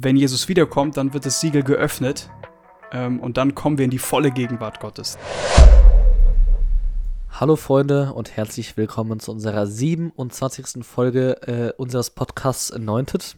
Wenn 0.00 0.14
Jesus 0.14 0.48
wiederkommt, 0.48 0.96
dann 0.96 1.12
wird 1.12 1.26
das 1.26 1.40
Siegel 1.40 1.64
geöffnet 1.64 2.30
ähm, 2.92 3.18
und 3.18 3.36
dann 3.36 3.56
kommen 3.56 3.78
wir 3.78 3.84
in 3.84 3.90
die 3.90 3.98
volle 3.98 4.30
Gegenwart 4.30 4.78
Gottes. 4.78 5.18
Hallo 7.30 7.56
Freunde 7.56 8.12
und 8.12 8.36
herzlich 8.36 8.76
willkommen 8.76 9.18
zu 9.18 9.32
unserer 9.32 9.66
27. 9.66 10.84
Folge 10.86 11.42
äh, 11.48 11.72
unseres 11.76 12.10
Podcasts 12.10 12.70
Anointed. 12.70 13.34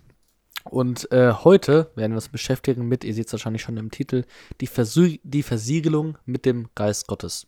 Und 0.65 1.11
äh, 1.13 1.33
heute 1.33 1.93
werden 1.95 2.13
wir 2.13 2.17
uns 2.17 2.29
beschäftigen 2.29 2.87
mit, 2.87 3.05
ihr 3.05 3.15
seht 3.15 3.29
es 3.29 3.33
wahrscheinlich 3.33 3.63
schon 3.63 3.79
im 3.79 3.91
Titel, 3.91 4.27
die, 4.61 4.67
Versü 4.67 5.17
die 5.23 5.43
Versiegelung 5.43 6.19
mit 6.27 6.45
dem 6.45 6.69
Geist 6.75 7.07
Gottes. 7.07 7.47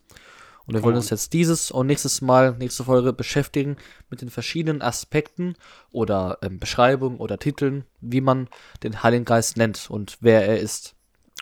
Und 0.65 0.75
wir 0.75 0.83
wollen 0.83 0.95
uns 0.95 1.09
jetzt 1.09 1.33
dieses 1.33 1.71
und 1.71 1.87
nächstes 1.87 2.21
Mal, 2.21 2.55
nächste 2.57 2.85
Folge 2.85 3.11
beschäftigen 3.11 3.75
mit 4.09 4.21
den 4.21 4.29
verschiedenen 4.29 4.81
Aspekten 4.81 5.55
oder 5.91 6.37
ähm, 6.41 6.59
Beschreibungen 6.59 7.17
oder 7.17 7.37
Titeln, 7.37 7.83
wie 7.99 8.21
man 8.21 8.47
den 8.81 9.03
Heiligen 9.03 9.25
Geist 9.25 9.57
nennt 9.57 9.89
und 9.89 10.17
wer 10.21 10.47
er 10.47 10.59
ist. 10.59 10.95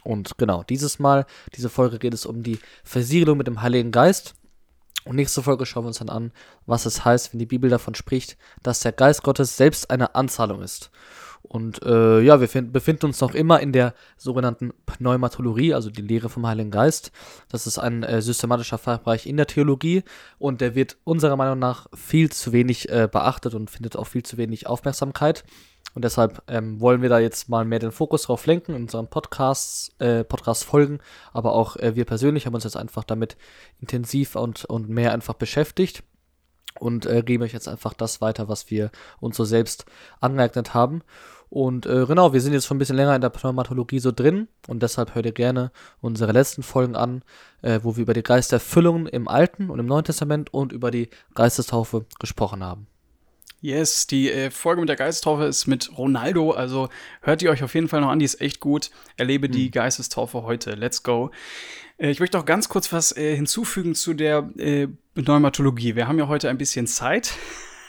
Und 0.04 0.38
genau, 0.38 0.64
dieses 0.64 0.98
Mal, 0.98 1.26
diese 1.56 1.70
Folge 1.70 2.00
geht 2.00 2.14
es 2.14 2.26
um 2.26 2.42
die 2.42 2.60
Versiegelung 2.84 3.38
mit 3.38 3.48
dem 3.48 3.62
Heiligen 3.62 3.92
Geist. 3.92 4.34
Und 5.04 5.16
nächste 5.16 5.42
Folge 5.42 5.66
schauen 5.66 5.84
wir 5.84 5.90
uns 5.90 6.00
dann 6.00 6.10
an, 6.10 6.32
was 6.66 6.86
es 6.86 7.06
heißt, 7.06 7.34
wenn 7.34 7.40
die 7.40 7.46
Bibel 7.46 7.70
davon 7.70 7.96
spricht, 7.96 8.38
dass 8.62 8.82
der 8.82 8.92
Geist 8.92 9.24
Gottes 9.24 9.58
selbst 9.58 9.90
eine 9.90 10.16
Anzahlung 10.16 10.62
ist. 10.62 10.92
Und 11.44 11.84
äh, 11.84 12.22
ja, 12.22 12.40
wir 12.40 12.48
befinden 12.48 13.08
uns 13.08 13.20
noch 13.20 13.34
immer 13.34 13.60
in 13.60 13.74
der 13.74 13.94
sogenannten 14.18 14.72
Pneumatologie, 14.86 15.74
also 15.74 15.90
die 15.90 16.02
Lehre 16.02 16.30
vom 16.30 16.48
Heiligen 16.48 16.72
Geist. 16.72 17.12
Das 17.50 17.68
ist 17.68 17.78
ein 17.78 18.04
äh, 18.04 18.22
systematischer 18.22 18.78
Fachbereich 18.78 19.26
in 19.26 19.38
der 19.38 19.48
Theologie 19.48 20.04
und 20.40 20.62
der 20.62 20.76
wird 20.76 20.98
unserer 21.04 21.36
Meinung 21.36 21.60
nach 21.60 21.88
viel 21.94 22.32
zu 22.32 22.54
wenig 22.54 22.90
äh, 22.90 23.10
beachtet 23.12 23.54
und 23.54 23.70
findet 23.70 23.98
auch 23.98 24.08
viel 24.08 24.24
zu 24.24 24.38
wenig 24.38 24.68
Aufmerksamkeit. 24.68 25.44
Und 25.94 26.06
deshalb 26.06 26.42
ähm, 26.48 26.80
wollen 26.80 27.02
wir 27.02 27.10
da 27.10 27.20
jetzt 27.20 27.50
mal 27.50 27.66
mehr 27.66 27.80
den 27.80 27.92
Fokus 27.92 28.24
drauf 28.24 28.46
lenken 28.46 28.74
in 28.76 28.84
unseren 28.84 29.10
Podcasts, 29.10 29.92
äh, 30.00 30.24
Podcast-Folgen. 30.24 31.00
Aber 31.34 31.54
auch 31.54 31.76
äh, 31.76 31.96
wir 31.96 32.06
persönlich 32.06 32.46
haben 32.46 32.56
uns 32.56 32.64
jetzt 32.64 32.78
einfach 32.78 33.04
damit 33.04 33.36
intensiv 33.82 34.36
und, 34.36 34.64
und 34.66 34.88
mehr 34.88 35.12
einfach 35.12 35.34
beschäftigt 35.34 36.04
und 36.80 37.06
äh, 37.06 37.22
geben 37.24 37.44
euch 37.44 37.54
jetzt 37.54 37.68
einfach 37.68 37.94
das 37.94 38.22
weiter, 38.22 38.48
was 38.48 38.70
wir 38.70 38.92
uns 39.20 39.38
so 39.38 39.46
selbst 39.46 39.86
angeeignet 40.20 40.74
haben. 40.74 41.02
Und 41.52 41.86
äh, 41.86 42.06
genau, 42.06 42.32
wir 42.32 42.40
sind 42.40 42.54
jetzt 42.54 42.66
schon 42.66 42.78
ein 42.78 42.80
bisschen 42.80 42.96
länger 42.96 43.14
in 43.14 43.20
der 43.20 43.30
Pneumatologie 43.30 44.00
so 44.00 44.14
drin 44.14 44.48
und 44.70 44.82
deshalb 44.82 45.16
hört 45.16 45.26
ihr 45.26 45.34
gerne 45.34 45.72
unsere 46.00 46.32
letzten 46.32 46.64
Folgen 46.64 46.96
an, 46.96 47.24
äh, 47.62 47.82
wo 47.84 47.98
wir 47.98 48.04
über 48.04 48.14
die 48.14 48.24
Geisterfüllungen 48.24 49.06
im 49.06 49.28
Alten 49.28 49.70
und 49.70 49.78
im 49.78 49.86
Neuen 49.86 50.06
Testament 50.06 50.54
und 50.54 50.72
über 50.72 50.92
die 50.92 51.10
Geistestaufe 51.36 52.06
gesprochen 52.20 52.64
haben. 52.64 52.88
Yes, 53.60 54.08
die 54.08 54.32
äh, 54.32 54.50
Folge 54.50 54.80
mit 54.80 54.88
der 54.88 54.96
Geistestaufe 54.96 55.44
ist 55.44 55.68
mit 55.68 55.96
Ronaldo, 55.98 56.52
also 56.52 56.88
hört 57.22 57.42
ihr 57.42 57.52
euch 57.52 57.64
auf 57.64 57.76
jeden 57.76 57.90
Fall 57.90 58.00
noch 58.00 58.10
an, 58.10 58.20
die 58.20 58.26
ist 58.26 58.40
echt 58.40 58.62
gut. 58.62 58.90
Erlebe 59.18 59.50
die 59.50 59.66
hm. 59.66 59.72
Geistestaufe 59.72 60.44
heute. 60.44 60.72
Let's 60.72 61.04
go. 61.04 61.32
Äh, 61.98 62.10
ich 62.10 62.20
möchte 62.20 62.40
auch 62.40 62.46
ganz 62.46 62.70
kurz 62.70 62.92
was 62.92 63.16
äh, 63.16 63.36
hinzufügen 63.36 63.94
zu 63.94 64.14
der 64.14 64.50
äh, 64.58 64.88
Pneumatologie. 65.16 65.96
Wir 65.96 66.08
haben 66.08 66.20
ja 66.20 66.28
heute 66.28 66.50
ein 66.50 66.58
bisschen 66.58 66.88
Zeit. 66.88 67.34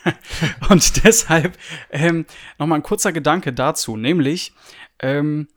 und 0.69 1.05
deshalb 1.05 1.57
ähm, 1.91 2.27
nochmal 2.59 2.81
ein 2.81 2.83
kurzer 2.83 3.13
Gedanke 3.13 3.53
dazu, 3.53 3.97
nämlich 3.97 4.53
ähm, 4.99 5.49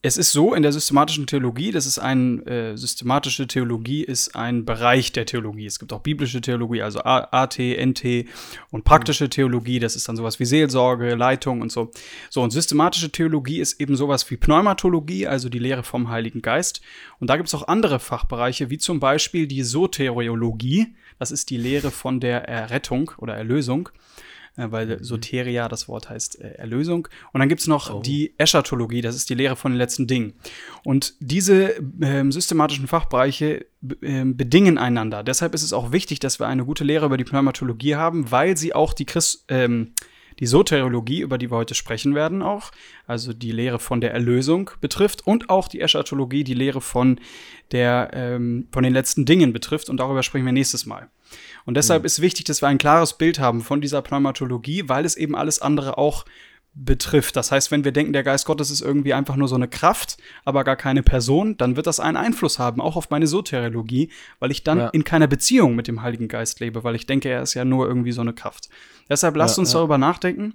es 0.00 0.16
ist 0.16 0.30
so 0.30 0.54
in 0.54 0.62
der 0.62 0.70
systematischen 0.70 1.26
Theologie, 1.26 1.72
das 1.72 1.84
ist 1.84 1.98
ein 1.98 2.46
äh, 2.46 2.76
systematische 2.76 3.48
Theologie 3.48 4.04
ist 4.04 4.36
ein 4.36 4.64
Bereich 4.64 5.10
der 5.12 5.26
Theologie. 5.26 5.66
Es 5.66 5.80
gibt 5.80 5.92
auch 5.92 6.00
biblische 6.00 6.40
Theologie, 6.40 6.82
also 6.82 7.00
AT, 7.02 7.58
NT 7.58 8.26
und 8.70 8.84
praktische 8.84 9.28
Theologie, 9.28 9.80
das 9.80 9.96
ist 9.96 10.08
dann 10.08 10.14
sowas 10.14 10.38
wie 10.38 10.44
Seelsorge, 10.44 11.16
Leitung 11.16 11.62
und 11.62 11.72
so. 11.72 11.90
So 12.30 12.42
und 12.42 12.52
systematische 12.52 13.10
Theologie 13.10 13.58
ist 13.58 13.80
eben 13.80 13.96
sowas 13.96 14.30
wie 14.30 14.36
Pneumatologie, 14.36 15.26
also 15.26 15.48
die 15.48 15.58
Lehre 15.58 15.82
vom 15.82 16.08
Heiligen 16.10 16.42
Geist. 16.42 16.80
Und 17.18 17.28
da 17.28 17.36
gibt 17.36 17.48
es 17.48 17.54
auch 17.56 17.66
andere 17.66 17.98
Fachbereiche, 17.98 18.70
wie 18.70 18.78
zum 18.78 19.00
Beispiel 19.00 19.48
die 19.48 19.64
Soteriologie. 19.64 20.94
Das 21.18 21.32
ist 21.32 21.50
die 21.50 21.56
Lehre 21.56 21.90
von 21.90 22.20
der 22.20 22.48
Errettung 22.48 23.10
oder 23.18 23.34
Erlösung 23.34 23.88
weil 24.58 24.98
mhm. 24.98 25.04
Soteria 25.04 25.68
das 25.68 25.88
Wort 25.88 26.10
heißt 26.10 26.40
äh, 26.40 26.54
Erlösung. 26.54 27.08
Und 27.32 27.40
dann 27.40 27.48
gibt 27.48 27.60
es 27.60 27.66
noch 27.66 27.94
oh. 27.94 28.02
die 28.02 28.34
Eschatologie, 28.38 29.00
das 29.00 29.16
ist 29.16 29.30
die 29.30 29.34
Lehre 29.34 29.56
von 29.56 29.72
den 29.72 29.78
letzten 29.78 30.06
Dingen. 30.06 30.34
Und 30.84 31.14
diese 31.20 31.76
äh, 32.00 32.30
systematischen 32.30 32.86
Fachbereiche 32.86 33.66
äh, 34.02 34.24
bedingen 34.24 34.78
einander. 34.78 35.22
Deshalb 35.22 35.54
ist 35.54 35.62
es 35.62 35.72
auch 35.72 35.92
wichtig, 35.92 36.18
dass 36.18 36.40
wir 36.40 36.46
eine 36.46 36.64
gute 36.64 36.84
Lehre 36.84 37.06
über 37.06 37.16
die 37.16 37.24
Pneumatologie 37.24 37.96
haben, 37.96 38.30
weil 38.30 38.56
sie 38.56 38.74
auch 38.74 38.92
die 38.92 39.06
Christ 39.06 39.44
ähm, 39.48 39.92
die 40.40 40.46
Soteriologie, 40.46 41.20
über 41.20 41.38
die 41.38 41.50
wir 41.50 41.56
heute 41.56 41.74
sprechen 41.74 42.14
werden, 42.14 42.42
auch, 42.42 42.70
also 43.06 43.32
die 43.32 43.52
Lehre 43.52 43.78
von 43.78 44.00
der 44.00 44.12
Erlösung 44.12 44.70
betrifft 44.80 45.26
und 45.26 45.50
auch 45.50 45.68
die 45.68 45.80
Eschatologie, 45.80 46.44
die 46.44 46.54
Lehre 46.54 46.80
von, 46.80 47.20
der, 47.72 48.10
ähm, 48.12 48.68
von 48.70 48.84
den 48.84 48.92
letzten 48.92 49.24
Dingen 49.24 49.52
betrifft. 49.52 49.90
Und 49.90 49.98
darüber 49.98 50.22
sprechen 50.22 50.46
wir 50.46 50.52
nächstes 50.52 50.86
Mal. 50.86 51.10
Und 51.68 51.76
deshalb 51.76 52.04
mhm. 52.04 52.06
ist 52.06 52.22
wichtig, 52.22 52.46
dass 52.46 52.62
wir 52.62 52.68
ein 52.68 52.78
klares 52.78 53.12
Bild 53.12 53.40
haben 53.40 53.60
von 53.60 53.82
dieser 53.82 54.00
Pneumatologie, 54.00 54.84
weil 54.86 55.04
es 55.04 55.18
eben 55.18 55.36
alles 55.36 55.60
andere 55.60 55.98
auch 55.98 56.24
betrifft. 56.72 57.36
Das 57.36 57.52
heißt, 57.52 57.70
wenn 57.70 57.84
wir 57.84 57.92
denken, 57.92 58.14
der 58.14 58.22
Geist 58.22 58.46
Gottes 58.46 58.70
ist 58.70 58.80
irgendwie 58.80 59.12
einfach 59.12 59.36
nur 59.36 59.48
so 59.48 59.54
eine 59.54 59.68
Kraft, 59.68 60.16
aber 60.46 60.64
gar 60.64 60.76
keine 60.76 61.02
Person, 61.02 61.58
dann 61.58 61.76
wird 61.76 61.86
das 61.86 62.00
einen 62.00 62.16
Einfluss 62.16 62.58
haben, 62.58 62.80
auch 62.80 62.96
auf 62.96 63.10
meine 63.10 63.26
Soteriologie, 63.26 64.10
weil 64.38 64.50
ich 64.50 64.64
dann 64.64 64.78
ja. 64.78 64.88
in 64.88 65.04
keiner 65.04 65.26
Beziehung 65.26 65.76
mit 65.76 65.88
dem 65.88 66.00
Heiligen 66.00 66.28
Geist 66.28 66.58
lebe, 66.60 66.84
weil 66.84 66.94
ich 66.94 67.04
denke, 67.04 67.28
er 67.28 67.42
ist 67.42 67.52
ja 67.52 67.66
nur 67.66 67.86
irgendwie 67.86 68.12
so 68.12 68.22
eine 68.22 68.32
Kraft. 68.32 68.70
Deshalb 69.10 69.36
lasst 69.36 69.58
ja, 69.58 69.60
uns 69.60 69.74
ja. 69.74 69.80
darüber 69.80 69.98
nachdenken. 69.98 70.54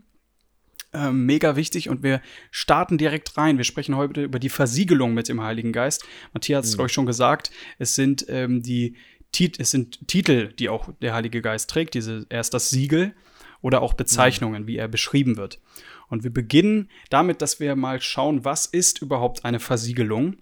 Ähm, 0.95 1.27
mega 1.27 1.55
wichtig 1.55 1.89
und 1.89 2.01
wir 2.01 2.21
starten 2.49 2.97
direkt 2.97 3.37
rein. 3.37 3.57
Wir 3.57 3.65
sprechen 3.65 3.97
heute 3.97 4.23
über 4.23 4.39
die 4.39 4.49
Versiegelung 4.49 5.13
mit 5.13 5.27
dem 5.27 5.41
Heiligen 5.43 5.73
Geist. 5.73 6.05
Matthias 6.33 6.57
hat 6.57 6.65
es, 6.65 6.77
mhm. 6.77 6.83
euch 6.83 6.91
schon 6.91 7.05
gesagt. 7.05 7.51
Es 7.77 7.93
sind 7.93 8.25
ähm, 8.29 8.63
die 8.63 8.95
Tit 9.33 9.59
es 9.59 9.71
sind 9.71 10.07
Titel, 10.07 10.53
die 10.53 10.69
auch 10.69 10.89
der 11.01 11.13
Heilige 11.13 11.41
Geist 11.41 11.69
trägt. 11.69 11.93
Diese, 11.93 12.25
er 12.29 12.39
ist 12.39 12.53
das 12.53 12.69
Siegel 12.69 13.13
oder 13.61 13.81
auch 13.81 13.93
Bezeichnungen, 13.93 14.63
mhm. 14.63 14.67
wie 14.67 14.77
er 14.77 14.87
beschrieben 14.87 15.35
wird. 15.35 15.59
Und 16.07 16.23
wir 16.23 16.31
beginnen 16.31 16.89
damit, 17.09 17.41
dass 17.41 17.59
wir 17.59 17.75
mal 17.75 17.99
schauen, 18.01 18.45
was 18.45 18.65
ist 18.65 19.01
überhaupt 19.01 19.43
eine 19.43 19.59
Versiegelung. 19.59 20.37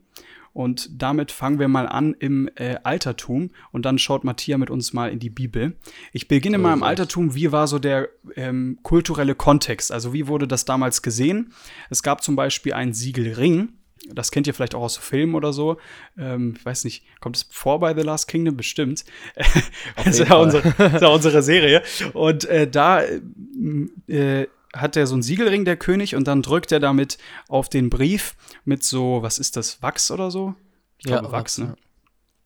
Und 0.53 1.01
damit 1.01 1.31
fangen 1.31 1.59
wir 1.59 1.69
mal 1.69 1.88
an 1.88 2.13
im 2.19 2.50
äh, 2.56 2.75
Altertum 2.84 3.51
und 3.72 3.85
dann 3.85 3.97
schaut 3.97 4.25
Matthias 4.25 4.59
mit 4.59 4.69
uns 4.69 4.91
mal 4.91 5.09
in 5.09 5.19
die 5.19 5.30
Bibel. 5.30 5.78
Ich 6.12 6.28
beginne 6.28 6.57
oh, 6.57 6.62
mal 6.62 6.74
im 6.74 6.84
Altertum. 6.84 7.35
Wie 7.35 7.53
war 7.53 7.68
so 7.68 7.80
der 7.80 8.09
ähm, 8.35 8.78
kulturelle 8.84 9.34
Kontext? 9.34 9.94
Also 9.94 10.12
wie 10.12 10.28
wurde 10.28 10.50
das 10.50 10.66
damals 10.66 11.01
gesehen? 11.01 11.53
Es 11.90 12.03
gab 12.03 12.22
zum 12.22 12.35
Beispiel 12.35 12.74
einen 12.74 12.94
Siegelring. 12.94 13.69
Das 14.09 14.31
kennt 14.31 14.47
ihr 14.47 14.53
vielleicht 14.53 14.73
auch 14.75 14.81
aus 14.81 14.97
Filmen 14.97 15.35
oder 15.35 15.53
so. 15.53 15.78
Ähm, 16.17 16.56
ich 16.57 16.66
weiß 16.66 16.85
nicht, 16.85 17.03
kommt 17.19 17.38
es 17.38 17.47
vor 17.51 17.79
bei 17.79 17.94
The 17.94 18.01
Last 18.01 18.28
Kingdom? 18.28 18.57
Bestimmt. 18.57 19.06
das 19.95 20.19
ist 20.19 20.29
ja, 20.29 20.35
unsere, 20.35 20.67
ist 20.67 21.01
ja 21.01 21.07
unsere 21.07 21.44
Serie. 21.44 21.84
Und 22.13 22.45
äh, 22.45 22.69
da 22.69 23.03
äh, 24.07 24.47
hat 24.73 24.95
er 24.95 25.06
so 25.07 25.13
einen 25.13 25.23
Siegelring, 25.23 25.66
der 25.66 25.78
König, 25.78 26.16
und 26.16 26.28
dann 26.28 26.41
drückt 26.41 26.72
er 26.72 26.79
damit 26.79 27.17
auf 27.47 27.69
den 27.69 27.89
Brief 27.89 28.35
mit 28.66 28.84
so, 28.84 29.22
was 29.22 29.38
ist 29.38 29.57
das, 29.57 29.81
Wachs 29.81 30.09
oder 30.12 30.31
so? 30.31 30.56
Ich 30.97 31.06
glaube, 31.06 31.25
ja, 31.25 31.31
Wachs, 31.31 31.57
ne? 31.57 31.75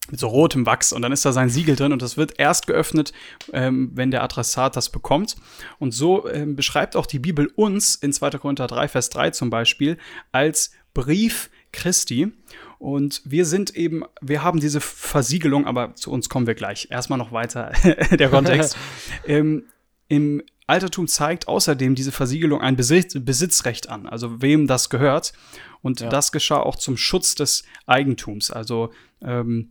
Mit 0.09 0.19
so 0.19 0.27
rotem 0.27 0.65
Wachs. 0.67 0.93
Und 0.93 1.01
dann 1.01 1.11
ist 1.11 1.25
da 1.25 1.33
sein 1.33 1.49
Siegel 1.49 1.75
drin 1.75 1.91
und 1.91 2.01
das 2.01 2.15
wird 2.15 2.39
erst 2.39 2.67
geöffnet, 2.67 3.11
ähm, 3.53 3.91
wenn 3.95 4.11
der 4.11 4.23
Adressat 4.23 4.75
das 4.75 4.89
bekommt. 4.89 5.35
Und 5.79 5.93
so 5.93 6.29
ähm, 6.29 6.55
beschreibt 6.55 6.95
auch 6.95 7.07
die 7.07 7.17
Bibel 7.17 7.47
uns 7.55 7.95
in 7.95 8.13
2. 8.13 8.31
Korinther 8.31 8.67
3, 8.67 8.87
Vers 8.87 9.09
3 9.09 9.31
zum 9.31 9.49
Beispiel 9.49 9.97
als 10.31 10.71
Brief 10.95 11.51
Christi. 11.71 12.31
Und 12.79 13.21
wir 13.23 13.45
sind 13.45 13.75
eben, 13.75 14.03
wir 14.21 14.41
haben 14.43 14.59
diese 14.59 14.81
Versiegelung, 14.81 15.67
aber 15.67 15.93
zu 15.93 16.11
uns 16.11 16.29
kommen 16.29 16.47
wir 16.47 16.55
gleich. 16.55 16.87
Erstmal 16.89 17.19
noch 17.19 17.31
weiter 17.31 17.71
der 18.11 18.29
Kontext. 18.29 18.75
ähm, 19.27 19.65
Im 20.07 20.41
Altertum 20.67 21.07
zeigt 21.07 21.47
außerdem 21.47 21.93
diese 21.93 22.11
Versiegelung 22.11 22.61
ein 22.61 22.75
Besitz, 22.75 23.15
Besitzrecht 23.19 23.89
an, 23.89 24.07
also 24.07 24.41
wem 24.41 24.65
das 24.65 24.89
gehört. 24.89 25.33
Und 25.81 26.01
ja. 26.01 26.09
das 26.09 26.31
geschah 26.31 26.59
auch 26.59 26.75
zum 26.75 26.97
Schutz 26.97 27.35
des 27.35 27.63
Eigentums. 27.85 28.49
Also 28.49 28.91
ähm, 29.21 29.69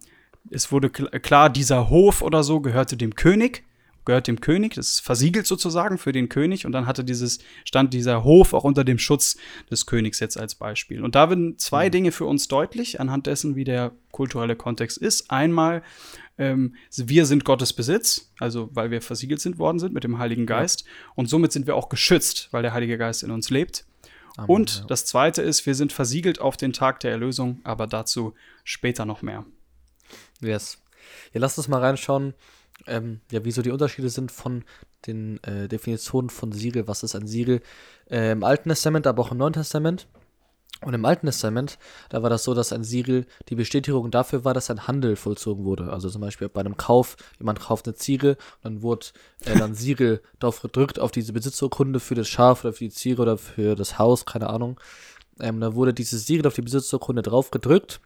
es 0.50 0.70
wurde 0.70 0.90
kl 0.90 1.08
klar, 1.20 1.50
dieser 1.50 1.90
Hof 1.90 2.22
oder 2.22 2.44
so 2.44 2.60
gehörte 2.60 2.96
dem 2.96 3.16
König, 3.16 3.64
gehört 4.04 4.26
dem 4.26 4.40
König, 4.40 4.74
das 4.74 4.88
ist 4.88 5.00
versiegelt 5.00 5.46
sozusagen 5.46 5.98
für 5.98 6.12
den 6.12 6.28
König. 6.28 6.66
Und 6.66 6.72
dann 6.72 6.86
hatte 6.86 7.04
dieses, 7.04 7.38
stand 7.64 7.94
dieser 7.94 8.24
Hof 8.24 8.52
auch 8.52 8.64
unter 8.64 8.84
dem 8.84 8.98
Schutz 8.98 9.36
des 9.70 9.86
Königs 9.86 10.20
jetzt 10.20 10.38
als 10.38 10.54
Beispiel. 10.54 11.02
Und 11.02 11.14
da 11.14 11.28
werden 11.28 11.58
zwei 11.58 11.86
mhm. 11.86 11.92
Dinge 11.92 12.12
für 12.12 12.26
uns 12.26 12.48
deutlich, 12.48 13.00
anhand 13.00 13.26
dessen, 13.26 13.56
wie 13.56 13.64
der 13.64 13.92
kulturelle 14.10 14.56
Kontext 14.56 14.98
ist. 14.98 15.30
Einmal 15.30 15.82
ähm, 16.36 16.74
wir 16.96 17.26
sind 17.26 17.44
Gottes 17.44 17.72
Besitz, 17.72 18.32
also 18.38 18.68
weil 18.72 18.90
wir 18.90 19.00
versiegelt 19.00 19.40
sind 19.40 19.58
worden 19.58 19.78
sind 19.78 19.94
mit 19.94 20.04
dem 20.04 20.18
Heiligen 20.18 20.46
Geist. 20.46 20.82
Ja. 20.82 20.86
Und 21.14 21.26
somit 21.26 21.52
sind 21.52 21.66
wir 21.66 21.76
auch 21.76 21.88
geschützt, 21.88 22.48
weil 22.50 22.62
der 22.62 22.72
Heilige 22.72 22.98
Geist 22.98 23.22
in 23.22 23.30
uns 23.30 23.50
lebt. 23.50 23.84
Amen, 24.36 24.48
und 24.48 24.78
ja. 24.80 24.84
das 24.86 25.06
Zweite 25.06 25.42
ist, 25.42 25.64
wir 25.66 25.74
sind 25.74 25.92
versiegelt 25.92 26.40
auf 26.40 26.56
den 26.56 26.72
Tag 26.72 27.00
der 27.00 27.12
Erlösung, 27.12 27.60
aber 27.62 27.86
dazu 27.86 28.34
später 28.64 29.04
noch 29.04 29.22
mehr. 29.22 29.44
Yes. 30.40 30.82
Ja, 31.32 31.40
lasst 31.40 31.58
uns 31.58 31.68
mal 31.68 31.80
reinschauen, 31.80 32.34
ähm, 32.86 33.20
ja, 33.30 33.44
wieso 33.44 33.62
die 33.62 33.70
Unterschiede 33.70 34.10
sind 34.10 34.32
von 34.32 34.64
den 35.06 35.42
äh, 35.44 35.68
Definitionen 35.68 36.30
von 36.30 36.52
Siegel, 36.52 36.88
was 36.88 37.02
ist 37.02 37.14
ein 37.14 37.26
Siegel, 37.26 37.60
äh, 38.10 38.32
im 38.32 38.44
Alten 38.44 38.68
Testament, 38.68 39.06
aber 39.06 39.22
auch 39.22 39.32
im 39.32 39.38
Neuen 39.38 39.52
Testament. 39.52 40.06
Und 40.82 40.92
im 40.92 41.04
Alten 41.04 41.26
Testament, 41.26 41.78
da 42.10 42.22
war 42.22 42.28
das 42.28 42.44
so, 42.44 42.52
dass 42.52 42.72
ein 42.72 42.84
Siegel 42.84 43.26
die 43.48 43.54
Bestätigung 43.54 44.10
dafür 44.10 44.44
war, 44.44 44.52
dass 44.52 44.70
ein 44.70 44.86
Handel 44.86 45.16
vollzogen 45.16 45.64
wurde. 45.64 45.90
Also 45.90 46.10
zum 46.10 46.20
Beispiel 46.20 46.48
bei 46.48 46.60
einem 46.60 46.76
Kauf, 46.76 47.16
jemand 47.38 47.60
kauft 47.60 47.86
eine 47.86 47.94
Ziege 47.94 48.36
und 48.62 48.64
dann 48.64 48.82
wurde 48.82 49.06
äh, 49.44 49.56
dann 49.56 49.74
Siegel 49.74 50.20
darauf 50.40 50.60
gedrückt, 50.60 50.98
auf 50.98 51.10
diese 51.10 51.32
Besitzurkunde 51.32 52.00
für 52.00 52.14
das 52.14 52.28
Schaf 52.28 52.64
oder 52.64 52.74
für 52.74 52.84
die 52.84 52.90
Ziege 52.90 53.22
oder 53.22 53.38
für 53.38 53.76
das 53.76 53.98
Haus, 53.98 54.26
keine 54.26 54.50
Ahnung. 54.50 54.78
Ähm, 55.40 55.60
da 55.60 55.74
wurde 55.74 55.94
dieses 55.94 56.26
Siegel 56.26 56.46
auf 56.46 56.54
die 56.54 56.62
Besitzurkunde 56.62 57.22
drauf 57.22 57.50
gedrückt 57.50 58.00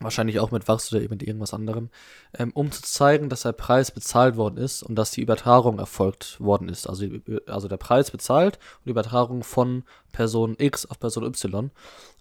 wahrscheinlich 0.00 0.40
auch 0.40 0.50
mit 0.50 0.68
Wachs 0.68 0.92
oder 0.92 1.08
mit 1.08 1.22
irgendwas 1.22 1.54
anderem, 1.54 1.90
ähm, 2.38 2.52
um 2.52 2.70
zu 2.70 2.82
zeigen, 2.82 3.28
dass 3.28 3.42
der 3.42 3.52
Preis 3.52 3.90
bezahlt 3.90 4.36
worden 4.36 4.56
ist 4.56 4.82
und 4.82 4.96
dass 4.96 5.10
die 5.10 5.22
Übertragung 5.22 5.78
erfolgt 5.78 6.40
worden 6.40 6.68
ist. 6.68 6.86
Also, 6.86 7.06
also 7.46 7.68
der 7.68 7.76
Preis 7.76 8.10
bezahlt 8.10 8.58
und 8.78 8.86
die 8.86 8.90
Übertragung 8.90 9.42
von 9.42 9.84
Person 10.12 10.56
X 10.58 10.86
auf 10.86 10.98
Person 10.98 11.24
Y. 11.24 11.70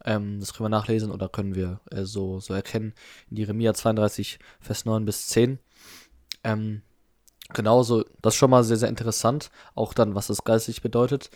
Ähm, 0.06 0.40
das 0.40 0.54
können 0.54 0.66
wir 0.66 0.78
nachlesen 0.78 1.12
oder 1.12 1.30
können 1.30 1.56
wir 1.56 1.80
äh, 1.92 2.04
so, 2.04 2.40
so 2.40 2.54
erkennen 2.54 2.94
in 3.30 3.38
Jeremia 3.38 3.74
32, 3.74 4.40
Vers 4.60 4.86
9 4.86 5.06
bis 5.06 5.28
10. 5.28 5.60
Ähm, 6.44 6.82
genauso, 7.54 8.04
das 8.22 8.34
ist 8.34 8.38
schon 8.38 8.50
mal 8.50 8.64
sehr, 8.64 8.78
sehr 8.78 8.90
interessant, 8.90 9.52
auch 9.76 9.94
dann, 9.94 10.16
was 10.16 10.28
das 10.28 10.44
geistlich 10.44 10.82
bedeutet. 10.82 11.30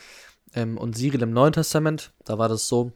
Ähm, 0.54 0.78
und 0.78 0.98
Siegel 0.98 1.22
im 1.22 1.32
Neuen 1.32 1.54
Testament, 1.54 2.12
da 2.26 2.38
war 2.38 2.50
das 2.50 2.68
so, 2.68 2.92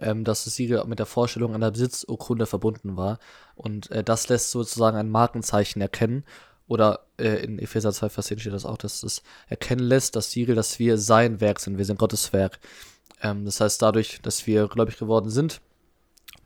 ähm, 0.00 0.24
dass 0.24 0.44
das 0.44 0.54
Siegel 0.54 0.84
mit 0.86 0.98
der 0.98 1.06
Vorstellung 1.06 1.54
einer 1.54 1.70
Besitzurkunde 1.70 2.46
verbunden 2.46 2.96
war. 2.96 3.18
Und 3.54 3.90
äh, 3.90 4.04
das 4.04 4.28
lässt 4.28 4.50
sozusagen 4.50 4.96
ein 4.96 5.10
Markenzeichen 5.10 5.80
erkennen. 5.80 6.24
Oder 6.66 7.06
äh, 7.18 7.42
in 7.42 7.58
Epheser 7.58 7.92
2, 7.92 8.10
Vers 8.10 8.26
10 8.26 8.40
steht 8.40 8.52
das 8.52 8.66
auch, 8.66 8.76
dass 8.76 9.02
es 9.02 9.22
erkennen 9.48 9.82
lässt, 9.82 10.16
das 10.16 10.30
Siegel, 10.30 10.54
dass 10.54 10.78
wir 10.78 10.98
sein 10.98 11.40
Werk 11.40 11.60
sind. 11.60 11.78
Wir 11.78 11.86
sind 11.86 11.98
Gottes 11.98 12.32
Werk. 12.32 12.60
Ähm, 13.22 13.44
das 13.44 13.60
heißt, 13.60 13.80
dadurch, 13.80 14.20
dass 14.22 14.46
wir 14.46 14.68
gläubig 14.68 14.98
geworden 14.98 15.30
sind, 15.30 15.60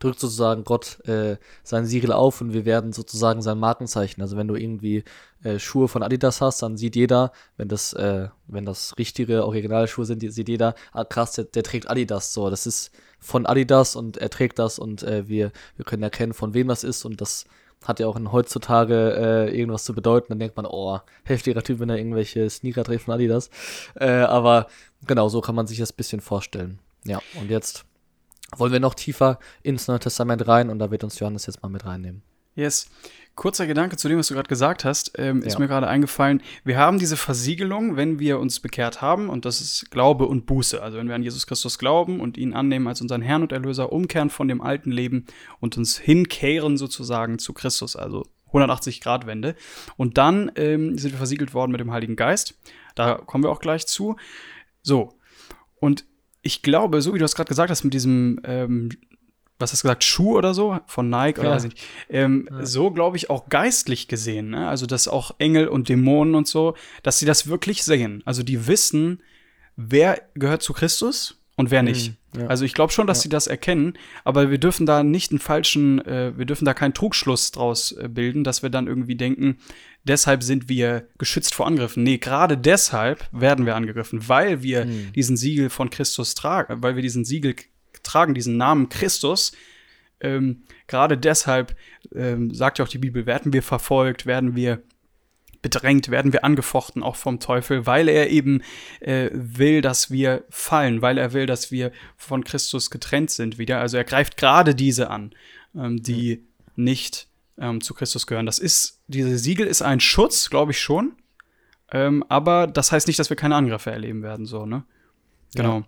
drückt 0.02 0.20
sozusagen 0.20 0.64
Gott 0.64 0.98
äh, 1.06 1.36
sein 1.62 1.86
Siegel 1.86 2.12
auf 2.12 2.40
und 2.40 2.52
wir 2.52 2.64
werden 2.64 2.92
sozusagen 2.92 3.42
sein 3.42 3.58
Markenzeichen. 3.58 4.20
Also 4.20 4.36
wenn 4.36 4.48
du 4.48 4.56
irgendwie 4.56 5.04
äh, 5.44 5.58
Schuhe 5.58 5.88
von 5.88 6.02
Adidas 6.02 6.40
hast, 6.40 6.62
dann 6.62 6.76
sieht 6.76 6.96
jeder, 6.96 7.32
wenn 7.56 7.68
das, 7.68 7.92
äh, 7.92 8.28
wenn 8.46 8.64
das 8.64 8.98
richtige 8.98 9.44
Originalschuhe 9.44 10.04
sind, 10.04 10.20
sieht 10.32 10.48
jeder, 10.48 10.74
ah 10.92 11.04
krass, 11.04 11.32
der, 11.32 11.44
der, 11.44 11.62
trägt 11.62 11.88
Adidas. 11.88 12.32
So, 12.32 12.50
das 12.50 12.66
ist 12.66 12.90
von 13.22 13.46
Adidas 13.46 13.96
und 13.96 14.18
er 14.18 14.28
trägt 14.28 14.58
das 14.58 14.78
und 14.78 15.02
äh, 15.02 15.28
wir, 15.28 15.52
wir 15.76 15.84
können 15.84 16.02
erkennen, 16.02 16.34
von 16.34 16.52
wem 16.52 16.68
das 16.68 16.84
ist 16.84 17.04
und 17.04 17.20
das 17.20 17.46
hat 17.84 18.00
ja 18.00 18.06
auch 18.06 18.16
in 18.16 18.32
heutzutage 18.32 19.16
äh, 19.16 19.58
irgendwas 19.58 19.84
zu 19.84 19.94
bedeuten. 19.94 20.26
Dann 20.28 20.38
denkt 20.38 20.56
man, 20.56 20.66
oh, 20.66 21.00
heftiger 21.24 21.62
Typ, 21.62 21.80
wenn 21.80 21.88
er 21.88 21.98
irgendwelche 21.98 22.48
Sneaker 22.48 22.84
trägt 22.84 23.02
von 23.02 23.14
Adidas. 23.14 23.50
Äh, 23.94 24.08
aber 24.08 24.68
genau, 25.06 25.28
so 25.28 25.40
kann 25.40 25.54
man 25.54 25.66
sich 25.66 25.78
das 25.78 25.92
bisschen 25.92 26.20
vorstellen. 26.20 26.78
Ja, 27.04 27.20
und 27.40 27.50
jetzt 27.50 27.84
wollen 28.56 28.72
wir 28.72 28.80
noch 28.80 28.94
tiefer 28.94 29.38
ins 29.62 29.88
Neue 29.88 29.98
Testament 29.98 30.46
rein 30.46 30.70
und 30.70 30.78
da 30.78 30.90
wird 30.90 31.04
uns 31.04 31.18
Johannes 31.18 31.46
jetzt 31.46 31.62
mal 31.62 31.68
mit 31.68 31.84
reinnehmen. 31.84 32.22
Yes. 32.54 32.88
Kurzer 33.34 33.66
Gedanke 33.66 33.96
zu 33.96 34.08
dem, 34.08 34.18
was 34.18 34.28
du 34.28 34.34
gerade 34.34 34.48
gesagt 34.48 34.84
hast, 34.84 35.12
ähm, 35.16 35.40
ja. 35.40 35.46
ist 35.46 35.58
mir 35.58 35.68
gerade 35.68 35.88
eingefallen. 35.88 36.42
Wir 36.64 36.76
haben 36.76 36.98
diese 36.98 37.16
Versiegelung, 37.16 37.96
wenn 37.96 38.18
wir 38.18 38.38
uns 38.38 38.60
bekehrt 38.60 39.00
haben, 39.00 39.28
und 39.30 39.44
das 39.44 39.60
ist 39.60 39.90
Glaube 39.90 40.26
und 40.26 40.44
Buße. 40.44 40.82
Also 40.82 40.98
wenn 40.98 41.08
wir 41.08 41.14
an 41.14 41.22
Jesus 41.22 41.46
Christus 41.46 41.78
glauben 41.78 42.20
und 42.20 42.36
ihn 42.36 42.52
annehmen 42.52 42.88
als 42.88 43.00
unseren 43.00 43.22
Herrn 43.22 43.42
und 43.42 43.52
Erlöser, 43.52 43.92
umkehren 43.92 44.28
von 44.28 44.48
dem 44.48 44.60
alten 44.60 44.90
Leben 44.90 45.26
und 45.60 45.78
uns 45.78 45.98
hinkehren 45.98 46.76
sozusagen 46.76 47.38
zu 47.38 47.52
Christus, 47.54 47.96
also 47.96 48.26
180 48.48 49.00
Grad 49.00 49.26
Wende. 49.26 49.54
Und 49.96 50.18
dann 50.18 50.52
ähm, 50.56 50.98
sind 50.98 51.12
wir 51.12 51.18
versiegelt 51.18 51.54
worden 51.54 51.72
mit 51.72 51.80
dem 51.80 51.90
Heiligen 51.90 52.16
Geist. 52.16 52.58
Da 52.94 53.14
kommen 53.14 53.44
wir 53.44 53.50
auch 53.50 53.60
gleich 53.60 53.86
zu. 53.86 54.16
So. 54.82 55.14
Und 55.80 56.04
ich 56.42 56.62
glaube, 56.62 57.00
so 57.00 57.14
wie 57.14 57.18
du 57.18 57.24
es 57.24 57.34
gerade 57.34 57.48
gesagt 57.48 57.70
hast, 57.70 57.84
mit 57.84 57.94
diesem, 57.94 58.40
ähm, 58.44 58.90
was 59.62 59.72
hast 59.72 59.82
du 59.82 59.88
gesagt, 59.88 60.04
Schuh 60.04 60.36
oder 60.36 60.52
so 60.52 60.78
von 60.86 61.08
Nike 61.08 61.40
oder 61.40 61.50
ja. 61.50 61.54
weiß 61.54 61.64
ich 61.64 61.70
nicht, 61.70 61.86
ähm, 62.10 62.48
ja. 62.50 62.66
so 62.66 62.90
glaube 62.90 63.16
ich 63.16 63.30
auch 63.30 63.48
geistlich 63.48 64.08
gesehen, 64.08 64.50
ne? 64.50 64.68
also 64.68 64.86
dass 64.86 65.08
auch 65.08 65.34
Engel 65.38 65.68
und 65.68 65.88
Dämonen 65.88 66.34
und 66.34 66.46
so, 66.46 66.74
dass 67.02 67.18
sie 67.18 67.26
das 67.26 67.46
wirklich 67.46 67.84
sehen. 67.84 68.22
Also 68.26 68.42
die 68.42 68.66
wissen, 68.66 69.22
wer 69.76 70.20
gehört 70.34 70.62
zu 70.62 70.72
Christus 70.72 71.38
und 71.56 71.70
wer 71.70 71.82
nicht. 71.82 72.10
Mhm. 72.10 72.40
Ja. 72.40 72.46
Also 72.46 72.64
ich 72.64 72.72
glaube 72.72 72.92
schon, 72.92 73.06
dass 73.06 73.20
sie 73.20 73.28
das 73.28 73.46
erkennen, 73.46 73.94
aber 74.24 74.50
wir 74.50 74.58
dürfen 74.58 74.86
da 74.86 75.02
nicht 75.02 75.32
einen 75.32 75.38
falschen, 75.38 76.04
äh, 76.06 76.32
wir 76.36 76.46
dürfen 76.46 76.64
da 76.64 76.72
keinen 76.72 76.94
Trugschluss 76.94 77.50
draus 77.52 77.92
äh, 77.92 78.08
bilden, 78.08 78.42
dass 78.42 78.62
wir 78.62 78.70
dann 78.70 78.86
irgendwie 78.86 79.16
denken, 79.16 79.58
deshalb 80.04 80.42
sind 80.42 80.68
wir 80.68 81.08
geschützt 81.18 81.54
vor 81.54 81.66
Angriffen. 81.66 82.02
Nee, 82.02 82.18
gerade 82.18 82.56
deshalb 82.56 83.28
werden 83.32 83.66
wir 83.66 83.76
angegriffen, 83.76 84.28
weil 84.28 84.62
wir 84.62 84.86
mhm. 84.86 85.12
diesen 85.12 85.36
Siegel 85.36 85.68
von 85.68 85.90
Christus 85.90 86.34
tragen, 86.34 86.82
weil 86.82 86.96
wir 86.96 87.02
diesen 87.02 87.24
Siegel 87.24 87.54
tragen, 88.02 88.34
diesen 88.34 88.56
Namen 88.56 88.88
Christus. 88.88 89.52
Ähm, 90.20 90.62
gerade 90.86 91.18
deshalb 91.18 91.76
ähm, 92.14 92.54
sagt 92.54 92.78
ja 92.78 92.84
auch 92.84 92.88
die 92.88 92.98
Bibel, 92.98 93.26
werden 93.26 93.52
wir 93.52 93.62
verfolgt, 93.62 94.26
werden 94.26 94.54
wir 94.54 94.82
bedrängt, 95.62 96.10
werden 96.10 96.32
wir 96.32 96.44
angefochten, 96.44 97.02
auch 97.02 97.16
vom 97.16 97.38
Teufel, 97.38 97.86
weil 97.86 98.08
er 98.08 98.30
eben 98.30 98.62
äh, 99.00 99.30
will, 99.32 99.80
dass 99.80 100.10
wir 100.10 100.44
fallen, 100.50 101.02
weil 101.02 101.18
er 101.18 101.32
will, 101.32 101.46
dass 101.46 101.70
wir 101.70 101.92
von 102.16 102.44
Christus 102.44 102.90
getrennt 102.90 103.30
sind 103.30 103.58
wieder. 103.58 103.80
Also 103.80 103.96
er 103.96 104.04
greift 104.04 104.36
gerade 104.36 104.74
diese 104.74 105.08
an, 105.08 105.32
ähm, 105.74 106.02
die 106.02 106.44
mhm. 106.74 106.84
nicht 106.84 107.28
ähm, 107.58 107.80
zu 107.80 107.94
Christus 107.94 108.26
gehören. 108.26 108.46
Das 108.46 108.58
ist, 108.58 109.00
diese 109.06 109.38
Siegel 109.38 109.66
ist 109.66 109.82
ein 109.82 110.00
Schutz, 110.00 110.50
glaube 110.50 110.72
ich 110.72 110.80
schon. 110.80 111.12
Ähm, 111.92 112.24
aber 112.28 112.66
das 112.66 112.90
heißt 112.90 113.06
nicht, 113.06 113.18
dass 113.18 113.30
wir 113.30 113.36
keine 113.36 113.54
Angriffe 113.54 113.90
erleben 113.90 114.22
werden, 114.22 114.46
so, 114.46 114.66
ne? 114.66 114.84
Genau. 115.54 115.84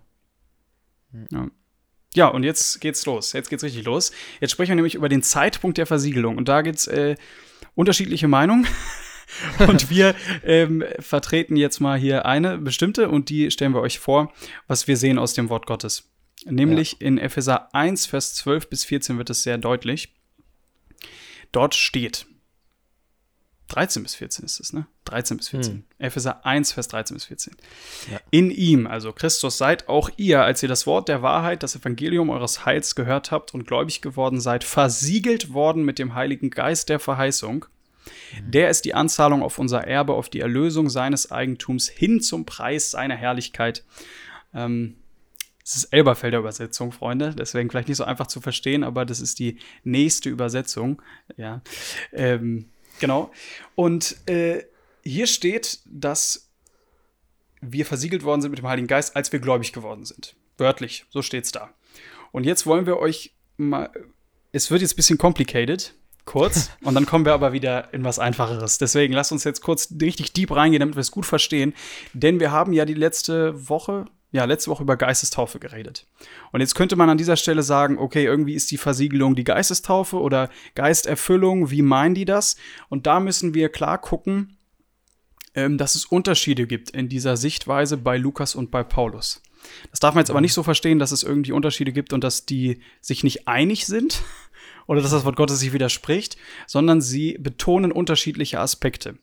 Ja. 1.11 1.39
ja. 1.39 1.47
Ja, 2.15 2.27
und 2.27 2.43
jetzt 2.43 2.81
geht's 2.81 3.05
los. 3.05 3.33
Jetzt 3.33 3.49
geht's 3.49 3.63
richtig 3.63 3.85
los. 3.85 4.11
Jetzt 4.39 4.51
sprechen 4.51 4.69
wir 4.69 4.75
nämlich 4.75 4.95
über 4.95 5.09
den 5.09 5.21
Zeitpunkt 5.21 5.77
der 5.77 5.85
Versiegelung. 5.85 6.37
Und 6.37 6.47
da 6.47 6.61
gibt's 6.61 6.87
äh, 6.87 7.15
unterschiedliche 7.75 8.27
Meinungen. 8.27 8.67
und 9.67 9.89
wir 9.89 10.15
ähm, 10.43 10.83
vertreten 10.99 11.57
jetzt 11.57 11.79
mal 11.79 11.99
hier 11.99 12.25
eine 12.25 12.57
bestimmte 12.57 13.09
und 13.09 13.29
die 13.29 13.51
stellen 13.51 13.73
wir 13.73 13.81
euch 13.81 13.99
vor, 13.99 14.33
was 14.67 14.87
wir 14.87 14.97
sehen 14.97 15.19
aus 15.19 15.33
dem 15.33 15.49
Wort 15.49 15.65
Gottes. 15.65 16.09
Nämlich 16.45 16.93
ja. 16.93 17.07
in 17.07 17.17
Epheser 17.17 17.73
1, 17.73 18.05
Vers 18.05 18.33
12 18.35 18.69
bis 18.69 18.85
14 18.85 19.17
wird 19.17 19.29
es 19.29 19.43
sehr 19.43 19.57
deutlich. 19.57 20.13
Dort 21.51 21.75
steht, 21.75 22.27
13 23.67 24.03
bis 24.03 24.15
14 24.15 24.45
ist 24.45 24.59
es, 24.59 24.73
ne? 24.73 24.85
13 25.05 25.37
bis 25.37 25.49
14. 25.49 25.73
Hm. 25.73 25.83
Epheser 25.97 26.45
1, 26.45 26.71
Vers 26.73 26.87
13 26.89 27.15
bis 27.15 27.25
14. 27.25 27.55
Ja. 28.11 28.19
In 28.29 28.51
ihm, 28.51 28.85
also 28.85 29.11
Christus, 29.11 29.57
seid 29.57 29.89
auch 29.89 30.09
ihr, 30.17 30.43
als 30.43 30.61
ihr 30.61 30.69
das 30.69 30.85
Wort 30.85 31.09
der 31.09 31.21
Wahrheit, 31.21 31.63
das 31.63 31.75
Evangelium 31.75 32.29
eures 32.29 32.65
Heils 32.65 32.95
gehört 32.95 33.31
habt 33.31 33.53
und 33.53 33.65
gläubig 33.65 34.01
geworden 34.01 34.39
seid, 34.39 34.63
versiegelt 34.63 35.53
worden 35.53 35.83
mit 35.83 35.99
dem 35.99 36.13
Heiligen 36.13 36.51
Geist 36.51 36.89
der 36.89 36.99
Verheißung, 36.99 37.65
der 38.43 38.69
ist 38.69 38.85
die 38.85 38.93
Anzahlung 38.93 39.41
auf 39.41 39.57
unser 39.57 39.85
Erbe, 39.85 40.13
auf 40.13 40.29
die 40.29 40.39
Erlösung 40.39 40.89
seines 40.89 41.31
Eigentums 41.31 41.89
hin 41.89 42.21
zum 42.21 42.45
Preis 42.45 42.91
seiner 42.91 43.15
Herrlichkeit. 43.15 43.83
Ähm, 44.53 44.97
das 45.63 45.77
ist 45.77 45.85
Elberfelder 45.85 46.37
Übersetzung, 46.37 46.91
Freunde. 46.91 47.33
Deswegen 47.35 47.69
vielleicht 47.71 47.87
nicht 47.87 47.97
so 47.97 48.03
einfach 48.03 48.27
zu 48.27 48.39
verstehen, 48.39 48.83
aber 48.83 49.03
das 49.05 49.19
ist 49.19 49.39
die 49.39 49.57
nächste 49.83 50.29
Übersetzung. 50.29 51.01
Ja, 51.37 51.61
ähm, 52.13 52.69
genau. 52.99 53.31
Und 53.75 54.15
äh, 54.27 54.63
hier 55.03 55.27
steht, 55.27 55.79
dass 55.85 56.49
wir 57.61 57.85
versiegelt 57.85 58.23
worden 58.23 58.41
sind 58.41 58.51
mit 58.51 58.59
dem 58.59 58.67
Heiligen 58.67 58.87
Geist, 58.87 59.15
als 59.15 59.31
wir 59.31 59.39
gläubig 59.39 59.73
geworden 59.73 60.05
sind. 60.05 60.35
Wörtlich, 60.57 61.05
so 61.09 61.21
steht 61.21 61.45
es 61.45 61.51
da. 61.51 61.73
Und 62.31 62.43
jetzt 62.43 62.65
wollen 62.65 62.85
wir 62.85 62.97
euch 62.97 63.33
mal. 63.57 63.89
Es 64.51 64.71
wird 64.71 64.81
jetzt 64.81 64.93
ein 64.93 64.95
bisschen 64.97 65.17
complicated, 65.17 65.93
kurz 66.23 66.71
und 66.83 66.95
dann 66.95 67.05
kommen 67.05 67.25
wir 67.25 67.33
aber 67.33 67.53
wieder 67.53 67.93
in 67.93 68.03
was 68.03 68.19
Einfacheres. 68.19 68.77
Deswegen 68.77 69.13
lasst 69.13 69.31
uns 69.31 69.43
jetzt 69.43 69.61
kurz 69.61 69.93
richtig 70.01 70.33
deep 70.33 70.51
reingehen, 70.51 70.79
damit 70.79 70.95
wir 70.95 71.01
es 71.01 71.11
gut 71.11 71.25
verstehen. 71.25 71.73
Denn 72.13 72.39
wir 72.39 72.51
haben 72.51 72.73
ja 72.73 72.85
die 72.85 72.93
letzte 72.93 73.69
Woche, 73.69 74.05
ja, 74.35 74.43
letzte 74.43 74.69
Woche 74.69 74.83
über 74.83 74.97
Geistestaufe 74.97 75.59
geredet. 75.59 76.07
Und 76.51 76.59
jetzt 76.59 76.75
könnte 76.75 76.97
man 76.97 77.09
an 77.09 77.17
dieser 77.17 77.37
Stelle 77.37 77.63
sagen, 77.63 77.97
okay, 77.97 78.25
irgendwie 78.25 78.53
ist 78.53 78.69
die 78.69 78.77
Versiegelung 78.77 79.33
die 79.33 79.45
Geistestaufe 79.45 80.19
oder 80.19 80.49
Geisterfüllung, 80.75 81.71
wie 81.71 81.81
meinen 81.81 82.15
die 82.15 82.25
das? 82.25 82.57
Und 82.89 83.07
da 83.07 83.21
müssen 83.21 83.53
wir 83.53 83.69
klar 83.69 83.97
gucken, 83.97 84.57
ähm, 85.53 85.77
dass 85.77 85.95
es 85.95 86.03
Unterschiede 86.03 86.67
gibt 86.67 86.91
in 86.91 87.07
dieser 87.07 87.37
Sichtweise 87.37 87.95
bei 87.95 88.17
Lukas 88.17 88.55
und 88.55 88.71
bei 88.71 88.83
Paulus. 88.83 89.41
Das 89.89 90.01
darf 90.01 90.13
man 90.13 90.21
jetzt 90.21 90.31
aber 90.31 90.41
nicht 90.41 90.53
so 90.53 90.63
verstehen, 90.63 90.99
dass 90.99 91.13
es 91.13 91.23
irgendwie 91.23 91.53
Unterschiede 91.53 91.93
gibt 91.93 92.11
und 92.11 92.21
dass 92.21 92.45
die 92.45 92.81
sich 92.99 93.23
nicht 93.23 93.47
einig 93.47 93.85
sind, 93.85 94.21
oder 94.85 95.01
dass 95.01 95.11
das 95.11 95.23
Wort 95.23 95.37
Gottes 95.37 95.61
sich 95.61 95.71
widerspricht, 95.71 96.35
sondern 96.67 96.99
sie 96.99 97.37
betonen 97.39 97.93
unterschiedliche 97.93 98.59
Aspekte. 98.59 99.17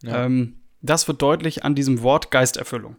Ja. 0.00 0.24
Ähm, 0.24 0.56
das 0.80 1.06
wird 1.06 1.20
deutlich 1.20 1.64
an 1.64 1.74
diesem 1.74 2.00
Wort 2.00 2.30
Geisterfüllung. 2.30 2.96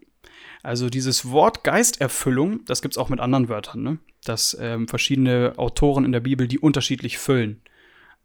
Also 0.62 0.90
dieses 0.90 1.30
Wort 1.32 1.64
Geisterfüllung, 1.64 2.66
das 2.66 2.82
gibt 2.82 2.94
es 2.94 2.98
auch 2.98 3.10
mit 3.10 3.20
anderen 3.20 3.50
Wörtern, 3.50 3.82
ne? 3.82 4.00
dass 4.24 4.58
ähm, 4.60 4.88
verschiedene 4.88 5.54
Autoren 5.58 6.04
in 6.06 6.12
der 6.12 6.20
Bibel 6.20 6.48
die 6.48 6.60
unterschiedlich 6.60 7.18
füllen. 7.18 7.62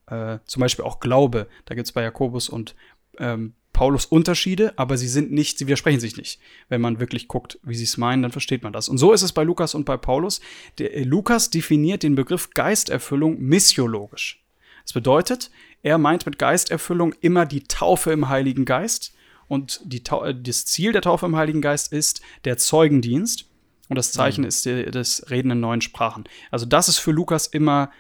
Äh, 0.06 0.38
zum 0.44 0.60
Beispiel 0.60 0.84
auch 0.84 1.00
Glaube, 1.00 1.46
da 1.64 1.74
gibt 1.74 1.86
es 1.86 1.92
bei 1.92 2.02
Jakobus 2.02 2.48
und 2.48 2.74
ähm, 3.18 3.54
Paulus 3.72 4.06
Unterschiede, 4.06 4.72
aber 4.76 4.96
sie 4.96 5.08
sind 5.08 5.32
nicht, 5.32 5.58
sie 5.58 5.66
widersprechen 5.66 6.00
sich 6.00 6.16
nicht. 6.16 6.40
Wenn 6.68 6.80
man 6.80 7.00
wirklich 7.00 7.28
guckt, 7.28 7.58
wie 7.62 7.74
sie 7.74 7.84
es 7.84 7.96
meinen, 7.96 8.22
dann 8.22 8.32
versteht 8.32 8.62
man 8.62 8.72
das. 8.72 8.88
Und 8.88 8.98
so 8.98 9.12
ist 9.12 9.22
es 9.22 9.32
bei 9.32 9.42
Lukas 9.42 9.74
und 9.74 9.84
bei 9.84 9.96
Paulus. 9.96 10.40
Der, 10.78 10.96
äh, 10.96 11.02
Lukas 11.02 11.50
definiert 11.50 12.02
den 12.02 12.14
Begriff 12.14 12.50
Geisterfüllung 12.50 13.40
missiologisch. 13.40 14.42
Das 14.84 14.92
bedeutet, 14.92 15.50
er 15.82 15.98
meint 15.98 16.24
mit 16.24 16.38
Geisterfüllung 16.38 17.14
immer 17.20 17.46
die 17.46 17.64
Taufe 17.64 18.12
im 18.12 18.28
Heiligen 18.28 18.64
Geist. 18.64 19.14
Und 19.54 19.80
die, 19.84 20.02
äh, 20.10 20.34
das 20.34 20.66
Ziel 20.66 20.92
der 20.92 21.02
Taufe 21.02 21.26
im 21.26 21.36
Heiligen 21.36 21.62
Geist 21.62 21.92
ist 21.92 22.20
der 22.44 22.58
Zeugendienst. 22.58 23.46
Und 23.88 23.96
das 23.96 24.12
Zeichen 24.12 24.42
mhm. 24.42 24.48
ist 24.48 24.66
das 24.66 25.30
Reden 25.30 25.52
in 25.52 25.60
neuen 25.60 25.80
Sprachen. 25.80 26.24
Also 26.50 26.66
das 26.66 26.88
ist 26.88 26.98
für 26.98 27.12
Lukas 27.12 27.46
immer 27.46 27.90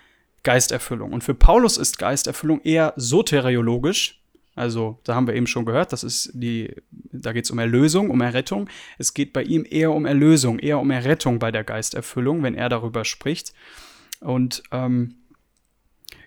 Geisterfüllung. 0.42 1.12
Und 1.12 1.22
für 1.22 1.34
Paulus 1.34 1.76
ist 1.76 1.98
Geisterfüllung 1.98 2.60
eher 2.62 2.92
soteriologisch. 2.96 4.20
Also, 4.56 5.00
da 5.02 5.14
haben 5.14 5.26
wir 5.26 5.34
eben 5.34 5.48
schon 5.48 5.64
gehört, 5.64 5.92
das 5.92 6.04
ist 6.04 6.30
die, 6.32 6.72
da 6.90 7.32
geht 7.32 7.44
es 7.44 7.50
um 7.50 7.58
Erlösung, 7.58 8.10
um 8.10 8.20
Errettung. 8.20 8.68
Es 8.98 9.12
geht 9.12 9.32
bei 9.32 9.42
ihm 9.42 9.66
eher 9.68 9.90
um 9.90 10.06
Erlösung, 10.06 10.60
eher 10.60 10.78
um 10.78 10.90
Errettung 10.92 11.40
bei 11.40 11.50
der 11.50 11.64
Geisterfüllung, 11.64 12.42
wenn 12.44 12.54
er 12.54 12.68
darüber 12.68 13.04
spricht. 13.04 13.52
Und 14.20 14.62
ähm, 14.70 15.16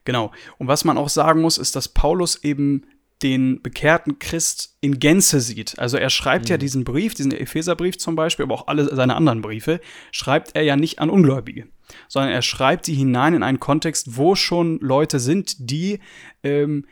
genau. 0.04 0.32
Und 0.58 0.68
was 0.68 0.84
man 0.84 0.98
auch 0.98 1.10
sagen 1.10 1.42
muss, 1.42 1.58
ist, 1.58 1.76
dass 1.76 1.88
Paulus 1.88 2.44
eben 2.44 2.86
den 3.24 3.62
bekehrten 3.62 4.20
Christ 4.20 4.78
in 4.82 5.00
Gänze 5.00 5.42
sieht. 5.42 5.80
Also 5.80 5.98
er 5.98 6.10
schreibt 6.10 6.46
mhm. 6.46 6.52
ja 6.52 6.58
diesen 6.58 6.84
Brief, 6.84 7.14
diesen 7.14 7.32
Epheserbrief 7.32 7.98
zum 7.98 8.16
Beispiel, 8.16 8.44
aber 8.44 8.56
auch 8.56 8.68
alle 8.68 8.94
seine 8.96 9.16
anderen 9.16 9.42
Briefe, 9.42 9.80
schreibt 10.12 10.56
er 10.56 10.64
ja 10.64 10.76
nicht 10.76 11.00
an 11.00 11.10
Ungläubige, 11.10 11.68
sondern 12.08 12.32
er 12.32 12.42
schreibt 12.42 12.86
sie 12.86 12.94
hinein 12.94 13.34
in 13.34 13.44
einen 13.44 13.60
Kontext, 13.60 14.18
wo 14.18 14.36
schon 14.36 14.80
Leute 14.80 15.20
sind, 15.20 15.56
die 15.72 16.00
ähm, 16.44 16.86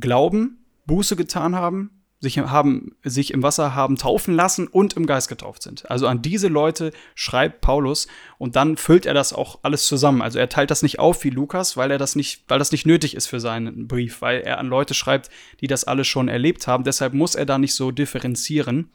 glauben, 0.00 0.64
Buße 0.86 1.16
getan 1.16 1.54
haben, 1.54 1.93
sich, 2.24 2.38
haben, 2.38 2.96
sich 3.04 3.32
im 3.32 3.42
Wasser 3.42 3.74
haben 3.74 3.96
taufen 3.96 4.34
lassen 4.34 4.66
und 4.66 4.94
im 4.94 5.06
Geist 5.06 5.28
getauft 5.28 5.62
sind. 5.62 5.88
Also 5.90 6.08
an 6.08 6.22
diese 6.22 6.48
Leute 6.48 6.92
schreibt 7.14 7.60
Paulus 7.60 8.08
und 8.38 8.56
dann 8.56 8.76
füllt 8.76 9.06
er 9.06 9.14
das 9.14 9.32
auch 9.32 9.60
alles 9.62 9.86
zusammen. 9.86 10.22
Also 10.22 10.38
er 10.38 10.48
teilt 10.48 10.70
das 10.70 10.82
nicht 10.82 10.98
auf 10.98 11.22
wie 11.22 11.30
Lukas, 11.30 11.76
weil 11.76 11.90
er 11.90 11.98
das 11.98 12.16
nicht, 12.16 12.44
weil 12.48 12.58
das 12.58 12.72
nicht 12.72 12.86
nötig 12.86 13.14
ist 13.14 13.26
für 13.26 13.38
seinen 13.38 13.86
Brief, 13.86 14.22
weil 14.22 14.40
er 14.40 14.58
an 14.58 14.66
Leute 14.66 14.94
schreibt, 14.94 15.30
die 15.60 15.68
das 15.68 15.84
alles 15.84 16.08
schon 16.08 16.28
erlebt 16.28 16.66
haben. 16.66 16.82
Deshalb 16.82 17.14
muss 17.14 17.34
er 17.34 17.46
da 17.46 17.58
nicht 17.58 17.74
so 17.74 17.90
differenzieren. 17.90 18.90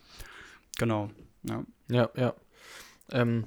Genau. 0.77 1.09
Ja, 1.43 1.63
ja. 1.89 2.09
Ja, 2.15 2.33
ähm, 3.11 3.45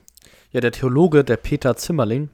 ja 0.52 0.60
der 0.60 0.72
Theologe, 0.72 1.24
der 1.24 1.36
Peter 1.36 1.76
Zimmerling, 1.76 2.30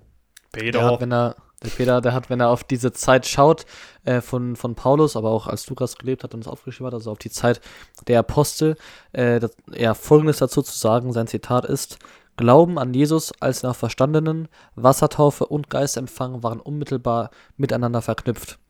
Peter. 0.53 0.79
Der 0.79 0.91
hat, 0.91 1.01
wenn 1.01 1.13
er 1.13 1.37
der 1.63 1.71
Peter, 1.71 2.01
der 2.01 2.15
hat, 2.15 2.31
wenn 2.31 2.41
er 2.41 2.51
auf 2.51 2.65
diese 2.65 2.93
Zeit 2.93 3.27
schaut, 3.27 3.67
äh, 4.05 4.21
von, 4.21 4.57
von 4.57 4.75
Paulus, 4.75 5.17
aber 5.17 5.31
auch 5.31 5.47
als 5.47 5.69
Lukas 5.69 5.97
gelebt 5.97 6.25
hat 6.25 6.35
und 6.35 6.41
es 6.41 6.49
aufgeschrieben 6.49 6.87
hat, 6.87 6.95
also 6.95 7.11
auf 7.11 7.19
die 7.19 7.31
Zeit 7.31 7.61
der 8.07 8.21
Apostel, 8.21 8.77
äh, 9.13 9.41
das, 9.41 9.57
ja, 9.73 9.95
folgendes 9.95 10.39
dazu 10.39 10.63
zu 10.63 10.77
sagen, 10.77 11.13
sein 11.13 11.27
Zitat 11.27 11.65
ist, 11.65 11.99
Glauben 12.37 12.79
an 12.79 12.95
Jesus 12.95 13.33
als 13.41 13.63
den 13.63 13.75
Verstandenen, 13.75 14.47
Wassertaufe 14.77 15.45
und 15.47 15.71
Geistempfang 15.71 16.45
waren 16.45 16.61
unmittelbar 16.61 17.31
miteinander 17.57 18.01
verknüpft. 18.01 18.61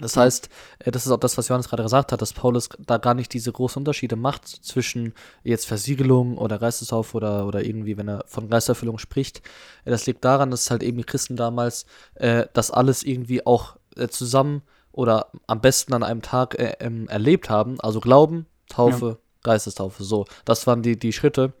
Das 0.00 0.16
heißt, 0.16 0.48
äh, 0.80 0.90
das 0.90 1.06
ist 1.06 1.12
auch 1.12 1.18
das, 1.18 1.38
was 1.38 1.48
Johannes 1.48 1.68
gerade 1.68 1.82
gesagt 1.82 2.12
hat, 2.12 2.20
dass 2.20 2.32
Paulus 2.32 2.68
da 2.78 2.98
gar 2.98 3.14
nicht 3.14 3.32
diese 3.32 3.52
großen 3.52 3.80
Unterschiede 3.80 4.16
macht 4.16 4.48
zwischen 4.48 5.14
jetzt 5.44 5.66
Versiegelung 5.66 6.36
oder 6.36 6.58
Geistestaufe 6.58 7.16
oder, 7.16 7.46
oder 7.46 7.64
irgendwie, 7.64 7.96
wenn 7.96 8.08
er 8.08 8.24
von 8.26 8.48
Geisterfüllung 8.48 8.98
spricht. 8.98 9.38
Äh, 9.84 9.90
das 9.90 10.06
liegt 10.06 10.24
daran, 10.24 10.50
dass 10.50 10.70
halt 10.70 10.82
eben 10.82 10.98
die 10.98 11.04
Christen 11.04 11.36
damals 11.36 11.86
äh, 12.14 12.46
das 12.52 12.70
alles 12.70 13.02
irgendwie 13.02 13.46
auch 13.46 13.76
äh, 13.96 14.08
zusammen 14.08 14.62
oder 14.90 15.28
am 15.46 15.60
besten 15.60 15.92
an 15.92 16.02
einem 16.02 16.22
Tag 16.22 16.58
äh, 16.58 16.76
ähm, 16.80 17.08
erlebt 17.08 17.50
haben. 17.50 17.80
Also 17.80 18.00
Glauben, 18.00 18.46
Taufe, 18.68 19.06
ja. 19.06 19.16
Geistestaufe. 19.42 20.02
So, 20.02 20.24
das 20.44 20.66
waren 20.66 20.82
die, 20.82 20.98
die 20.98 21.12
Schritte. 21.12 21.52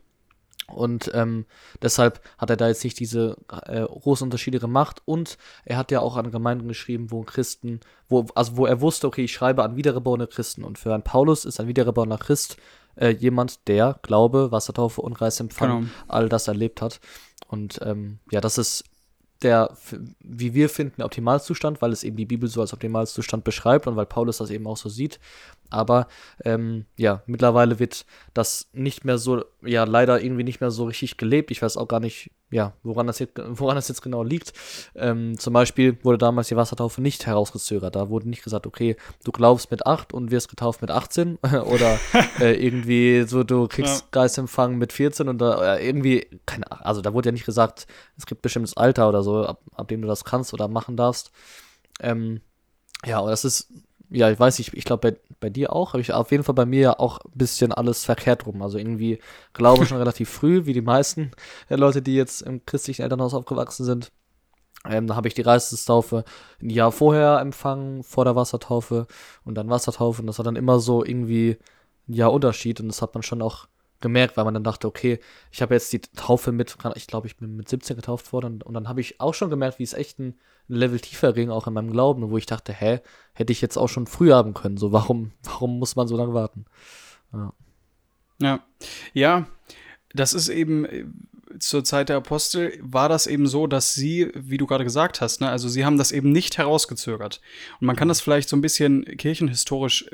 Und 0.68 1.10
ähm, 1.14 1.46
deshalb 1.82 2.20
hat 2.38 2.50
er 2.50 2.56
da 2.56 2.68
jetzt 2.68 2.84
nicht 2.84 2.98
diese 2.98 3.36
äh, 3.66 3.82
großen 3.82 4.26
Unterschiede 4.26 4.58
gemacht. 4.58 5.02
Und 5.04 5.38
er 5.64 5.76
hat 5.76 5.90
ja 5.90 6.00
auch 6.00 6.16
an 6.16 6.30
Gemeinden 6.30 6.68
geschrieben, 6.68 7.10
wo 7.10 7.22
Christen, 7.22 7.80
wo, 8.08 8.26
also 8.34 8.56
wo 8.56 8.66
er 8.66 8.80
wusste, 8.80 9.06
okay, 9.06 9.24
ich 9.24 9.32
schreibe 9.32 9.62
an 9.62 9.76
wiedergeborene 9.76 10.26
Christen. 10.26 10.64
Und 10.64 10.78
für 10.78 10.94
einen 10.94 11.02
Paulus 11.02 11.44
ist 11.44 11.60
ein 11.60 11.68
wiedergeborener 11.68 12.18
Christ 12.18 12.56
äh, 12.96 13.10
jemand, 13.10 13.68
der 13.68 13.98
Glaube, 14.02 14.52
Wassertaufe 14.52 15.02
und 15.02 15.18
Geistempfang 15.18 15.80
genau. 15.80 15.92
all 16.08 16.28
das 16.28 16.48
erlebt 16.48 16.80
hat. 16.80 17.00
Und 17.48 17.80
ähm, 17.82 18.18
ja, 18.30 18.40
das 18.40 18.58
ist 18.58 18.84
der, 19.42 19.76
wie 20.20 20.54
wir 20.54 20.68
finden, 20.68 21.02
Optimalzustand, 21.02 21.82
weil 21.82 21.92
es 21.92 22.04
eben 22.04 22.16
die 22.16 22.24
Bibel 22.24 22.48
so 22.48 22.60
als 22.60 22.72
Optimalzustand 22.72 23.44
beschreibt 23.44 23.86
und 23.86 23.96
weil 23.96 24.06
Paulus 24.06 24.38
das 24.38 24.50
eben 24.50 24.66
auch 24.66 24.76
so 24.76 24.88
sieht. 24.88 25.20
Aber 25.70 26.08
ähm, 26.44 26.86
ja, 26.96 27.22
mittlerweile 27.26 27.78
wird 27.78 28.06
das 28.32 28.68
nicht 28.72 29.04
mehr 29.04 29.18
so, 29.18 29.44
ja, 29.62 29.84
leider 29.84 30.22
irgendwie 30.22 30.44
nicht 30.44 30.60
mehr 30.60 30.70
so 30.70 30.84
richtig 30.84 31.16
gelebt. 31.16 31.50
Ich 31.50 31.62
weiß 31.62 31.76
auch 31.76 31.88
gar 31.88 32.00
nicht, 32.00 32.30
ja, 32.54 32.72
woran 32.84 33.08
das 33.08 33.18
jetzt, 33.18 33.32
woran 33.36 33.74
das 33.74 33.88
jetzt 33.88 34.00
genau 34.00 34.22
liegt. 34.22 34.52
Ähm, 34.94 35.36
zum 35.36 35.52
Beispiel 35.52 35.98
wurde 36.04 36.18
damals 36.18 36.46
die 36.46 36.56
Wassertaufe 36.56 37.02
nicht 37.02 37.26
herausgezögert. 37.26 37.96
Da 37.96 38.10
wurde 38.10 38.28
nicht 38.28 38.44
gesagt, 38.44 38.64
okay, 38.64 38.94
du 39.24 39.32
glaubst 39.32 39.72
mit 39.72 39.84
8 39.84 40.14
und 40.14 40.30
wirst 40.30 40.50
getauft 40.50 40.80
mit 40.80 40.92
18 40.92 41.38
oder 41.66 41.98
äh, 42.38 42.54
irgendwie 42.64 43.24
so, 43.26 43.42
du 43.42 43.66
kriegst 43.66 44.02
ja. 44.02 44.08
Geistempfang 44.12 44.78
mit 44.78 44.92
14 44.92 45.28
und 45.28 45.38
da 45.38 45.74
äh, 45.74 45.84
irgendwie, 45.84 46.28
keine 46.46 46.70
Ahnung, 46.70 46.84
also 46.86 47.00
da 47.00 47.12
wurde 47.12 47.30
ja 47.30 47.32
nicht 47.32 47.44
gesagt, 47.44 47.88
es 48.16 48.24
gibt 48.24 48.40
bestimmtes 48.42 48.76
Alter 48.76 49.08
oder 49.08 49.24
so, 49.24 49.44
ab, 49.44 49.60
ab 49.74 49.88
dem 49.88 50.00
du 50.00 50.06
das 50.06 50.24
kannst 50.24 50.54
oder 50.54 50.68
machen 50.68 50.96
darfst. 50.96 51.32
Ähm, 51.98 52.40
ja, 53.04 53.18
und 53.18 53.30
das 53.30 53.44
ist 53.44 53.72
ja, 54.14 54.30
ich 54.30 54.38
weiß 54.38 54.58
nicht, 54.58 54.74
ich 54.74 54.84
glaube 54.84 55.10
bei, 55.10 55.18
bei 55.40 55.50
dir 55.50 55.72
auch, 55.72 55.92
habe 55.92 56.00
ich 56.00 56.12
auf 56.12 56.30
jeden 56.30 56.44
Fall 56.44 56.54
bei 56.54 56.66
mir 56.66 56.80
ja 56.80 56.98
auch 56.98 57.18
ein 57.24 57.32
bisschen 57.34 57.72
alles 57.72 58.04
verkehrt 58.04 58.46
rum. 58.46 58.62
Also 58.62 58.78
irgendwie 58.78 59.18
glaube 59.52 59.86
schon 59.86 59.98
relativ 59.98 60.30
früh, 60.30 60.66
wie 60.66 60.72
die 60.72 60.82
meisten 60.82 61.32
äh, 61.68 61.76
Leute, 61.76 62.00
die 62.00 62.14
jetzt 62.14 62.42
im 62.42 62.64
christlichen 62.64 63.02
Elternhaus 63.02 63.34
aufgewachsen 63.34 63.84
sind. 63.84 64.12
Ähm, 64.88 65.06
da 65.06 65.16
habe 65.16 65.28
ich 65.28 65.34
die 65.34 65.42
Geistestaufe 65.42 66.24
ein 66.62 66.70
Jahr 66.70 66.92
vorher 66.92 67.40
empfangen, 67.40 68.04
vor 68.04 68.24
der 68.24 68.36
Wassertaufe 68.36 69.06
und 69.44 69.56
dann 69.56 69.70
Wassertaufe. 69.70 70.22
Und 70.22 70.26
das 70.28 70.38
war 70.38 70.44
dann 70.44 70.56
immer 70.56 70.78
so 70.78 71.04
irgendwie 71.04 71.58
ein 72.08 72.12
Jahr 72.12 72.32
Unterschied 72.32 72.80
und 72.80 72.88
das 72.88 73.02
hat 73.02 73.14
man 73.14 73.22
schon 73.22 73.42
auch 73.42 73.66
gemerkt, 74.04 74.36
weil 74.36 74.44
man 74.44 74.54
dann 74.54 74.62
dachte, 74.62 74.86
okay, 74.86 75.18
ich 75.50 75.60
habe 75.62 75.74
jetzt 75.74 75.92
die 75.92 76.00
Taufe 76.00 76.52
mit, 76.52 76.76
ich 76.94 77.06
glaube, 77.08 77.26
ich 77.26 77.36
bin 77.36 77.56
mit 77.56 77.68
17 77.68 77.96
getauft 77.96 78.32
worden 78.32 78.62
und, 78.62 78.74
dann 78.74 78.88
habe 78.88 79.00
ich 79.00 79.20
auch 79.20 79.34
schon 79.34 79.50
gemerkt, 79.50 79.80
wie 79.80 79.82
es 79.82 79.94
echt 79.94 80.20
ein, 80.20 80.38
Level 80.66 80.98
tiefer 80.98 81.32
ging, 81.32 81.50
auch 81.50 81.66
in 81.66 81.74
meinem 81.74 81.90
Glauben, 81.90 82.30
wo 82.30 82.38
ich 82.38 82.46
dachte, 82.46 82.72
hä, 82.72 83.00
hätte 83.34 83.52
ich 83.52 83.60
jetzt 83.60 83.76
auch 83.76 83.88
schon 83.88 84.06
früh 84.06 84.32
haben 84.32 84.54
können, 84.54 84.76
so 84.76 84.92
warum, 84.92 85.32
warum 85.42 85.78
muss 85.78 85.96
man 85.96 86.08
so 86.08 86.16
lange 86.16 86.34
warten? 86.34 86.64
Ja. 87.32 87.52
Ja, 88.40 88.60
ja 89.12 89.46
das 90.14 90.32
ist 90.32 90.48
eben 90.48 90.84
äh, 90.84 91.04
zur 91.58 91.84
Zeit 91.84 92.08
der 92.08 92.16
Apostel 92.16 92.78
war 92.80 93.08
das 93.08 93.26
eben 93.26 93.46
so, 93.46 93.66
dass 93.66 93.94
sie, 93.94 94.30
wie 94.34 94.56
du 94.56 94.66
gerade 94.66 94.84
gesagt 94.84 95.20
hast, 95.20 95.40
ne, 95.40 95.48
also 95.48 95.68
sie 95.68 95.84
haben 95.84 95.98
das 95.98 96.10
eben 96.10 96.32
nicht 96.32 96.58
herausgezögert. 96.58 97.40
Und 97.80 97.86
man 97.86 97.96
kann 97.96 98.08
das 98.08 98.20
vielleicht 98.20 98.48
so 98.48 98.56
ein 98.56 98.60
bisschen 98.60 99.04
kirchenhistorisch 99.04 100.10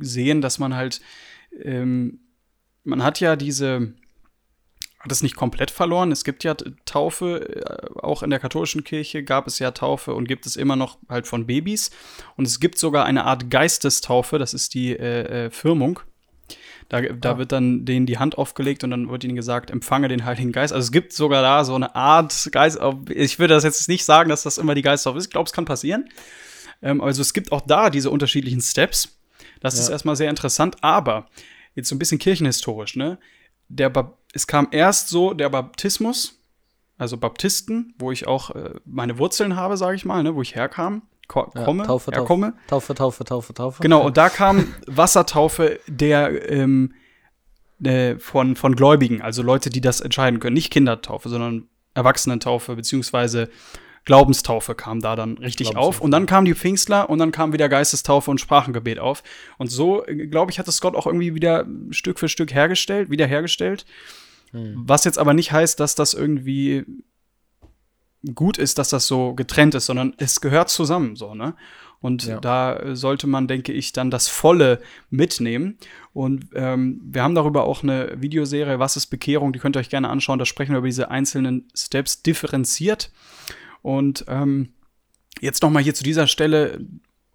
sehen, 0.00 0.40
dass 0.40 0.58
man 0.58 0.74
halt 0.74 1.00
ähm, 1.62 2.20
man 2.84 3.02
hat 3.02 3.20
ja 3.20 3.36
diese, 3.36 3.92
hat 5.00 5.12
es 5.12 5.22
nicht 5.22 5.36
komplett 5.36 5.70
verloren. 5.70 6.12
Es 6.12 6.24
gibt 6.24 6.44
ja 6.44 6.54
Taufe, 6.84 7.48
äh, 7.48 8.00
auch 8.00 8.22
in 8.22 8.30
der 8.30 8.38
katholischen 8.38 8.84
Kirche 8.84 9.22
gab 9.22 9.46
es 9.46 9.58
ja 9.58 9.70
Taufe 9.70 10.14
und 10.14 10.28
gibt 10.28 10.46
es 10.46 10.56
immer 10.56 10.76
noch 10.76 10.98
halt 11.08 11.26
von 11.26 11.46
Babys. 11.46 11.90
Und 12.36 12.46
es 12.46 12.60
gibt 12.60 12.78
sogar 12.78 13.06
eine 13.06 13.24
Art 13.24 13.50
Geistestaufe, 13.50 14.38
das 14.38 14.54
ist 14.54 14.74
die 14.74 14.92
äh, 14.92 15.46
äh, 15.46 15.50
Firmung. 15.50 16.00
Da, 16.90 17.00
da 17.00 17.32
ah. 17.32 17.38
wird 17.38 17.52
dann 17.52 17.84
denen 17.84 18.04
die 18.04 18.18
Hand 18.18 18.36
aufgelegt 18.36 18.82
und 18.82 18.90
dann 18.90 19.08
wird 19.08 19.22
ihnen 19.22 19.36
gesagt, 19.36 19.70
empfange 19.70 20.08
den 20.08 20.24
Heiligen 20.24 20.50
Geist. 20.50 20.72
Also 20.72 20.86
es 20.86 20.92
gibt 20.92 21.12
sogar 21.12 21.40
da 21.40 21.64
so 21.64 21.74
eine 21.76 21.94
Art 21.94 22.48
Geist. 22.50 22.80
Ich 23.08 23.38
würde 23.38 23.54
das 23.54 23.62
jetzt 23.62 23.88
nicht 23.88 24.04
sagen, 24.04 24.28
dass 24.28 24.42
das 24.42 24.58
immer 24.58 24.74
die 24.74 24.82
Geisttaufe 24.82 25.16
ist. 25.16 25.26
Ich 25.26 25.30
glaube, 25.30 25.46
es 25.46 25.52
kann 25.52 25.64
passieren. 25.64 26.08
Ähm, 26.82 27.00
also 27.00 27.22
es 27.22 27.32
gibt 27.32 27.52
auch 27.52 27.60
da 27.60 27.90
diese 27.90 28.10
unterschiedlichen 28.10 28.60
Steps. 28.60 29.16
Das 29.60 29.76
ja. 29.76 29.82
ist 29.82 29.88
erstmal 29.88 30.16
sehr 30.16 30.30
interessant. 30.30 30.82
Aber 30.82 31.28
jetzt 31.74 31.88
so 31.88 31.94
ein 31.94 31.98
bisschen 31.98 32.18
kirchenhistorisch, 32.18 32.96
ne? 32.96 33.18
Der 33.68 33.92
es 34.32 34.46
kam 34.46 34.68
erst 34.70 35.08
so 35.08 35.32
der 35.32 35.48
Baptismus, 35.48 36.40
also 36.98 37.16
Baptisten, 37.16 37.94
wo 37.98 38.12
ich 38.12 38.26
auch 38.26 38.50
äh, 38.50 38.74
meine 38.84 39.18
Wurzeln 39.18 39.56
habe, 39.56 39.76
sage 39.76 39.96
ich 39.96 40.04
mal, 40.04 40.22
ne, 40.22 40.34
wo 40.34 40.42
ich 40.42 40.54
herkam, 40.54 41.02
ko 41.28 41.44
komme, 41.44 41.82
ja, 41.82 41.86
Taufe, 41.86 42.10
herkomme. 42.10 42.54
Taufe, 42.66 42.94
Taufe, 42.94 43.24
Taufe, 43.24 43.54
Taufe. 43.54 43.82
Genau, 43.82 44.04
und 44.04 44.16
da 44.16 44.28
kam 44.28 44.74
Wassertaufe 44.86 45.80
der 45.86 46.50
ähm, 46.50 46.94
äh, 47.82 48.18
von, 48.18 48.56
von 48.56 48.76
Gläubigen, 48.76 49.22
also 49.22 49.42
Leute, 49.42 49.70
die 49.70 49.80
das 49.80 50.00
entscheiden 50.00 50.40
können. 50.40 50.54
Nicht 50.54 50.72
Kindertaufe, 50.72 51.28
sondern 51.28 51.68
Erwachsenentaufe, 51.94 52.76
beziehungsweise 52.76 53.48
Glaubenstaufe 54.04 54.74
kam 54.74 55.00
da 55.00 55.14
dann 55.16 55.38
richtig 55.38 55.76
auf. 55.76 56.00
Und 56.00 56.10
dann 56.10 56.26
kamen 56.26 56.46
die 56.46 56.54
Pfingstler 56.54 57.10
und 57.10 57.18
dann 57.18 57.32
kam 57.32 57.52
wieder 57.52 57.68
Geistestaufe 57.68 58.30
und 58.30 58.40
Sprachengebet 58.40 58.98
auf. 58.98 59.22
Und 59.58 59.70
so, 59.70 60.04
äh, 60.06 60.26
glaube 60.26 60.50
ich, 60.50 60.58
hat 60.58 60.68
es 60.68 60.80
Gott 60.80 60.94
auch 60.94 61.06
irgendwie 61.06 61.34
wieder 61.34 61.66
Stück 61.90 62.18
für 62.18 62.28
Stück 62.28 62.54
hergestellt, 62.54 63.10
wiederhergestellt. 63.10 63.84
Hm. 64.52 64.82
Was 64.86 65.04
jetzt 65.04 65.18
aber 65.18 65.34
nicht 65.34 65.52
heißt, 65.52 65.78
dass 65.78 65.94
das 65.94 66.14
irgendwie 66.14 66.84
gut 68.34 68.58
ist, 68.58 68.78
dass 68.78 68.90
das 68.90 69.06
so 69.06 69.34
getrennt 69.34 69.74
ist, 69.74 69.86
sondern 69.86 70.14
es 70.18 70.40
gehört 70.40 70.68
zusammen, 70.68 71.16
so, 71.16 71.34
ne? 71.34 71.54
Und 72.02 72.24
ja. 72.24 72.40
da 72.40 72.96
sollte 72.96 73.26
man, 73.26 73.46
denke 73.46 73.72
ich, 73.72 73.92
dann 73.92 74.10
das 74.10 74.26
Volle 74.26 74.80
mitnehmen. 75.10 75.76
Und 76.14 76.46
ähm, 76.54 76.98
wir 77.04 77.22
haben 77.22 77.34
darüber 77.34 77.64
auch 77.64 77.82
eine 77.82 78.22
Videoserie, 78.22 78.78
Was 78.78 78.96
ist 78.96 79.08
Bekehrung? 79.08 79.52
Die 79.52 79.58
könnt 79.58 79.76
ihr 79.76 79.80
euch 79.80 79.90
gerne 79.90 80.08
anschauen. 80.08 80.38
Da 80.38 80.46
sprechen 80.46 80.72
wir 80.72 80.78
über 80.78 80.88
diese 80.88 81.10
einzelnen 81.10 81.68
Steps 81.74 82.22
differenziert. 82.22 83.12
Und 83.82 84.24
ähm, 84.28 84.72
jetzt 85.40 85.62
noch 85.62 85.70
mal 85.70 85.82
hier 85.82 85.94
zu 85.94 86.04
dieser 86.04 86.26
Stelle 86.26 86.86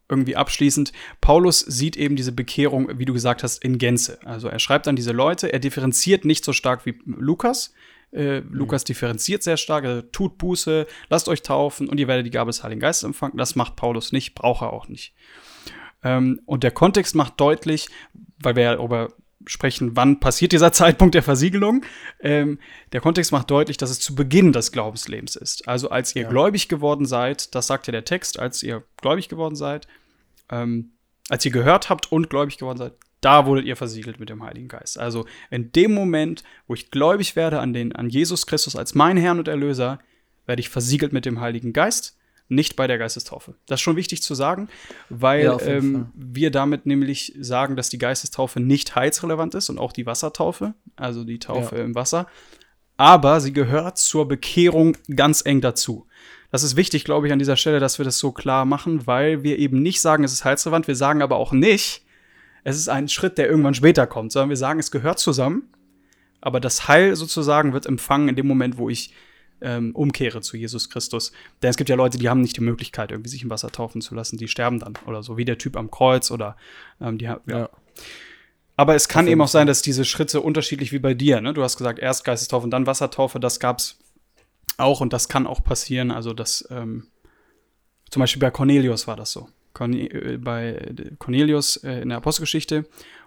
irgendwie 0.10 0.36
abschließend. 0.36 0.92
Paulus 1.22 1.60
sieht 1.60 1.98
eben 1.98 2.16
diese 2.16 2.32
Bekehrung, 2.32 3.00
wie 3.00 3.06
du 3.06 3.14
gesagt 3.14 3.44
hast, 3.44 3.64
in 3.64 3.78
Gänze. 3.78 4.20
Also 4.24 4.48
er 4.48 4.60
schreibt 4.60 4.88
an 4.88 4.96
diese 4.96 5.12
Leute, 5.12 5.52
er 5.52 5.60
differenziert 5.60 6.26
nicht 6.26 6.46
so 6.46 6.54
stark 6.54 6.86
wie 6.86 7.00
Lukas. 7.06 7.74
Äh, 8.12 8.42
mhm. 8.42 8.54
Lukas 8.54 8.84
differenziert 8.84 9.44
sehr 9.44 9.58
stark, 9.58 9.84
er 9.84 10.12
tut 10.12 10.38
Buße, 10.38 10.86
lasst 11.10 11.28
euch 11.28 11.42
taufen 11.42 11.90
und 11.90 12.00
ihr 12.00 12.08
werdet 12.08 12.26
die 12.26 12.32
Gabe 12.32 12.50
des 12.50 12.64
Heiligen 12.64 12.82
Geistes 12.82 13.04
empfangen. 13.04 13.38
Das 13.38 13.56
macht 13.56 13.76
Paulus 13.76 14.12
nicht, 14.12 14.36
braucht 14.36 14.62
er 14.62 14.74
auch 14.74 14.88
nicht. 14.88 15.14
Ähm, 16.04 16.40
und 16.46 16.64
der 16.64 16.72
Kontext 16.72 17.16
macht 17.16 17.40
deutlich, 17.42 17.90
weil 18.38 18.56
wir 18.56 18.64
ja 18.64 18.76
darüber 18.76 19.10
sprechen, 19.48 19.96
wann 19.96 20.20
passiert 20.20 20.52
dieser 20.52 20.72
Zeitpunkt 20.74 21.16
der 21.16 21.24
Versiegelung. 21.24 21.84
Ähm, 22.20 22.60
der 22.92 23.02
Kontext 23.02 23.32
macht 23.32 23.50
deutlich, 23.52 23.78
dass 23.78 23.90
es 23.90 24.00
zu 24.00 24.16
Beginn 24.16 24.52
des 24.52 24.72
Glaubenslebens 24.72 25.36
ist. 25.36 25.68
Also 25.68 25.90
als 25.90 26.16
ihr 26.16 26.24
ja. 26.24 26.30
gläubig 26.30 26.68
geworden 26.68 27.06
seid, 27.06 27.56
das 27.56 27.68
sagt 27.68 27.88
ja 27.88 27.92
der 27.92 28.06
Text, 28.06 28.40
als 28.40 28.64
ihr 28.64 28.84
gläubig 28.98 29.30
geworden 29.30 29.56
seid, 29.56 29.88
ähm, 30.50 30.92
als 31.30 31.44
ihr 31.46 31.52
gehört 31.52 31.90
habt 31.90 32.12
und 32.12 32.30
gläubig 32.30 32.58
geworden 32.58 32.78
seid, 32.78 32.94
da 33.22 33.48
wurdet 33.48 33.66
ihr 33.66 33.76
versiegelt 33.76 34.20
mit 34.20 34.30
dem 34.30 34.44
Heiligen 34.44 34.68
Geist. 34.68 35.00
Also 35.00 35.26
in 35.50 35.72
dem 35.72 35.94
Moment, 35.94 36.44
wo 36.68 36.76
ich 36.76 36.92
gläubig 36.92 37.36
werde 37.36 37.60
an, 37.60 37.74
den, 37.74 37.96
an 37.96 38.10
Jesus 38.10 38.46
Christus 38.46 38.76
als 38.76 38.94
mein 38.94 39.18
Herrn 39.18 39.40
und 39.40 39.48
Erlöser, 39.48 40.00
werde 40.46 40.60
ich 40.60 40.70
versiegelt 40.70 41.12
mit 41.12 41.26
dem 41.26 41.40
Heiligen 41.40 41.74
Geist 41.74 42.18
nicht 42.48 42.76
bei 42.76 42.88
der 42.88 42.98
Geistestaufe. 42.98 43.56
Das 43.66 43.80
ist 43.80 43.82
schon 43.82 43.96
wichtig 43.96 44.22
zu 44.22 44.36
sagen, 44.36 44.70
weil 45.10 45.46
ja, 45.46 45.62
ähm, 45.62 46.10
wir 46.16 46.52
damit 46.52 46.86
nämlich 46.86 47.34
sagen, 47.40 47.76
dass 47.76 47.90
die 47.90 47.98
Geistestaufe 47.98 48.60
nicht 48.60 48.96
heilsrelevant 48.96 49.56
ist 49.56 49.70
und 49.70 49.80
auch 49.80 49.92
die 49.92 50.06
Wassertaufe, 50.06 50.76
also 50.96 51.24
die 51.24 51.40
Taufe 51.40 51.78
ja. 51.78 51.84
im 51.84 51.96
Wasser. 51.96 52.28
Aber 52.98 53.42
sie 53.42 53.52
gehört 53.52 53.98
zur 53.98 54.28
Bekehrung 54.28 54.96
ganz 55.14 55.46
eng 55.46 55.62
dazu. 55.62 56.08
Das 56.52 56.64
ist 56.64 56.76
wichtig, 56.76 57.04
glaube 57.04 57.28
ich, 57.28 57.34
an 57.34 57.40
dieser 57.40 57.58
Stelle, 57.58 57.80
dass 57.80 57.98
wir 57.98 58.06
das 58.06 58.20
so 58.20 58.32
klar 58.32 58.64
machen, 58.64 59.08
weil 59.08 59.44
wir 59.44 59.60
eben 59.60 59.82
nicht 59.82 60.00
sagen, 60.00 60.24
es 60.24 60.32
ist 60.32 60.46
heilsrelevant. 60.46 60.88
Wir 60.88 60.96
sagen 60.96 61.22
aber 61.22 61.36
auch 61.36 61.52
nicht, 61.52 62.04
es 62.64 62.78
ist 62.78 62.88
ein 62.88 63.10
Schritt, 63.10 63.38
der 63.38 63.50
irgendwann 63.50 63.74
später 63.74 64.08
kommt, 64.08 64.32
sondern 64.32 64.50
wir 64.50 64.58
sagen, 64.58 64.80
es 64.80 64.92
gehört 64.92 65.20
zusammen. 65.20 65.70
Aber 66.42 66.60
das 66.60 66.88
Heil 66.88 67.16
sozusagen 67.16 67.74
wird 67.74 67.88
empfangen 67.88 68.30
in 68.30 68.36
dem 68.36 68.48
Moment, 68.48 68.78
wo 68.78 68.90
ich 68.90 69.14
ähm, 69.62 69.96
umkehre 69.96 70.42
zu 70.42 70.58
Jesus 70.58 70.90
Christus. 70.90 71.32
Denn 71.62 71.70
es 71.70 71.78
gibt 71.78 71.90
ja 71.90 71.96
Leute, 71.96 72.18
die 72.18 72.30
haben 72.30 72.42
nicht 72.42 72.58
die 72.58 72.62
Möglichkeit, 72.62 73.12
irgendwie 73.12 73.30
sich 73.30 73.44
im 73.44 73.50
Wasser 73.50 73.72
taufen 73.72 74.02
zu 74.02 74.16
lassen, 74.16 74.38
die 74.38 74.48
sterben 74.48 74.80
dann 74.80 74.94
oder 75.06 75.24
so, 75.24 75.38
wie 75.38 75.46
der 75.46 75.58
Typ 75.58 75.78
am 75.78 75.92
Kreuz 75.92 76.32
oder 76.32 76.58
ähm, 77.02 77.18
die 77.18 77.28
haben, 77.28 77.42
ja. 77.48 77.60
ja. 77.60 77.70
Aber 78.78 78.96
es 78.96 79.08
kann 79.08 79.28
eben 79.28 79.42
auch 79.42 79.48
sein, 79.48 79.68
dass 79.68 79.82
diese 79.82 80.04
Schritte 80.04 80.42
unterschiedlich 80.42 80.92
wie 80.92 81.00
bei 81.00 81.14
dir, 81.14 81.40
ne? 81.40 81.54
Du 81.54 81.64
hast 81.64 81.78
gesagt, 81.78 81.98
erst 81.98 82.26
Geistestaufe 82.26 82.66
und 82.66 82.72
dann 82.72 82.86
Wassertaufe, 82.86 83.40
das 83.40 83.62
gab's 83.62 83.98
auch 84.78 85.00
und 85.00 85.14
das 85.14 85.30
kann 85.30 85.48
auch 85.48 85.64
passieren. 85.64 86.12
Also 86.12 86.34
das, 86.34 86.68
ähm, 86.70 87.08
zum 88.10 88.20
Beispiel 88.20 88.42
bei 88.42 88.52
Cornelius 88.52 89.08
war 89.08 89.16
das 89.16 89.32
so. 89.32 89.48
Corne 89.76 90.10
äh, 90.10 90.38
bei 90.38 90.94
Cornelius 91.20 91.78
äh, 91.78 92.02
in 92.02 92.10
der 92.10 92.18
Apostelgeschichte, 92.18 92.86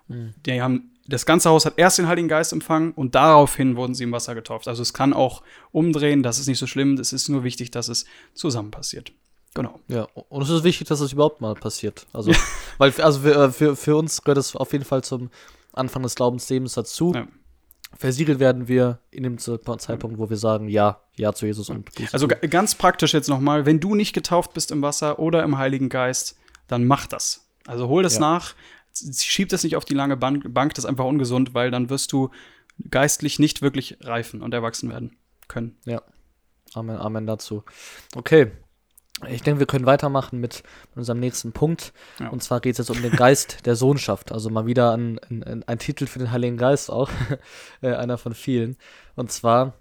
mhm. 0.09 0.35
die 0.45 0.61
haben 0.61 0.91
das 1.09 1.25
ganze 1.25 1.49
Haus 1.49 1.65
hat 1.65 1.75
erst 1.79 1.99
den 1.99 2.07
Heiligen 2.07 2.29
Geist 2.29 2.53
empfangen 2.53 2.93
und 2.93 3.15
daraufhin 3.15 3.77
wurden 3.77 3.95
sie 3.95 4.05
im 4.05 4.13
Wasser 4.13 4.35
getauft. 4.35 4.69
Also 4.69 4.83
es 4.83 4.93
kann 4.93 5.15
auch 5.15 5.43
umdrehen, 5.73 6.23
das 6.23 6.39
ist 6.39 6.49
nicht 6.49 6.59
so 6.59 6.67
schlimm, 6.67 6.95
es 6.95 7.15
ist 7.15 7.31
nur 7.31 7.45
wichtig, 7.45 7.71
dass 7.71 7.89
es 7.89 8.05
zusammen 8.35 8.71
passiert. 8.71 9.13
Genau. 9.55 9.81
Ja, 9.89 10.07
und 10.29 10.43
es 10.43 10.51
ist 10.51 10.65
wichtig, 10.65 10.87
dass 10.87 11.01
es 11.01 11.15
überhaupt 11.15 11.41
mal 11.41 11.55
passiert. 11.55 12.07
Also, 12.13 12.33
weil, 12.79 12.93
also 13.01 13.21
für, 13.21 13.35
äh, 13.35 13.51
für, 13.51 13.75
für 13.75 13.97
uns 13.97 14.23
gehört 14.23 14.37
es 14.37 14.55
auf 14.55 14.73
jeden 14.73 14.85
Fall 14.85 15.03
zum 15.03 15.31
Anfang 15.73 16.03
des 16.03 16.15
Glaubenslebens 16.15 16.75
dazu. 16.75 17.13
Ja. 17.15 17.27
Versiegelt 17.97 18.39
werden 18.39 18.69
wir 18.69 19.01
in 19.11 19.23
dem 19.23 19.39
Zeitpunkt, 19.39 20.19
wo 20.19 20.29
wir 20.29 20.37
sagen, 20.37 20.69
ja, 20.69 21.01
ja 21.17 21.33
zu 21.33 21.47
Jesus 21.47 21.71
und 21.71 21.93
Buße. 21.95 22.13
Also 22.13 22.29
ganz 22.29 22.75
praktisch 22.75 23.15
jetzt 23.15 23.31
nochmal, 23.31 23.65
wenn 23.65 23.81
du 23.81 23.95
nicht 23.95 24.13
getauft 24.13 24.53
bist 24.53 24.71
im 24.71 24.83
Wasser 24.83 25.19
oder 25.19 25.43
im 25.43 25.57
Heiligen 25.57 25.89
Geist, 25.89 26.37
dann 26.67 26.85
mach 26.85 27.07
das. 27.07 27.49
Also 27.67 27.89
hol 27.89 28.03
das 28.03 28.15
ja. 28.15 28.21
nach, 28.21 28.55
schieb 29.25 29.49
das 29.49 29.65
nicht 29.65 29.77
auf 29.77 29.85
die 29.85 29.95
lange 29.95 30.17
Bank, 30.17 30.53
Bank, 30.53 30.75
das 30.75 30.85
ist 30.85 30.89
einfach 30.89 31.05
ungesund, 31.05 31.55
weil 31.55 31.71
dann 31.71 31.91
wirst 31.91 32.13
du 32.13 32.31
geistlich 32.91 33.39
nicht 33.39 33.63
wirklich 33.63 33.99
reifen 34.01 34.43
und 34.43 34.55
erwachsen 34.55 34.91
werden 34.91 35.17
können. 35.49 35.77
Ja. 35.85 36.03
Amen, 36.75 36.99
Amen 36.99 37.27
dazu. 37.27 37.65
Okay. 38.15 38.53
Ich 39.29 39.43
denke, 39.43 39.59
wir 39.59 39.67
können 39.67 39.87
weitermachen 39.87 40.39
mit 40.39 40.63
unserem 40.95 41.19
nächsten 41.19 41.51
Punkt. 41.51 41.93
Ja. 42.21 42.29
Und 42.29 42.41
zwar 42.43 42.61
geht 42.61 42.73
es 42.73 42.79
jetzt 42.79 42.91
um 42.91 43.03
den 43.03 43.11
Geist 43.11 43.67
der 43.67 43.75
Sohnschaft. 43.75 44.31
Also 44.31 44.49
mal 44.49 44.67
wieder 44.67 44.93
ein, 44.93 45.19
ein, 45.29 45.65
ein 45.67 45.79
Titel 45.81 46.07
für 46.07 46.21
den 46.21 46.31
Heiligen 46.31 46.57
Geist 46.57 46.91
auch. 46.91 47.11
Äh, 47.81 47.95
einer 47.95 48.19
von 48.19 48.35
vielen. 48.35 48.77
Und 49.15 49.31
zwar 49.31 49.75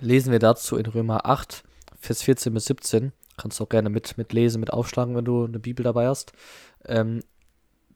lesen 0.00 0.32
wir 0.32 0.38
dazu 0.38 0.76
in 0.76 0.86
Römer 0.86 1.26
8, 1.26 1.62
Vers 1.98 2.22
14 2.22 2.54
bis 2.54 2.66
17. 2.66 3.12
Kannst 3.36 3.60
du 3.60 3.64
auch 3.64 3.68
gerne 3.68 3.90
mit, 3.90 4.16
mit 4.16 4.32
lesen, 4.32 4.60
mit 4.60 4.72
aufschlagen, 4.72 5.14
wenn 5.14 5.24
du 5.24 5.44
eine 5.44 5.58
Bibel 5.58 5.82
dabei 5.82 6.08
hast. 6.08 6.32
Ähm, 6.86 7.22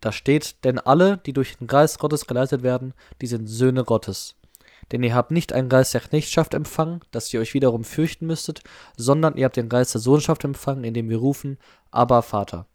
da 0.02 0.10
steht, 0.10 0.64
denn 0.64 0.80
alle, 0.80 1.16
die 1.16 1.32
durch 1.32 1.56
den 1.56 1.68
Geist 1.68 2.00
Gottes 2.00 2.26
geleitet 2.26 2.62
werden, 2.62 2.92
die 3.20 3.28
sind 3.28 3.46
Söhne 3.46 3.84
Gottes. 3.84 4.34
Denn 4.90 5.04
ihr 5.04 5.14
habt 5.14 5.30
nicht 5.30 5.52
einen 5.52 5.68
Geist 5.68 5.94
der 5.94 6.00
Knechtschaft 6.00 6.54
empfangen, 6.54 7.00
dass 7.12 7.32
ihr 7.32 7.40
euch 7.40 7.54
wiederum 7.54 7.84
fürchten 7.84 8.26
müsstet, 8.26 8.62
sondern 8.96 9.36
ihr 9.36 9.44
habt 9.44 9.56
den 9.56 9.68
Geist 9.68 9.94
der 9.94 10.00
Sohnschaft 10.00 10.42
empfangen, 10.42 10.82
indem 10.82 11.08
wir 11.08 11.18
rufen, 11.18 11.56
aber 11.92 12.22
Vater. 12.22 12.66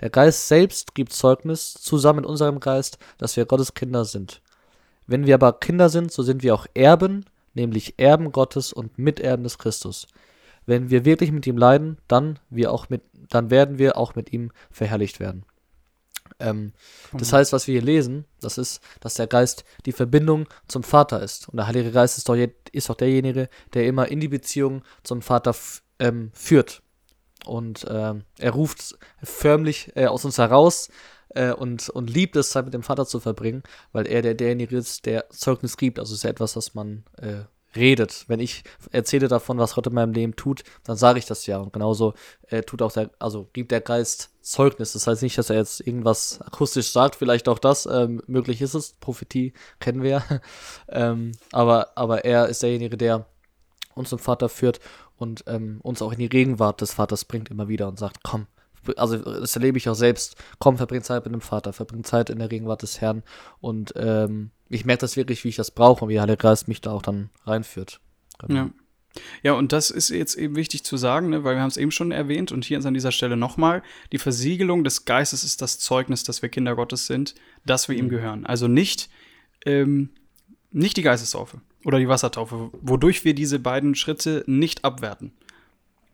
Der 0.00 0.10
Geist 0.10 0.48
selbst 0.48 0.94
gibt 0.94 1.14
Zeugnis 1.14 1.72
zusammen 1.72 2.20
mit 2.20 2.26
unserem 2.26 2.60
Geist, 2.60 2.98
dass 3.16 3.36
wir 3.38 3.46
Gottes 3.46 3.72
Kinder 3.72 4.04
sind. 4.04 4.42
Wenn 5.06 5.24
wir 5.24 5.34
aber 5.34 5.54
Kinder 5.54 5.88
sind, 5.88 6.12
so 6.12 6.22
sind 6.22 6.42
wir 6.42 6.54
auch 6.54 6.66
Erben, 6.74 7.24
nämlich 7.54 7.94
Erben 7.96 8.32
Gottes 8.32 8.74
und 8.74 8.98
Miterben 8.98 9.44
des 9.44 9.56
Christus. 9.56 10.08
Wenn 10.66 10.90
wir 10.90 11.06
wirklich 11.06 11.32
mit 11.32 11.46
ihm 11.46 11.56
leiden, 11.56 11.96
dann, 12.06 12.38
wir 12.50 12.70
auch 12.70 12.90
mit, 12.90 13.02
dann 13.30 13.48
werden 13.48 13.78
wir 13.78 13.96
auch 13.96 14.14
mit 14.14 14.30
ihm 14.32 14.50
verherrlicht 14.70 15.20
werden. 15.20 15.46
Ähm, 16.38 16.72
das 17.12 17.32
heißt, 17.32 17.52
was 17.52 17.66
wir 17.66 17.72
hier 17.72 17.82
lesen, 17.82 18.26
das 18.40 18.58
ist, 18.58 18.80
dass 19.00 19.14
der 19.14 19.26
Geist 19.26 19.64
die 19.86 19.92
Verbindung 19.92 20.46
zum 20.68 20.82
Vater 20.82 21.22
ist. 21.22 21.48
Und 21.48 21.56
der 21.56 21.66
Heilige 21.66 21.92
Geist 21.92 22.18
ist 22.18 22.28
doch, 22.28 22.36
ist 22.72 22.88
doch 22.88 22.94
derjenige, 22.94 23.48
der 23.74 23.86
immer 23.86 24.08
in 24.08 24.20
die 24.20 24.28
Beziehung 24.28 24.82
zum 25.02 25.22
Vater 25.22 25.54
ähm, 25.98 26.30
führt. 26.34 26.82
Und 27.44 27.86
ähm, 27.88 28.24
er 28.38 28.50
ruft 28.50 28.98
förmlich 29.22 29.92
äh, 29.94 30.06
aus 30.06 30.24
uns 30.24 30.38
heraus 30.38 30.88
äh, 31.30 31.52
und, 31.52 31.88
und 31.90 32.10
liebt 32.10 32.36
es, 32.36 32.50
Zeit 32.50 32.64
mit 32.64 32.74
dem 32.74 32.82
Vater 32.82 33.06
zu 33.06 33.20
verbringen, 33.20 33.62
weil 33.92 34.06
er 34.06 34.22
der, 34.22 34.34
derjenige 34.34 34.76
ist, 34.76 35.06
der 35.06 35.30
Zeugnis 35.30 35.76
gibt. 35.76 35.98
Also 35.98 36.14
ist 36.14 36.24
ja 36.24 36.30
etwas, 36.30 36.56
was 36.56 36.74
man 36.74 37.04
äh, 37.18 37.44
redet. 37.76 38.24
Wenn 38.28 38.40
ich 38.40 38.64
erzähle 38.90 39.28
davon, 39.28 39.58
was 39.58 39.74
Gott 39.74 39.86
in 39.86 39.94
meinem 39.94 40.12
Leben 40.12 40.36
tut, 40.36 40.64
dann 40.84 40.96
sage 40.96 41.18
ich 41.18 41.26
das 41.26 41.46
ja. 41.46 41.58
Und 41.58 41.72
genauso 41.72 42.14
äh, 42.48 42.62
tut 42.62 42.82
auch 42.82 42.92
der, 42.92 43.10
also 43.18 43.48
gibt 43.52 43.70
der 43.70 43.80
Geist 43.80 44.30
Zeugnis. 44.40 44.92
Das 44.92 45.06
heißt 45.06 45.22
nicht, 45.22 45.36
dass 45.38 45.50
er 45.50 45.56
jetzt 45.56 45.80
irgendwas 45.80 46.40
akustisch 46.40 46.92
sagt, 46.92 47.16
vielleicht 47.16 47.48
auch 47.48 47.58
das, 47.58 47.86
ähm, 47.86 48.22
möglich 48.26 48.62
ist 48.62 48.74
es. 48.74 48.92
Prophetie 49.00 49.52
kennen 49.80 50.02
wir 50.02 50.10
ja. 50.10 50.24
ähm, 50.88 51.32
aber, 51.52 51.96
aber 51.96 52.24
er 52.24 52.46
ist 52.48 52.62
derjenige, 52.62 52.96
der 52.96 53.26
uns 53.94 54.10
zum 54.10 54.18
Vater 54.18 54.48
führt 54.48 54.80
und 55.16 55.44
ähm, 55.46 55.80
uns 55.82 56.02
auch 56.02 56.12
in 56.12 56.18
die 56.18 56.28
Gegenwart 56.28 56.80
des 56.80 56.94
Vaters 56.94 57.24
bringt 57.24 57.50
immer 57.50 57.68
wieder 57.68 57.88
und 57.88 57.98
sagt, 57.98 58.22
komm, 58.22 58.46
also 58.96 59.18
das 59.18 59.56
erlebe 59.56 59.78
ich 59.78 59.88
auch 59.88 59.94
selbst, 59.94 60.36
komm, 60.58 60.76
verbring 60.76 61.02
Zeit 61.02 61.24
mit 61.24 61.34
dem 61.34 61.40
Vater, 61.40 61.72
verbring 61.72 62.04
Zeit 62.04 62.30
in 62.30 62.38
der 62.38 62.48
Gegenwart 62.48 62.82
des 62.82 63.00
Herrn 63.00 63.22
und 63.60 63.92
ähm, 63.96 64.50
ich 64.68 64.84
merke 64.84 65.00
das 65.00 65.16
wirklich, 65.16 65.44
wie 65.44 65.48
ich 65.48 65.56
das 65.56 65.70
brauche 65.70 66.04
und 66.04 66.10
wie 66.10 66.20
Heilige 66.20 66.38
Geist 66.38 66.68
mich 66.68 66.80
da 66.80 66.92
auch 66.92 67.02
dann 67.02 67.30
reinführt. 67.44 68.00
Genau. 68.38 68.54
Ja. 68.54 68.70
Ja, 69.42 69.52
und 69.54 69.72
das 69.72 69.90
ist 69.90 70.10
jetzt 70.10 70.34
eben 70.34 70.56
wichtig 70.56 70.84
zu 70.84 70.98
sagen, 70.98 71.30
ne, 71.30 71.42
weil 71.42 71.54
wir 71.54 71.62
haben 71.62 71.68
es 71.68 71.78
eben 71.78 71.90
schon 71.90 72.12
erwähnt 72.12 72.52
und 72.52 72.66
hier 72.66 72.84
an 72.84 72.92
dieser 72.92 73.12
Stelle 73.12 73.36
nochmal, 73.36 73.82
die 74.12 74.18
Versiegelung 74.18 74.84
des 74.84 75.06
Geistes 75.06 75.44
ist 75.44 75.62
das 75.62 75.78
Zeugnis, 75.78 76.22
dass 76.22 76.42
wir 76.42 76.50
Kinder 76.50 76.76
Gottes 76.76 77.06
sind, 77.06 77.34
dass 77.64 77.88
wir 77.88 77.96
mhm. 77.96 78.02
ihm 78.02 78.08
gehören. 78.10 78.46
Also 78.46 78.68
nicht, 78.68 79.08
ähm, 79.64 80.10
nicht 80.70 80.98
die 80.98 81.02
Geistestaufe 81.02 81.62
oder 81.84 81.98
die 81.98 82.08
Wassertaufe, 82.08 82.70
wodurch 82.80 83.24
wir 83.24 83.34
diese 83.34 83.58
beiden 83.58 83.94
Schritte 83.94 84.44
nicht 84.46 84.84
abwerten. 84.84 85.32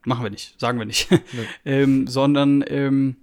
Machen 0.05 0.25
wir 0.25 0.31
nicht, 0.31 0.59
sagen 0.61 0.79
wir 0.79 0.87
nicht. 0.87 1.09
Ähm, 1.65 2.07
sondern 2.07 2.65
ähm, 2.67 3.17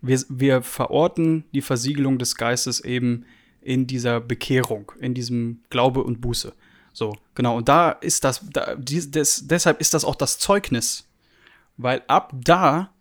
wir, 0.00 0.20
wir 0.28 0.62
verorten 0.62 1.44
die 1.54 1.62
Versiegelung 1.62 2.18
des 2.18 2.36
Geistes 2.36 2.80
eben 2.80 3.24
in 3.60 3.86
dieser 3.86 4.20
Bekehrung, 4.20 4.92
in 5.00 5.14
diesem 5.14 5.62
Glaube 5.70 6.02
und 6.02 6.20
Buße. 6.20 6.52
So, 6.92 7.16
genau. 7.34 7.56
Und 7.56 7.68
da 7.68 7.90
ist 7.90 8.24
das, 8.24 8.44
da, 8.50 8.74
dies, 8.76 9.10
des, 9.10 9.46
deshalb 9.46 9.80
ist 9.80 9.94
das 9.94 10.04
auch 10.04 10.16
das 10.16 10.38
Zeugnis. 10.38 11.08
Weil 11.76 12.02
ab 12.06 12.32
da, 12.34 12.92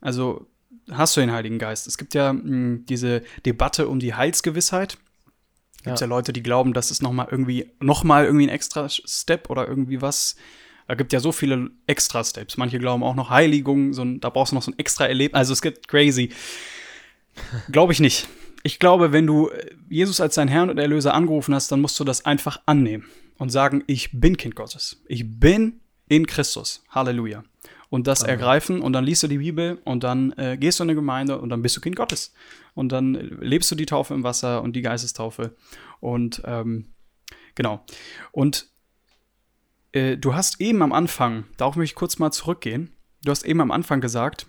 also 0.00 0.46
hast 0.90 1.16
du 1.16 1.20
den 1.20 1.32
Heiligen 1.32 1.58
Geist. 1.58 1.86
Es 1.86 1.98
gibt 1.98 2.14
ja 2.14 2.32
mh, 2.32 2.42
hm, 2.42 2.86
diese 2.86 3.22
Debatte 3.46 3.88
um 3.88 4.00
die 4.00 4.14
Heilsgewissheit. 4.14 4.98
Gibt 5.84 6.00
ja. 6.00 6.06
ja 6.06 6.06
Leute, 6.06 6.32
die 6.32 6.42
glauben, 6.42 6.72
das 6.72 6.90
ist 6.90 7.02
noch 7.02 7.12
mal 7.12 7.28
irgendwie, 7.30 7.70
noch 7.80 8.02
mal 8.04 8.24
irgendwie 8.24 8.46
ein 8.46 8.50
extra 8.50 8.88
Step 8.88 9.50
oder 9.50 9.68
irgendwie 9.68 10.02
was 10.02 10.36
Da 10.88 10.94
gibt 10.94 11.12
ja 11.12 11.20
so 11.20 11.32
viele 11.32 11.70
Extra-Steps. 11.86 12.56
Manche 12.56 12.78
glauben 12.78 13.04
auch 13.04 13.14
noch 13.14 13.28
Heiligung, 13.28 13.92
so 13.92 14.02
ein, 14.02 14.20
da 14.20 14.30
brauchst 14.30 14.52
du 14.52 14.56
noch 14.56 14.62
so 14.62 14.70
ein 14.70 14.78
extra 14.78 15.06
Erlebnis. 15.06 15.38
Also 15.38 15.52
es 15.52 15.60
gibt 15.60 15.86
crazy. 15.86 16.30
Glaube 17.70 17.92
ich 17.92 18.00
nicht. 18.00 18.26
Ich 18.62 18.78
glaube, 18.78 19.12
wenn 19.12 19.26
du 19.26 19.50
Jesus 19.90 20.20
als 20.20 20.34
deinen 20.34 20.48
Herrn 20.48 20.70
und 20.70 20.78
Erlöser 20.78 21.12
angerufen 21.12 21.54
hast, 21.54 21.70
dann 21.70 21.82
musst 21.82 22.00
du 22.00 22.04
das 22.04 22.24
einfach 22.24 22.60
annehmen 22.64 23.04
und 23.36 23.50
sagen, 23.50 23.84
ich 23.86 24.18
bin 24.18 24.38
Kind 24.38 24.56
Gottes. 24.56 25.02
Ich 25.06 25.24
bin 25.38 25.80
in 26.08 26.26
Christus. 26.26 26.82
Halleluja. 26.88 27.44
Und 27.90 28.06
das 28.06 28.22
Amen. 28.22 28.30
ergreifen 28.30 28.80
und 28.80 28.94
dann 28.94 29.04
liest 29.04 29.22
du 29.22 29.28
die 29.28 29.38
Bibel 29.38 29.78
und 29.84 30.04
dann 30.04 30.32
äh, 30.32 30.56
gehst 30.58 30.80
du 30.80 30.84
in 30.84 30.90
eine 30.90 30.94
Gemeinde 30.94 31.38
und 31.38 31.50
dann 31.50 31.60
bist 31.60 31.76
du 31.76 31.82
Kind 31.82 31.96
Gottes. 31.96 32.32
Und 32.74 32.92
dann 32.92 33.12
lebst 33.14 33.70
du 33.70 33.74
die 33.74 33.86
Taufe 33.86 34.14
im 34.14 34.24
Wasser 34.24 34.62
und 34.62 34.74
die 34.74 34.82
Geistestaufe. 34.82 35.54
Und 36.00 36.40
ähm, 36.46 36.86
genau. 37.54 37.84
Und 38.32 38.68
äh, 39.98 40.16
du 40.16 40.34
hast 40.34 40.60
eben 40.60 40.82
am 40.82 40.92
Anfang, 40.92 41.44
darauf 41.56 41.76
möchte 41.76 41.92
ich 41.92 41.96
kurz 41.96 42.18
mal 42.18 42.30
zurückgehen, 42.30 42.94
du 43.24 43.30
hast 43.30 43.44
eben 43.44 43.60
am 43.60 43.70
Anfang 43.70 44.00
gesagt, 44.00 44.46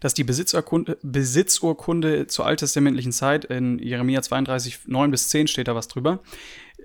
dass 0.00 0.14
die 0.14 0.24
Besitzurkunde, 0.24 0.98
Besitzurkunde 1.02 2.26
zur 2.26 2.46
alttestamentlichen 2.46 3.12
Zeit 3.12 3.44
in 3.44 3.78
Jeremia 3.78 4.22
32, 4.22 4.80
9 4.86 5.10
bis 5.10 5.28
10 5.28 5.48
steht 5.48 5.68
da 5.68 5.74
was 5.74 5.88
drüber. 5.88 6.20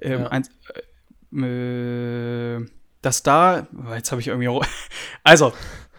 Ähm, 0.01 0.21
ja. 0.21 0.27
ein, 0.27 1.43
äh, 1.43 2.65
dass 3.01 3.23
da, 3.23 3.67
jetzt 3.93 4.11
habe 4.11 4.21
ich 4.21 4.27
irgendwie, 4.27 4.65
also, 5.23 5.53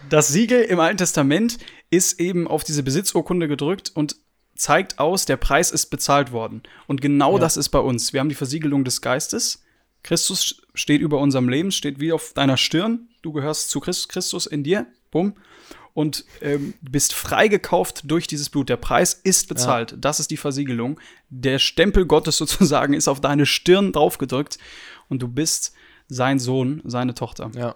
das 0.08 0.28
Siegel 0.28 0.62
im 0.62 0.80
Alten 0.80 0.96
Testament 0.96 1.58
ist 1.90 2.20
eben 2.20 2.48
auf 2.48 2.64
diese 2.64 2.82
Besitzurkunde 2.82 3.48
gedrückt 3.48 3.92
und 3.94 4.16
zeigt 4.56 4.98
aus, 4.98 5.24
der 5.24 5.36
Preis 5.36 5.70
ist 5.70 5.86
bezahlt 5.86 6.32
worden. 6.32 6.62
Und 6.86 7.00
genau 7.00 7.34
ja. 7.34 7.40
das 7.40 7.56
ist 7.56 7.68
bei 7.68 7.78
uns. 7.78 8.12
Wir 8.12 8.20
haben 8.20 8.28
die 8.28 8.34
Versiegelung 8.34 8.84
des 8.84 9.00
Geistes. 9.02 9.62
Christus 10.02 10.59
steht 10.80 11.00
über 11.00 11.18
unserem 11.18 11.48
Leben, 11.48 11.70
steht 11.70 12.00
wie 12.00 12.12
auf 12.12 12.32
deiner 12.32 12.56
Stirn. 12.56 13.08
Du 13.22 13.32
gehörst 13.32 13.70
zu 13.70 13.80
Christus 13.80 14.46
in 14.46 14.64
dir. 14.64 14.86
Bumm. 15.10 15.34
Und 15.92 16.24
ähm, 16.40 16.74
bist 16.80 17.12
freigekauft 17.14 18.02
durch 18.04 18.26
dieses 18.26 18.48
Blut. 18.48 18.68
Der 18.68 18.76
Preis 18.76 19.12
ist 19.12 19.48
bezahlt. 19.48 19.92
Ja. 19.92 19.96
Das 19.98 20.20
ist 20.20 20.30
die 20.30 20.36
Versiegelung. 20.36 21.00
Der 21.28 21.58
Stempel 21.58 22.06
Gottes 22.06 22.36
sozusagen 22.38 22.94
ist 22.94 23.08
auf 23.08 23.20
deine 23.20 23.46
Stirn 23.46 23.92
draufgedrückt. 23.92 24.58
Und 25.08 25.20
du 25.22 25.28
bist 25.28 25.74
sein 26.08 26.38
Sohn, 26.38 26.80
seine 26.84 27.14
Tochter. 27.14 27.50
Ja. 27.54 27.74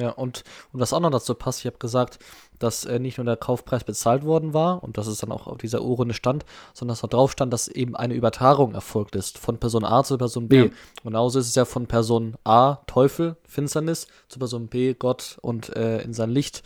Ja, 0.00 0.10
und, 0.10 0.44
und 0.72 0.80
was 0.80 0.92
auch 0.92 1.00
noch 1.00 1.10
dazu 1.10 1.34
passt, 1.34 1.60
ich 1.60 1.66
habe 1.66 1.78
gesagt, 1.78 2.18
dass 2.58 2.84
äh, 2.84 2.98
nicht 2.98 3.18
nur 3.18 3.24
der 3.24 3.36
Kaufpreis 3.36 3.84
bezahlt 3.84 4.24
worden 4.24 4.54
war 4.54 4.82
und 4.82 4.96
dass 4.96 5.06
es 5.06 5.18
dann 5.18 5.32
auch 5.32 5.46
auf 5.46 5.58
dieser 5.58 5.82
Urrunde 5.82 6.14
stand, 6.14 6.44
sondern 6.72 6.92
dass 6.92 7.00
da 7.00 7.06
drauf 7.06 7.32
stand, 7.32 7.52
dass 7.52 7.68
eben 7.68 7.96
eine 7.96 8.14
Übertragung 8.14 8.74
erfolgt 8.74 9.16
ist 9.16 9.38
von 9.38 9.58
Person 9.58 9.84
A 9.84 10.02
zu 10.04 10.16
Person 10.16 10.48
B. 10.48 10.64
Ja. 10.64 10.70
Genauso 11.02 11.38
ist 11.38 11.48
es 11.48 11.54
ja 11.54 11.64
von 11.64 11.86
Person 11.86 12.36
A, 12.44 12.76
Teufel, 12.86 13.36
Finsternis, 13.46 14.06
zu 14.28 14.38
Person 14.38 14.68
B, 14.68 14.94
Gott 14.94 15.38
und 15.42 15.74
äh, 15.76 16.02
in 16.02 16.14
sein 16.14 16.30
Licht 16.30 16.62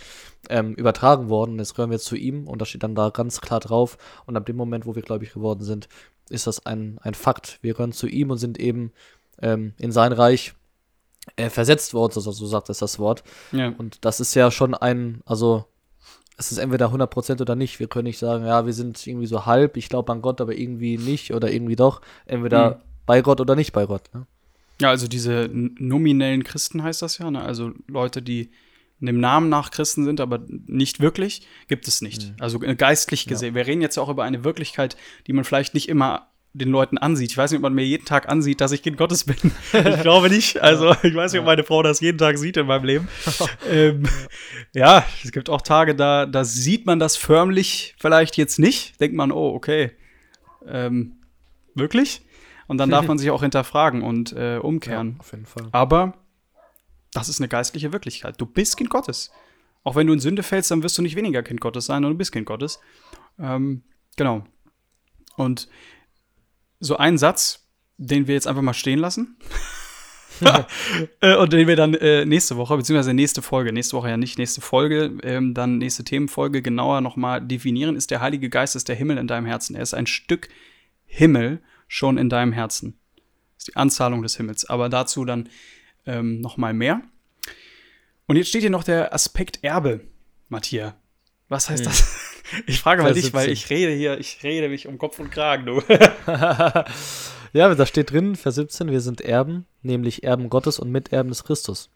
ähm, 0.48 0.74
übertragen 0.74 1.28
worden. 1.28 1.58
Jetzt 1.58 1.74
gehören 1.74 1.90
wir 1.90 1.98
zu 1.98 2.16
ihm 2.16 2.46
und 2.46 2.60
da 2.60 2.66
steht 2.66 2.82
dann 2.82 2.94
da 2.94 3.10
ganz 3.10 3.40
klar 3.40 3.60
drauf. 3.60 3.98
Und 4.26 4.36
ab 4.36 4.46
dem 4.46 4.56
Moment, 4.56 4.86
wo 4.86 4.94
wir 4.94 5.02
gläubig 5.02 5.32
geworden 5.32 5.64
sind, 5.64 5.88
ist 6.28 6.46
das 6.46 6.66
ein, 6.66 6.98
ein 7.02 7.14
Fakt. 7.14 7.58
Wir 7.62 7.74
gehören 7.74 7.92
zu 7.92 8.06
ihm 8.06 8.30
und 8.30 8.38
sind 8.38 8.58
eben 8.58 8.92
ähm, 9.40 9.74
in 9.78 9.92
sein 9.92 10.12
Reich 10.12 10.54
äh, 11.36 11.50
versetzt 11.50 11.94
worden, 11.94 12.12
so, 12.12 12.32
so 12.32 12.46
sagt 12.46 12.68
es 12.70 12.78
das 12.78 12.98
Wort. 12.98 13.24
Ja. 13.52 13.72
Und 13.76 14.04
das 14.04 14.20
ist 14.20 14.34
ja 14.34 14.50
schon 14.50 14.74
ein, 14.74 15.20
also 15.24 15.64
es 16.36 16.52
ist 16.52 16.58
entweder 16.58 16.92
100% 16.92 17.40
oder 17.40 17.54
nicht. 17.54 17.78
Wir 17.80 17.86
können 17.86 18.04
nicht 18.04 18.18
sagen, 18.18 18.44
ja, 18.44 18.66
wir 18.66 18.72
sind 18.72 19.06
irgendwie 19.06 19.26
so 19.26 19.46
halb, 19.46 19.76
ich 19.76 19.88
glaube 19.88 20.12
an 20.12 20.22
Gott, 20.22 20.40
aber 20.40 20.56
irgendwie 20.56 20.98
nicht 20.98 21.32
oder 21.32 21.50
irgendwie 21.50 21.76
doch. 21.76 22.00
Entweder 22.26 22.70
mhm. 22.70 22.80
bei 23.06 23.22
Gott 23.22 23.40
oder 23.40 23.54
nicht 23.54 23.72
bei 23.72 23.86
Gott. 23.86 24.02
Ne? 24.12 24.26
Ja, 24.80 24.90
also 24.90 25.06
diese 25.06 25.48
nominellen 25.52 26.42
Christen 26.42 26.82
heißt 26.82 27.02
das 27.02 27.18
ja, 27.18 27.30
ne? 27.30 27.42
also 27.42 27.72
Leute, 27.86 28.20
die 28.20 28.50
dem 29.00 29.20
Namen 29.20 29.48
nach 29.48 29.70
Christen 29.70 30.04
sind, 30.04 30.20
aber 30.20 30.40
nicht 30.48 31.00
wirklich, 31.00 31.46
gibt 31.68 31.88
es 31.88 32.00
nicht. 32.00 32.28
Mhm. 32.28 32.36
Also 32.40 32.62
äh, 32.62 32.74
geistlich 32.74 33.26
gesehen. 33.26 33.50
Ja. 33.50 33.54
Wir 33.56 33.66
reden 33.66 33.82
jetzt 33.82 33.96
ja 33.96 34.02
auch 34.02 34.08
über 34.08 34.24
eine 34.24 34.44
Wirklichkeit, 34.44 34.96
die 35.26 35.32
man 35.32 35.44
vielleicht 35.44 35.74
nicht 35.74 35.88
immer 35.88 36.28
den 36.54 36.68
Leuten 36.70 36.98
ansieht. 36.98 37.32
Ich 37.32 37.36
weiß 37.36 37.50
nicht, 37.50 37.58
ob 37.58 37.62
man 37.62 37.74
mir 37.74 37.84
jeden 37.84 38.04
Tag 38.04 38.28
ansieht, 38.28 38.60
dass 38.60 38.70
ich 38.70 38.82
Kind 38.82 38.96
Gottes 38.96 39.24
bin. 39.24 39.36
ich 39.72 40.00
glaube 40.02 40.30
nicht. 40.30 40.62
Also 40.62 40.94
ich 41.02 41.14
weiß 41.14 41.32
nicht, 41.32 41.40
ob 41.40 41.46
meine 41.46 41.64
Frau 41.64 41.82
das 41.82 42.00
jeden 42.00 42.16
Tag 42.16 42.38
sieht 42.38 42.56
in 42.56 42.66
meinem 42.66 42.84
Leben. 42.84 43.08
ähm, 43.68 44.04
ja, 44.72 45.04
es 45.24 45.32
gibt 45.32 45.50
auch 45.50 45.60
Tage, 45.60 45.96
da, 45.96 46.26
da 46.26 46.44
sieht 46.44 46.86
man 46.86 47.00
das 47.00 47.16
förmlich 47.16 47.96
vielleicht 47.98 48.36
jetzt 48.36 48.60
nicht. 48.60 49.00
Denkt 49.00 49.16
man, 49.16 49.32
oh, 49.32 49.52
okay. 49.52 49.90
Ähm, 50.66 51.16
wirklich? 51.74 52.22
Und 52.68 52.78
dann 52.78 52.88
darf 52.88 53.06
man 53.08 53.18
sich 53.18 53.30
auch 53.32 53.42
hinterfragen 53.42 54.02
und 54.02 54.32
äh, 54.32 54.58
umkehren. 54.58 55.14
Ja, 55.14 55.20
auf 55.20 55.32
jeden 55.32 55.46
Fall. 55.46 55.66
Aber 55.72 56.14
das 57.12 57.28
ist 57.28 57.40
eine 57.40 57.48
geistliche 57.48 57.92
Wirklichkeit. 57.92 58.40
Du 58.40 58.46
bist 58.46 58.76
Kind 58.76 58.90
Gottes. 58.90 59.32
Auch 59.82 59.96
wenn 59.96 60.06
du 60.06 60.12
in 60.12 60.20
Sünde 60.20 60.44
fällst, 60.44 60.70
dann 60.70 60.84
wirst 60.84 60.96
du 60.96 61.02
nicht 61.02 61.16
weniger 61.16 61.42
Kind 61.42 61.60
Gottes 61.60 61.86
sein, 61.86 61.96
sondern 61.96 62.12
du 62.12 62.18
bist 62.18 62.30
Kind 62.30 62.46
Gottes. 62.46 62.78
Ähm, 63.40 63.82
genau. 64.16 64.44
Und 65.36 65.68
so 66.80 66.96
einen 66.96 67.18
Satz, 67.18 67.66
den 67.96 68.26
wir 68.26 68.34
jetzt 68.34 68.46
einfach 68.46 68.62
mal 68.62 68.74
stehen 68.74 68.98
lassen. 68.98 69.36
Äh, 71.20 71.36
und 71.36 71.52
den 71.52 71.68
wir 71.68 71.76
dann 71.76 71.94
äh, 71.94 72.24
nächste 72.24 72.56
Woche, 72.56 72.76
beziehungsweise 72.76 73.14
nächste 73.14 73.42
Folge, 73.42 73.72
nächste 73.72 73.96
Woche 73.96 74.10
ja 74.10 74.16
nicht, 74.16 74.38
nächste 74.38 74.60
Folge, 74.60 75.16
ähm, 75.22 75.54
dann 75.54 75.78
nächste 75.78 76.04
Themenfolge 76.04 76.62
genauer 76.62 77.00
nochmal 77.00 77.40
definieren, 77.40 77.96
ist 77.96 78.10
der 78.10 78.20
Heilige 78.20 78.48
Geist, 78.48 78.76
ist 78.76 78.88
der 78.88 78.96
Himmel 78.96 79.18
in 79.18 79.26
deinem 79.26 79.46
Herzen. 79.46 79.74
Er 79.74 79.82
ist 79.82 79.94
ein 79.94 80.06
Stück 80.06 80.48
Himmel 81.06 81.62
schon 81.88 82.18
in 82.18 82.28
deinem 82.28 82.52
Herzen. 82.52 82.98
Das 83.54 83.64
ist 83.64 83.68
die 83.68 83.76
Anzahlung 83.76 84.22
des 84.22 84.36
Himmels. 84.36 84.64
Aber 84.68 84.88
dazu 84.88 85.24
dann 85.24 85.48
ähm, 86.06 86.40
nochmal 86.40 86.74
mehr. 86.74 87.02
Und 88.26 88.36
jetzt 88.36 88.48
steht 88.48 88.62
hier 88.62 88.70
noch 88.70 88.84
der 88.84 89.12
Aspekt 89.14 89.62
Erbe, 89.62 90.00
Matthias. 90.48 90.94
Was 91.48 91.68
heißt 91.68 91.84
hm. 91.84 91.90
das? 91.90 92.13
Ich 92.66 92.80
frage 92.80 93.02
mal 93.02 93.14
dich, 93.14 93.32
weil 93.32 93.50
ich 93.50 93.70
rede 93.70 93.92
hier, 93.92 94.18
ich 94.18 94.42
rede 94.42 94.68
mich 94.68 94.86
um 94.86 94.98
Kopf 94.98 95.18
und 95.18 95.30
Kragen, 95.30 95.66
du. 95.66 95.80
ja, 97.52 97.74
da 97.74 97.86
steht 97.86 98.12
drin, 98.12 98.36
Vers 98.36 98.56
17, 98.56 98.90
wir 98.90 99.00
sind 99.00 99.20
Erben, 99.20 99.66
nämlich 99.82 100.24
Erben 100.24 100.50
Gottes 100.50 100.78
und 100.78 100.90
Miterben 100.90 101.30
des 101.30 101.44
Christus. 101.44 101.90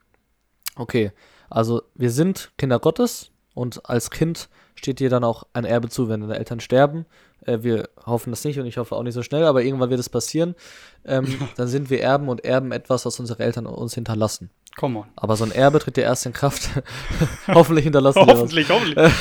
Okay, 0.76 1.12
also 1.50 1.82
wir 1.94 2.10
sind 2.10 2.52
Kinder 2.56 2.78
Gottes 2.78 3.30
und 3.54 3.88
als 3.88 4.10
Kind 4.10 4.48
steht 4.74 5.00
dir 5.00 5.10
dann 5.10 5.24
auch 5.24 5.44
ein 5.52 5.64
Erbe 5.64 5.88
zu, 5.88 6.08
wenn 6.08 6.20
deine 6.20 6.38
Eltern 6.38 6.60
sterben. 6.60 7.06
Äh, 7.44 7.58
wir 7.62 7.88
hoffen 8.04 8.30
das 8.30 8.44
nicht 8.44 8.58
und 8.58 8.66
ich 8.66 8.78
hoffe 8.78 8.96
auch 8.96 9.02
nicht 9.02 9.14
so 9.14 9.22
schnell, 9.22 9.44
aber 9.44 9.62
irgendwann 9.62 9.90
wird 9.90 10.00
es 10.00 10.08
passieren. 10.08 10.54
Ähm, 11.04 11.26
dann 11.56 11.68
sind 11.68 11.90
wir 11.90 12.00
Erben 12.00 12.28
und 12.28 12.44
erben 12.44 12.72
etwas, 12.72 13.06
was 13.06 13.18
unsere 13.20 13.42
Eltern 13.42 13.66
uns 13.66 13.94
hinterlassen. 13.94 14.50
Come 14.76 15.00
on. 15.00 15.06
Aber 15.16 15.36
so 15.36 15.44
ein 15.44 15.50
Erbe 15.50 15.80
tritt 15.80 15.96
ja 15.96 16.04
erst 16.04 16.26
in 16.26 16.32
Kraft. 16.32 16.70
hoffentlich 17.48 17.84
hinterlassen 17.84 18.20
Hoffentlich, 18.20 18.68
hoffentlich. 18.68 18.96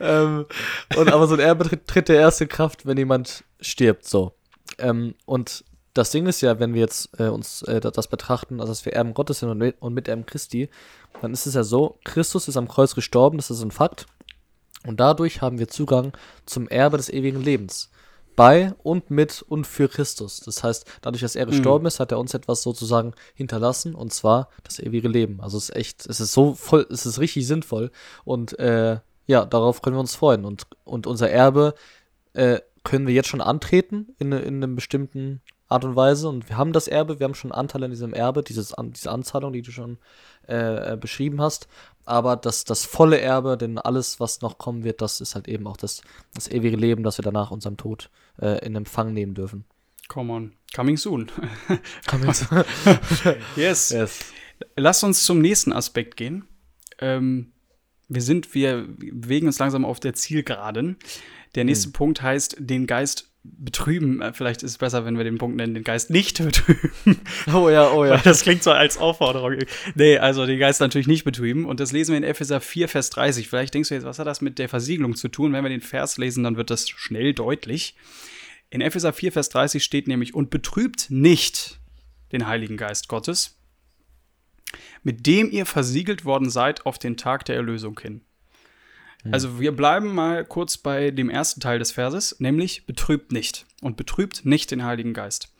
ähm, 0.00 0.46
und 0.96 1.12
aber 1.12 1.26
so 1.26 1.34
ein 1.34 1.40
Erbe 1.40 1.64
tritt, 1.64 1.86
tritt 1.86 2.08
ja 2.08 2.14
erst 2.14 2.40
in 2.40 2.48
Kraft, 2.48 2.86
wenn 2.86 2.96
jemand 2.96 3.44
stirbt. 3.60 4.08
So. 4.08 4.32
Ähm, 4.78 5.14
und 5.26 5.64
das 5.92 6.10
Ding 6.10 6.26
ist 6.26 6.40
ja, 6.40 6.58
wenn 6.58 6.74
wir 6.74 6.80
jetzt 6.80 7.10
äh, 7.20 7.28
uns 7.28 7.62
äh, 7.62 7.80
das 7.80 8.08
betrachten, 8.08 8.60
also 8.60 8.72
dass 8.72 8.84
wir 8.84 8.94
Erben 8.94 9.14
Gottes 9.14 9.40
sind 9.40 9.48
und 9.50 9.58
mit, 9.58 9.76
und 9.80 9.94
mit 9.94 10.08
Erben 10.08 10.26
Christi, 10.26 10.68
dann 11.20 11.32
ist 11.32 11.46
es 11.46 11.54
ja 11.54 11.62
so, 11.62 11.98
Christus 12.04 12.48
ist 12.48 12.56
am 12.56 12.68
Kreuz 12.68 12.94
gestorben, 12.94 13.36
das 13.36 13.50
ist 13.50 13.62
ein 13.62 13.70
Fakt. 13.70 14.06
Und 14.86 15.00
dadurch 15.00 15.40
haben 15.40 15.58
wir 15.58 15.68
Zugang 15.68 16.12
zum 16.46 16.68
Erbe 16.68 16.96
des 16.96 17.08
ewigen 17.08 17.42
Lebens 17.42 17.90
bei 18.36 18.74
und 18.82 19.10
mit 19.10 19.42
und 19.42 19.66
für 19.66 19.88
Christus. 19.88 20.40
Das 20.40 20.62
heißt, 20.62 20.86
dadurch, 21.02 21.22
dass 21.22 21.36
er 21.36 21.46
gestorben 21.46 21.84
mhm. 21.84 21.88
ist, 21.88 22.00
hat 22.00 22.12
er 22.12 22.18
uns 22.18 22.34
etwas 22.34 22.62
sozusagen 22.62 23.14
hinterlassen 23.34 23.94
und 23.94 24.12
zwar 24.12 24.48
das 24.64 24.78
ewige 24.78 25.08
Leben. 25.08 25.40
Also 25.40 25.56
es 25.56 25.68
ist 25.68 25.76
echt, 25.76 26.06
es 26.06 26.20
ist 26.20 26.32
so 26.32 26.54
voll, 26.54 26.86
es 26.90 27.06
ist 27.06 27.20
richtig 27.20 27.46
sinnvoll 27.46 27.90
und 28.24 28.58
äh, 28.58 28.98
ja, 29.26 29.44
darauf 29.44 29.82
können 29.82 29.96
wir 29.96 30.00
uns 30.00 30.16
freuen 30.16 30.44
und, 30.44 30.66
und 30.84 31.06
unser 31.06 31.30
Erbe 31.30 31.74
äh, 32.34 32.60
können 32.82 33.06
wir 33.06 33.14
jetzt 33.14 33.28
schon 33.28 33.40
antreten 33.40 34.14
in, 34.18 34.32
in 34.32 34.62
einem 34.62 34.74
bestimmten 34.74 35.40
Art 35.74 35.84
und 35.84 35.96
Weise 35.96 36.28
und 36.28 36.48
wir 36.48 36.56
haben 36.56 36.72
das 36.72 36.86
Erbe, 36.86 37.18
wir 37.18 37.24
haben 37.24 37.34
schon 37.34 37.52
Anteil 37.52 37.82
an 37.82 37.90
diesem 37.90 38.14
Erbe, 38.14 38.42
dieses, 38.42 38.72
an, 38.72 38.92
diese 38.92 39.10
Anzahlung, 39.10 39.52
die 39.52 39.62
du 39.62 39.72
schon 39.72 39.98
äh, 40.48 40.92
äh, 40.92 40.96
beschrieben 40.96 41.40
hast. 41.40 41.66
Aber 42.04 42.36
das, 42.36 42.64
das 42.64 42.84
volle 42.84 43.20
Erbe, 43.20 43.56
denn 43.56 43.78
alles, 43.78 44.20
was 44.20 44.40
noch 44.40 44.58
kommen 44.58 44.84
wird, 44.84 45.00
das 45.00 45.20
ist 45.20 45.34
halt 45.34 45.48
eben 45.48 45.66
auch 45.66 45.76
das, 45.76 46.02
das 46.34 46.48
ewige 46.48 46.76
Leben, 46.76 47.02
das 47.02 47.18
wir 47.18 47.22
danach 47.22 47.50
unserem 47.50 47.76
Tod 47.76 48.10
äh, 48.40 48.64
in 48.64 48.76
Empfang 48.76 49.12
nehmen 49.12 49.34
dürfen. 49.34 49.64
Come 50.08 50.32
on. 50.32 50.52
Coming 50.74 50.96
soon. 50.96 51.30
Coming 52.06 52.32
soon. 52.32 52.64
yes. 53.56 53.90
yes. 53.90 54.20
Lass 54.76 55.02
uns 55.02 55.24
zum 55.24 55.40
nächsten 55.40 55.72
Aspekt 55.72 56.16
gehen. 56.16 56.46
Ähm, 56.98 57.52
wir 58.08 58.22
sind, 58.22 58.54
wir 58.54 58.86
bewegen 58.86 59.46
uns 59.46 59.58
langsam 59.58 59.84
auf 59.84 59.98
der 59.98 60.14
Zielgeraden. 60.14 60.98
Der 61.54 61.64
nächste 61.64 61.86
hm. 61.86 61.92
Punkt 61.92 62.22
heißt, 62.22 62.56
den 62.58 62.86
Geist 62.86 63.33
betrüben. 63.44 64.22
Äh, 64.22 64.32
vielleicht 64.32 64.62
ist 64.62 64.72
es 64.72 64.78
besser, 64.78 65.04
wenn 65.04 65.16
wir 65.16 65.24
den 65.24 65.38
Punkt 65.38 65.56
nennen, 65.56 65.74
den 65.74 65.84
Geist 65.84 66.10
nicht 66.10 66.42
betrüben. 66.42 66.90
Oh 67.52 67.68
ja, 67.68 67.90
oh 67.92 68.04
ja. 68.04 68.12
Weil 68.12 68.20
das 68.20 68.42
klingt 68.42 68.62
so 68.62 68.72
als 68.72 68.96
Aufforderung. 68.96 69.58
Nee, 69.94 70.18
also 70.18 70.46
den 70.46 70.58
Geist 70.58 70.80
natürlich 70.80 71.06
nicht 71.06 71.24
betrüben. 71.24 71.66
Und 71.66 71.78
das 71.78 71.92
lesen 71.92 72.12
wir 72.12 72.16
in 72.16 72.24
Epheser 72.24 72.60
4, 72.60 72.88
Vers 72.88 73.10
30. 73.10 73.48
Vielleicht 73.48 73.74
denkst 73.74 73.90
du 73.90 73.94
jetzt, 73.94 74.04
was 74.04 74.18
hat 74.18 74.26
das 74.26 74.40
mit 74.40 74.58
der 74.58 74.68
Versiegelung 74.68 75.14
zu 75.14 75.28
tun? 75.28 75.52
Wenn 75.52 75.62
wir 75.62 75.68
den 75.68 75.82
Vers 75.82 76.16
lesen, 76.16 76.42
dann 76.42 76.56
wird 76.56 76.70
das 76.70 76.88
schnell 76.88 77.34
deutlich. 77.34 77.96
In 78.70 78.80
Epheser 78.80 79.12
4, 79.12 79.32
Vers 79.32 79.50
30 79.50 79.84
steht 79.84 80.08
nämlich, 80.08 80.34
und 80.34 80.50
betrübt 80.50 81.10
nicht 81.10 81.80
den 82.32 82.46
Heiligen 82.46 82.76
Geist 82.76 83.08
Gottes, 83.08 83.60
mit 85.02 85.26
dem 85.26 85.50
ihr 85.50 85.66
versiegelt 85.66 86.24
worden 86.24 86.50
seid 86.50 86.86
auf 86.86 86.98
den 86.98 87.16
Tag 87.16 87.44
der 87.44 87.56
Erlösung 87.56 87.98
hin. 88.00 88.22
Also 89.32 89.58
wir 89.58 89.72
bleiben 89.72 90.14
mal 90.14 90.44
kurz 90.44 90.76
bei 90.76 91.10
dem 91.10 91.30
ersten 91.30 91.60
Teil 91.60 91.78
des 91.78 91.92
Verses, 91.92 92.36
nämlich 92.40 92.86
betrübt 92.86 93.32
nicht 93.32 93.64
und 93.80 93.96
betrübt 93.96 94.44
nicht 94.44 94.70
den 94.70 94.84
Heiligen 94.84 95.14
Geist. 95.14 95.52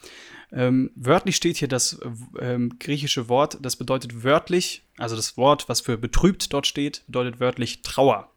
Ähm, 0.52 0.90
wörtlich 0.94 1.36
steht 1.36 1.56
hier 1.56 1.68
das 1.68 1.98
ähm, 2.38 2.78
griechische 2.78 3.28
Wort, 3.28 3.58
das 3.62 3.76
bedeutet 3.76 4.22
wörtlich, 4.22 4.82
also 4.98 5.16
das 5.16 5.36
Wort, 5.36 5.68
was 5.68 5.80
für 5.80 5.98
betrübt 5.98 6.52
dort 6.52 6.66
steht, 6.66 7.02
bedeutet 7.06 7.40
wörtlich 7.40 7.82
Trauer 7.82 8.30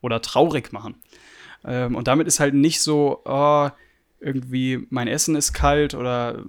oder 0.00 0.20
traurig 0.20 0.72
machen. 0.72 0.96
Ähm, 1.64 1.96
und 1.96 2.06
damit 2.06 2.26
ist 2.26 2.38
halt 2.38 2.54
nicht 2.54 2.80
so, 2.80 3.22
oh, 3.24 3.70
irgendwie 4.20 4.86
mein 4.90 5.08
Essen 5.08 5.34
ist 5.34 5.52
kalt 5.52 5.94
oder 5.94 6.44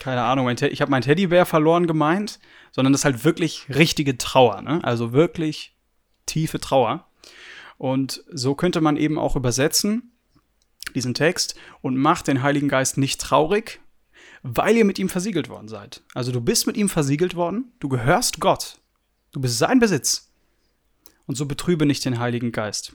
keine 0.00 0.22
Ahnung, 0.22 0.48
ich 0.48 0.80
habe 0.80 0.90
meinen 0.90 1.02
Teddybär 1.02 1.46
verloren 1.46 1.86
gemeint, 1.86 2.38
sondern 2.70 2.92
das 2.92 3.00
ist 3.00 3.04
halt 3.04 3.24
wirklich 3.24 3.66
richtige 3.68 4.18
Trauer, 4.18 4.62
ne? 4.62 4.80
also 4.82 5.12
wirklich 5.12 5.74
tiefe 6.26 6.60
Trauer. 6.60 7.07
Und 7.76 8.24
so 8.32 8.54
könnte 8.54 8.80
man 8.80 8.96
eben 8.96 9.18
auch 9.18 9.36
übersetzen, 9.36 10.12
diesen 10.94 11.14
Text, 11.14 11.54
und 11.80 11.96
macht 11.96 12.26
den 12.26 12.42
Heiligen 12.42 12.68
Geist 12.68 12.98
nicht 12.98 13.20
traurig, 13.20 13.80
weil 14.42 14.76
ihr 14.76 14.84
mit 14.84 14.98
ihm 14.98 15.08
versiegelt 15.08 15.48
worden 15.48 15.68
seid. 15.68 16.02
Also 16.14 16.32
du 16.32 16.40
bist 16.40 16.66
mit 16.66 16.76
ihm 16.76 16.88
versiegelt 16.88 17.34
worden, 17.34 17.72
du 17.80 17.88
gehörst 17.88 18.40
Gott, 18.40 18.78
du 19.32 19.40
bist 19.40 19.58
sein 19.58 19.78
Besitz. 19.78 20.32
Und 21.26 21.36
so 21.36 21.44
betrübe 21.44 21.84
nicht 21.84 22.04
den 22.06 22.18
Heiligen 22.18 22.52
Geist. 22.52 22.94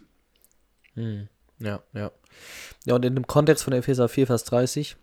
Hm. 0.95 1.29
Ja, 1.59 1.83
ja. 1.93 2.11
Ja, 2.85 2.95
und 2.95 3.05
in 3.05 3.15
dem 3.15 3.27
Kontext 3.27 3.63
von 3.63 3.73
Epheser 3.73 4.09
4, 4.09 4.27
Vers 4.27 4.43
30, 4.45 4.97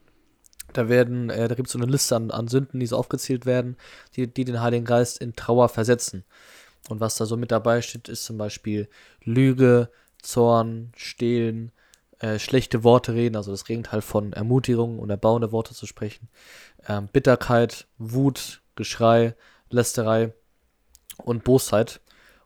da 0.72 0.88
werden, 0.88 1.30
äh, 1.30 1.48
da 1.48 1.54
gibt 1.54 1.68
es 1.68 1.72
so 1.72 1.78
eine 1.78 1.90
Liste 1.90 2.16
an, 2.16 2.30
an 2.30 2.48
Sünden, 2.48 2.80
die 2.80 2.87
so 2.87 2.96
aufgezählt 2.96 3.46
werden, 3.46 3.76
die, 4.16 4.26
die 4.26 4.44
den 4.44 4.61
Heiligen 4.61 4.85
Geist 4.85 5.18
in 5.18 5.35
Trauer 5.35 5.68
versetzen. 5.68 6.24
Und 6.88 7.00
was 7.00 7.16
da 7.16 7.26
so 7.26 7.36
mit 7.36 7.50
dabei 7.50 7.82
steht, 7.82 8.08
ist 8.08 8.24
zum 8.24 8.38
Beispiel 8.38 8.88
Lüge, 9.22 9.90
Zorn, 10.22 10.92
Stehlen, 10.96 11.72
äh, 12.20 12.38
schlechte 12.38 12.84
Worte 12.84 13.14
reden, 13.14 13.36
also 13.36 13.50
das 13.50 13.64
Gegenteil 13.64 14.02
von 14.02 14.32
Ermutigung 14.32 14.98
und 14.98 15.10
erbauende 15.10 15.52
Worte 15.52 15.74
zu 15.74 15.86
sprechen, 15.86 16.28
ähm, 16.86 17.08
Bitterkeit, 17.12 17.86
Wut, 17.98 18.62
Geschrei, 18.76 19.34
Lästerei 19.70 20.32
und 21.18 21.44
Bosheit. 21.44 22.00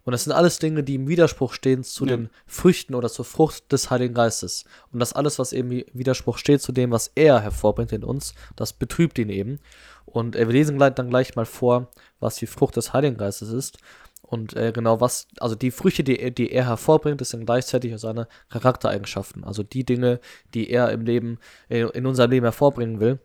Und 0.04 0.12
das 0.12 0.24
sind 0.24 0.32
alles 0.32 0.58
Dinge, 0.58 0.84
die 0.84 0.96
im 0.96 1.08
Widerspruch 1.08 1.54
stehen 1.54 1.82
zu 1.82 2.04
ja. 2.04 2.16
den 2.16 2.30
Früchten 2.46 2.94
oder 2.94 3.08
zur 3.08 3.24
Frucht 3.24 3.72
des 3.72 3.90
Heiligen 3.90 4.14
Geistes. 4.14 4.64
Und 4.92 5.00
das 5.00 5.14
alles, 5.14 5.38
was 5.38 5.52
eben 5.52 5.72
im 5.72 5.84
Widerspruch 5.92 6.36
steht 6.36 6.60
zu 6.60 6.72
dem, 6.72 6.90
was 6.90 7.10
er 7.14 7.40
hervorbringt 7.40 7.92
in 7.92 8.04
uns, 8.04 8.34
das 8.54 8.74
betrübt 8.74 9.18
ihn 9.18 9.30
eben. 9.30 9.60
Und 10.04 10.36
äh, 10.36 10.46
wir 10.46 10.52
lesen 10.52 10.78
dann 10.78 11.10
gleich 11.10 11.34
mal 11.36 11.46
vor, 11.46 11.88
was 12.20 12.36
die 12.36 12.46
Frucht 12.46 12.76
des 12.76 12.92
Heiligen 12.92 13.16
Geistes 13.16 13.48
ist. 13.48 13.78
Und 14.26 14.56
äh, 14.56 14.72
genau 14.72 15.00
was, 15.00 15.28
also 15.38 15.54
die 15.54 15.70
Früchte, 15.70 16.02
die, 16.02 16.34
die 16.34 16.50
er 16.50 16.66
hervorbringt, 16.66 17.20
das 17.20 17.30
sind 17.30 17.44
gleichzeitig 17.44 17.98
seine 18.00 18.26
Charaktereigenschaften. 18.48 19.44
Also 19.44 19.62
die 19.62 19.84
Dinge, 19.84 20.18
die 20.54 20.70
er 20.70 20.90
im 20.92 21.02
Leben, 21.02 21.38
äh, 21.68 21.80
in 21.80 22.06
unserem 22.06 22.30
Leben 22.30 22.44
hervorbringen 22.44 23.00
will. 23.00 23.20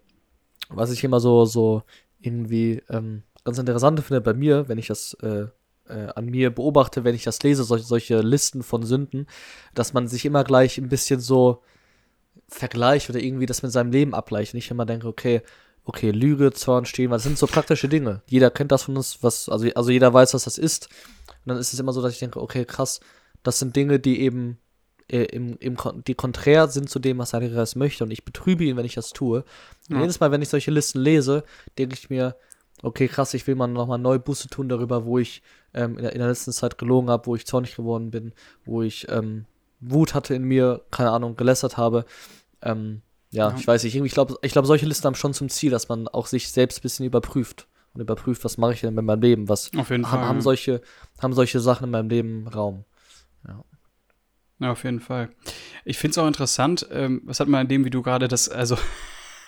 Was 0.68 0.92
ich 0.92 1.04
immer 1.04 1.20
so, 1.20 1.46
so 1.46 1.84
irgendwie 2.20 2.84
ähm, 2.90 3.24
ganz 3.46 3.58
interessant 3.58 4.00
finde 4.02 4.22
bei 4.22 4.34
mir, 4.34 4.68
wenn 4.68 4.78
ich 4.78 4.88
das 4.88 5.14
äh, 5.22 5.48
äh, 5.88 6.08
an 6.16 6.26
mir 6.26 6.50
beobachte, 6.54 7.04
wenn 7.06 7.16
ich 7.16 7.24
das 7.24 7.42
lese, 7.44 7.64
solche, 7.64 7.86
solche 7.86 8.20
Listen 8.20 8.62
von 8.62 8.84
Sünden, 8.84 9.26
dass 9.74 9.94
man 9.94 10.08
sich 10.08 10.26
immer 10.26 10.44
gleich 10.44 10.78
ein 10.78 10.90
bisschen 10.90 11.22
so 11.22 11.64
vergleicht 12.48 13.10
oder 13.10 13.20
irgendwie 13.20 13.46
das 13.46 13.64
mit 13.64 13.72
seinem 13.72 13.92
Leben 13.92 14.14
abgleicht. 14.14 14.54
Und 14.54 14.60
ich 14.60 14.70
immer 14.70 14.86
denke, 14.86 15.08
okay, 15.08 15.42
okay, 15.86 16.12
Lüge, 16.12 16.52
Zorn, 16.52 16.86
Stehen, 16.86 17.12
das 17.12 17.24
sind 17.24 17.38
so 17.38 17.48
praktische 17.48 17.90
Dinge. 17.90 18.22
Jeder 18.28 18.52
kennt 18.52 18.72
das 18.72 18.84
von 18.84 18.98
uns, 18.98 19.20
was, 19.22 19.50
also, 19.50 19.68
also 19.76 19.92
jeder 19.92 20.14
weiß, 20.14 20.34
was 20.34 20.44
das 20.44 20.58
ist. 20.58 20.90
Und 21.28 21.50
dann 21.50 21.58
ist 21.58 21.74
es 21.74 21.80
immer 21.80 21.94
so, 21.94 22.02
dass 22.02 22.14
ich 22.14 22.20
denke, 22.20 22.42
okay, 22.42 22.66
krass, 22.66 23.00
das 23.44 23.60
sind 23.60 23.76
Dinge, 23.76 24.00
die 24.00 24.22
eben 24.22 24.60
äh, 25.08 25.24
im, 25.24 25.58
im, 25.60 25.78
die 26.08 26.14
konträr 26.16 26.68
sind 26.68 26.90
zu 26.90 27.00
dem, 27.00 27.18
was 27.18 27.32
Geist 27.32 27.76
möchte. 27.76 28.04
Und 28.04 28.12
ich 28.12 28.24
betrübe 28.24 28.64
ihn, 28.64 28.78
wenn 28.78 28.86
ich 28.86 28.96
das 28.96 29.12
tue. 29.12 29.44
Und 29.90 29.96
ja. 29.96 30.02
jedes 30.02 30.20
Mal, 30.20 30.32
wenn 30.32 30.42
ich 30.42 30.50
solche 30.50 30.72
Listen 30.72 31.00
lese, 31.00 31.44
denke 31.78 31.96
ich 31.96 32.10
mir, 32.10 32.36
okay, 32.84 33.08
krass, 33.08 33.34
ich 33.34 33.48
will 33.48 33.56
mal 33.56 33.68
nochmal 33.68 33.98
neu 33.98 34.20
Buße 34.20 34.48
tun 34.50 34.70
darüber, 34.70 35.06
wo 35.06 35.18
ich 35.18 35.42
ähm, 35.74 35.98
in, 35.98 36.04
der, 36.04 36.14
in, 36.14 36.20
der, 36.20 36.28
letzten 36.28 36.52
Zeit 36.52 36.78
gelogen 36.78 37.10
habe, 37.10 37.26
wo 37.26 37.36
ich 37.36 37.46
zornig 37.46 37.76
geworden 37.76 38.12
bin, 38.12 38.34
wo 38.66 38.82
ich 38.82 39.08
ähm, 39.10 39.46
Wut 39.80 40.14
hatte 40.14 40.36
in 40.36 40.44
mir, 40.44 40.82
keine 40.92 41.12
Ahnung, 41.12 41.36
gelästert 41.36 41.78
habe. 41.78 42.06
Ähm, 42.62 43.02
ja, 43.32 43.50
ja, 43.50 43.56
ich 43.58 43.68
weiß 43.68 43.84
nicht, 43.84 43.96
irgendwie, 43.96 44.08
ich 44.08 44.14
glaube, 44.14 44.36
ich 44.42 44.52
glaub, 44.52 44.66
solche 44.66 44.86
Listen 44.86 45.06
haben 45.06 45.16
schon 45.16 45.34
zum 45.34 45.50
Ziel, 45.50 45.72
dass 45.72 45.90
man 45.90 46.08
auch 46.08 46.26
sich 46.28 46.52
selbst 46.52 46.80
ein 46.80 46.82
bisschen 46.82 47.06
überprüft 47.06 47.68
und 47.94 48.02
überprüft, 48.02 48.44
was 48.44 48.58
mache 48.58 48.74
ich 48.74 48.82
denn 48.82 48.94
mit 48.94 49.06
meinem 49.06 49.22
Leben, 49.22 49.50
was 49.50 49.72
auf 49.78 49.90
jeden 49.90 50.06
haben, 50.06 50.20
Fall, 50.20 50.28
haben, 50.28 50.42
solche, 50.42 50.82
haben 51.22 51.34
solche 51.34 51.60
Sachen 51.60 51.86
in 51.86 51.92
meinem 51.92 52.10
Leben 52.10 52.48
Raum. 52.48 52.86
Ja. 53.48 53.64
Ja, 54.60 54.72
auf 54.72 54.84
jeden 54.84 55.00
Fall. 55.00 55.30
Ich 55.86 55.98
finde 55.98 56.12
es 56.12 56.18
auch 56.18 56.28
interessant, 56.28 56.88
ähm, 56.92 57.22
was 57.24 57.40
hat 57.40 57.48
man 57.48 57.62
in 57.62 57.68
dem, 57.70 57.86
wie 57.86 57.90
du 57.90 58.02
gerade 58.02 58.28
das, 58.28 58.50
also 58.50 58.78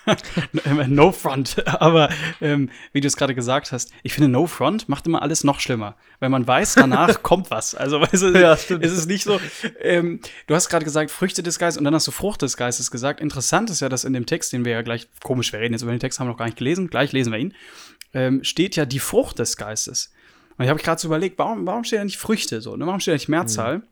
no 0.88 1.12
Front, 1.12 1.66
aber 1.66 2.10
ähm, 2.40 2.70
wie 2.92 3.00
du 3.00 3.06
es 3.06 3.16
gerade 3.16 3.34
gesagt 3.34 3.72
hast, 3.72 3.92
ich 4.02 4.12
finde 4.12 4.28
No 4.28 4.46
Front 4.46 4.88
macht 4.88 5.06
immer 5.06 5.22
alles 5.22 5.44
noch 5.44 5.60
schlimmer, 5.60 5.96
weil 6.20 6.28
man 6.28 6.46
weiß, 6.46 6.74
danach 6.74 7.22
kommt 7.22 7.50
was. 7.50 7.74
Also 7.74 8.00
weißt 8.00 8.22
du, 8.22 8.40
ja, 8.40 8.56
stimmt. 8.56 8.84
ist 8.84 8.92
es 8.92 9.06
nicht 9.06 9.24
so. 9.24 9.40
Ähm, 9.80 10.20
du 10.46 10.54
hast 10.54 10.68
gerade 10.68 10.84
gesagt 10.84 11.10
Früchte 11.10 11.42
des 11.42 11.58
Geistes 11.58 11.78
und 11.78 11.84
dann 11.84 11.94
hast 11.94 12.06
du 12.06 12.10
Frucht 12.10 12.42
des 12.42 12.56
Geistes 12.56 12.90
gesagt. 12.90 13.20
Interessant 13.20 13.70
ist 13.70 13.80
ja, 13.80 13.88
dass 13.88 14.04
in 14.04 14.12
dem 14.12 14.26
Text, 14.26 14.52
den 14.52 14.64
wir 14.64 14.72
ja 14.72 14.82
gleich 14.82 15.08
komisch, 15.22 15.52
wir 15.52 15.60
reden 15.60 15.74
jetzt 15.74 15.82
über 15.82 15.92
den 15.92 16.00
Text, 16.00 16.18
haben 16.18 16.26
wir 16.26 16.32
noch 16.32 16.38
gar 16.38 16.46
nicht 16.46 16.58
gelesen, 16.58 16.88
gleich 16.88 17.12
lesen 17.12 17.32
wir 17.32 17.38
ihn, 17.38 17.54
ähm, 18.14 18.44
steht 18.44 18.76
ja 18.76 18.84
die 18.84 18.98
Frucht 18.98 19.38
des 19.38 19.56
Geistes. 19.56 20.12
Und 20.58 20.64
ich 20.64 20.70
habe 20.70 20.80
gerade 20.80 21.00
so 21.00 21.08
überlegt, 21.08 21.38
warum, 21.38 21.66
warum 21.66 21.84
steht 21.84 22.00
da 22.00 22.04
nicht 22.04 22.18
Früchte 22.18 22.60
so? 22.60 22.76
Ne? 22.76 22.86
Warum 22.86 23.00
steht 23.00 23.12
da 23.12 23.16
nicht 23.16 23.28
Mehrzahl? 23.28 23.78
Mhm. 23.78 23.82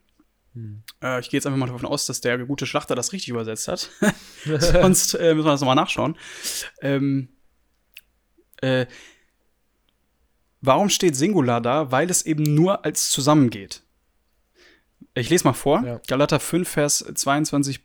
Hm. 0.54 0.82
Äh, 1.02 1.20
ich 1.20 1.30
gehe 1.30 1.38
jetzt 1.38 1.46
einfach 1.46 1.58
mal 1.58 1.66
davon 1.66 1.86
aus, 1.86 2.06
dass 2.06 2.20
der 2.20 2.38
gute 2.38 2.66
Schlachter 2.66 2.94
das 2.94 3.12
richtig 3.12 3.28
übersetzt 3.28 3.68
hat. 3.68 3.90
Sonst 4.44 5.14
äh, 5.14 5.34
müssen 5.34 5.46
wir 5.46 5.52
das 5.52 5.60
nochmal 5.60 5.76
nachschauen. 5.76 6.16
Ähm, 6.80 7.28
äh, 8.60 8.86
warum 10.60 10.88
steht 10.88 11.16
Singular 11.16 11.60
da? 11.60 11.90
Weil 11.90 12.10
es 12.10 12.26
eben 12.26 12.42
nur 12.42 12.84
als 12.84 13.10
zusammengeht. 13.10 13.82
Ich 15.14 15.30
lese 15.30 15.44
mal 15.44 15.52
vor. 15.52 15.82
Ja. 15.84 16.00
Galater 16.06 16.40
5, 16.40 16.68
Vers 16.68 17.04
22. 17.14 17.80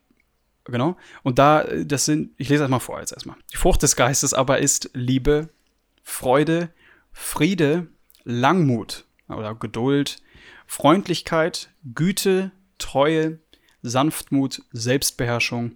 Genau. 0.65 0.97
Und 1.23 1.39
da, 1.39 1.61
äh, 1.61 1.85
das 1.85 2.05
sind, 2.05 2.31
ich 2.37 2.49
lese 2.49 2.63
das 2.63 2.69
mal 2.69 2.79
vor 2.79 2.99
jetzt 2.99 3.11
erstmal. 3.11 3.37
Die 3.53 3.57
Frucht 3.57 3.83
des 3.83 3.95
Geistes 3.95 4.33
aber 4.33 4.59
ist 4.59 4.89
Liebe, 4.93 5.49
Freude, 6.03 6.69
Friede, 7.11 7.87
Langmut 8.23 9.05
oder 9.27 9.55
Geduld, 9.55 10.17
Freundlichkeit, 10.67 11.69
Güte, 11.93 12.51
Treue, 12.77 13.39
Sanftmut, 13.81 14.63
Selbstbeherrschung. 14.71 15.75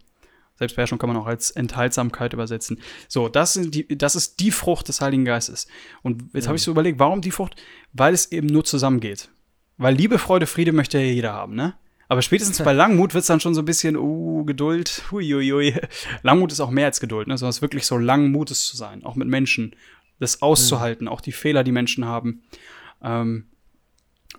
Selbstbeherrschung 0.55 0.99
kann 0.99 1.09
man 1.09 1.17
auch 1.17 1.27
als 1.27 1.51
Enthaltsamkeit 1.51 2.33
übersetzen. 2.33 2.81
So, 3.07 3.29
das, 3.29 3.53
sind 3.53 3.73
die, 3.73 3.97
das 3.97 4.15
ist 4.15 4.39
die 4.41 4.51
Frucht 4.51 4.89
des 4.89 4.99
Heiligen 4.99 5.23
Geistes. 5.23 5.67
Und 6.01 6.23
jetzt 6.33 6.45
ja. 6.45 6.47
habe 6.49 6.57
ich 6.57 6.63
so 6.63 6.71
überlegt, 6.71 6.99
warum 6.99 7.21
die 7.21 7.31
Frucht? 7.31 7.55
Weil 7.93 8.13
es 8.13 8.31
eben 8.31 8.47
nur 8.47 8.65
zusammengeht. 8.65 9.29
Weil 9.77 9.95
Liebe, 9.95 10.19
Freude, 10.19 10.47
Friede 10.47 10.73
möchte 10.73 10.99
ja 10.99 11.05
jeder 11.05 11.33
haben, 11.33 11.55
ne? 11.55 11.75
Aber 12.09 12.21
spätestens 12.21 12.57
bei 12.63 12.73
Langmut 12.73 13.13
wird 13.13 13.21
es 13.21 13.27
dann 13.27 13.39
schon 13.39 13.55
so 13.55 13.61
ein 13.61 13.65
bisschen, 13.65 13.95
uh, 13.95 14.43
Geduld, 14.43 15.03
huiuiui. 15.11 15.75
Langmut 16.23 16.51
ist 16.51 16.59
auch 16.59 16.71
mehr 16.71 16.87
als 16.87 16.99
Geduld, 16.99 17.27
ne? 17.27 17.37
Sondern 17.37 17.51
es 17.51 17.57
ist 17.57 17.61
wirklich 17.61 17.85
so 17.85 17.97
langmutes 17.97 18.65
zu 18.65 18.75
sein, 18.75 19.05
auch 19.05 19.15
mit 19.15 19.29
Menschen, 19.29 19.75
das 20.19 20.41
auszuhalten, 20.41 21.05
mhm. 21.05 21.11
auch 21.11 21.21
die 21.21 21.31
Fehler, 21.31 21.63
die 21.63 21.71
Menschen 21.71 22.05
haben. 22.05 22.43
Ähm, 23.01 23.45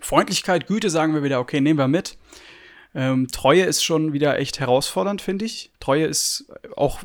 Freundlichkeit, 0.01 0.67
Güte 0.67 0.89
sagen 0.89 1.13
wir 1.13 1.23
wieder, 1.23 1.39
okay, 1.39 1.61
nehmen 1.61 1.79
wir 1.79 1.87
mit. 1.87 2.17
Ähm, 2.93 3.27
Treue 3.29 3.63
ist 3.63 3.83
schon 3.83 4.13
wieder 4.13 4.37
echt 4.37 4.59
herausfordernd, 4.59 5.21
finde 5.21 5.45
ich. 5.45 5.71
Treue 5.79 6.05
ist 6.05 6.51
auch, 6.75 7.01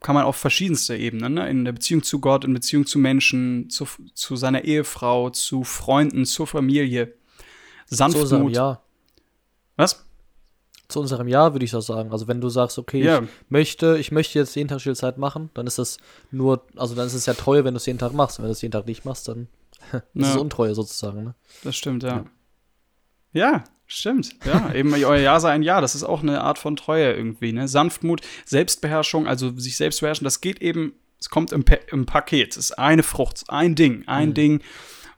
kann 0.00 0.14
man 0.14 0.24
auf 0.24 0.36
verschiedenste 0.36 0.96
Ebenen, 0.96 1.34
ne? 1.34 1.48
in 1.50 1.64
der 1.64 1.72
Beziehung 1.72 2.02
zu 2.02 2.20
Gott, 2.20 2.44
in 2.44 2.54
Beziehung 2.54 2.86
zu 2.86 2.98
Menschen, 2.98 3.68
zu, 3.68 3.86
zu 4.14 4.36
seiner 4.36 4.64
Ehefrau, 4.64 5.30
zu 5.30 5.64
Freunden, 5.64 6.24
zur 6.24 6.46
Familie. 6.46 7.14
Sanftmut. 7.86 8.28
Zu 8.28 8.34
unserem 8.36 8.52
Jahr. 8.52 8.82
Was? 9.76 10.04
Zu 10.88 11.00
unserem 11.00 11.26
Jahr 11.26 11.54
würde 11.54 11.64
ich 11.64 11.70
das 11.70 11.86
sagen. 11.86 12.12
Also 12.12 12.28
wenn 12.28 12.40
du 12.40 12.48
sagst, 12.48 12.78
okay, 12.78 13.02
ja. 13.02 13.22
ich 13.22 13.28
möchte, 13.48 13.98
ich 13.98 14.12
möchte 14.12 14.38
jetzt 14.38 14.54
jeden 14.54 14.68
Tag 14.68 14.80
Stillzeit 14.80 15.18
machen, 15.18 15.50
dann 15.54 15.66
ist 15.66 15.78
das 15.78 15.96
nur, 16.30 16.64
also 16.76 16.94
dann 16.94 17.06
ist 17.06 17.14
es 17.14 17.26
ja 17.26 17.34
Treue, 17.34 17.64
wenn 17.64 17.74
du 17.74 17.78
es 17.78 17.86
jeden 17.86 17.98
Tag 17.98 18.12
machst. 18.12 18.38
wenn 18.38 18.46
du 18.46 18.52
es 18.52 18.62
jeden 18.62 18.72
Tag 18.72 18.86
nicht 18.86 19.04
machst, 19.04 19.26
dann 19.26 19.48
das 20.14 20.28
ja. 20.28 20.30
ist 20.30 20.40
Untreue 20.40 20.74
sozusagen, 20.74 21.24
ne? 21.24 21.34
Das 21.62 21.76
stimmt, 21.76 22.02
ja. 22.02 22.24
ja. 23.32 23.52
ja. 23.52 23.64
stimmt. 23.86 24.34
Ja, 24.44 24.72
eben 24.74 24.92
euer 24.92 25.16
Ja 25.16 25.40
sei 25.40 25.50
ein 25.50 25.62
Ja. 25.62 25.80
Das 25.80 25.94
ist 25.94 26.04
auch 26.04 26.22
eine 26.22 26.40
Art 26.40 26.58
von 26.58 26.76
Treue 26.76 27.12
irgendwie, 27.12 27.52
ne? 27.52 27.68
Sanftmut, 27.68 28.22
Selbstbeherrschung, 28.44 29.26
also 29.26 29.56
sich 29.58 29.76
selbst 29.76 30.00
beherrschen, 30.00 30.24
das 30.24 30.40
geht 30.40 30.60
eben, 30.60 30.94
es 31.20 31.30
kommt 31.30 31.52
im, 31.52 31.64
pa 31.64 31.76
im 31.90 32.06
Paket. 32.06 32.52
Es 32.52 32.70
ist 32.70 32.78
eine 32.78 33.02
Frucht, 33.02 33.44
ein 33.48 33.74
Ding, 33.74 34.04
ein 34.06 34.30
mhm. 34.30 34.34
Ding, 34.34 34.62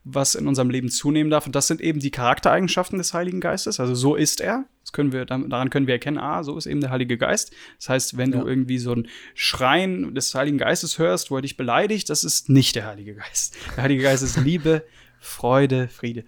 was 0.04 0.34
in 0.34 0.46
unserem 0.46 0.70
Leben 0.70 0.90
zunehmen 0.90 1.30
darf. 1.30 1.46
Und 1.46 1.54
das 1.54 1.66
sind 1.66 1.80
eben 1.80 2.00
die 2.00 2.10
Charaktereigenschaften 2.10 2.98
des 2.98 3.14
Heiligen 3.14 3.40
Geistes. 3.40 3.80
Also 3.80 3.94
so 3.94 4.14
ist 4.14 4.40
er. 4.40 4.66
Das 4.84 4.92
können 4.92 5.12
wir, 5.12 5.24
daran 5.24 5.70
können 5.70 5.86
wir 5.86 5.94
erkennen, 5.94 6.18
ah, 6.18 6.44
so 6.44 6.58
ist 6.58 6.66
eben 6.66 6.82
der 6.82 6.90
Heilige 6.90 7.16
Geist. 7.16 7.54
Das 7.78 7.88
heißt, 7.88 8.16
wenn 8.18 8.32
ja. 8.32 8.40
du 8.40 8.46
irgendwie 8.46 8.78
so 8.78 8.92
ein 8.92 9.08
Schreien 9.34 10.14
des 10.14 10.34
Heiligen 10.34 10.58
Geistes 10.58 10.98
hörst, 10.98 11.30
wo 11.30 11.36
er 11.36 11.42
dich 11.42 11.56
beleidigt, 11.56 12.10
das 12.10 12.22
ist 12.22 12.50
nicht 12.50 12.76
der 12.76 12.86
Heilige 12.86 13.14
Geist. 13.14 13.56
Der 13.76 13.84
Heilige 13.84 14.02
Geist 14.02 14.22
ist 14.22 14.36
Liebe, 14.44 14.84
Freude, 15.20 15.88
Friede. 15.88 16.24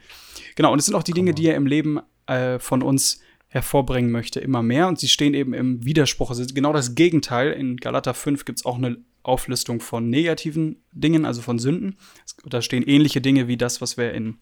Genau, 0.55 0.73
und 0.73 0.79
es 0.79 0.87
sind 0.87 0.95
auch 0.95 1.03
die 1.03 1.12
Dinge, 1.12 1.35
die 1.35 1.49
er 1.49 1.55
im 1.55 1.66
Leben 1.66 2.01
äh, 2.27 2.59
von 2.59 2.83
uns 2.83 3.21
hervorbringen 3.49 4.11
möchte, 4.11 4.40
immer 4.40 4.62
mehr. 4.62 4.88
Und 4.88 4.99
sie 4.99 5.09
stehen 5.09 5.35
eben 5.35 5.53
im 5.53 5.85
Widerspruch. 5.85 6.31
Also 6.31 6.42
genau 6.53 6.73
das 6.73 6.95
Gegenteil. 6.95 7.53
In 7.53 7.77
Galater 7.77 8.14
5 8.14 8.47
gibt 8.47 8.61
es 8.61 8.64
auch 8.64 8.79
eine 8.79 8.97
Auflistung 9.23 9.81
von 9.81 10.09
negativen 10.09 10.83
Dingen, 10.92 11.27
also 11.27 11.42
von 11.42 11.59
Sünden. 11.59 11.99
Da 12.47 12.62
stehen 12.62 12.83
ähnliche 12.83 13.21
Dinge 13.21 13.49
wie 13.49 13.59
das, 13.59 13.83
was 13.83 13.99
wir 13.99 14.14
in 14.14 14.38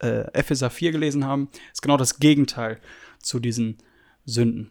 äh, 0.00 0.32
Epheser 0.32 0.70
4 0.70 0.92
gelesen 0.92 1.24
haben. 1.24 1.48
Das 1.52 1.74
ist 1.74 1.82
genau 1.82 1.96
das 1.96 2.18
Gegenteil 2.18 2.80
zu 3.22 3.40
diesen 3.40 3.78
Sünden. 4.24 4.70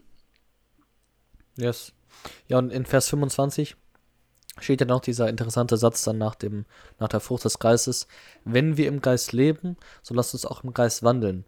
Yes. 1.57 1.93
Ja, 2.47 2.57
und 2.59 2.71
in 2.71 2.85
Vers 2.85 3.09
25 3.09 3.75
steht 4.59 4.81
ja 4.81 4.87
noch 4.87 5.01
dieser 5.01 5.29
interessante 5.29 5.77
Satz 5.77 6.03
dann 6.03 6.17
nach, 6.17 6.35
dem, 6.35 6.65
nach 6.99 7.07
der 7.07 7.19
Frucht 7.19 7.45
des 7.45 7.59
Geistes. 7.59 8.07
Wenn 8.45 8.77
wir 8.77 8.87
im 8.87 9.01
Geist 9.01 9.33
leben, 9.33 9.77
so 10.01 10.13
lasst 10.13 10.33
uns 10.33 10.45
auch 10.45 10.63
im 10.63 10.73
Geist 10.73 11.03
wandeln. 11.03 11.45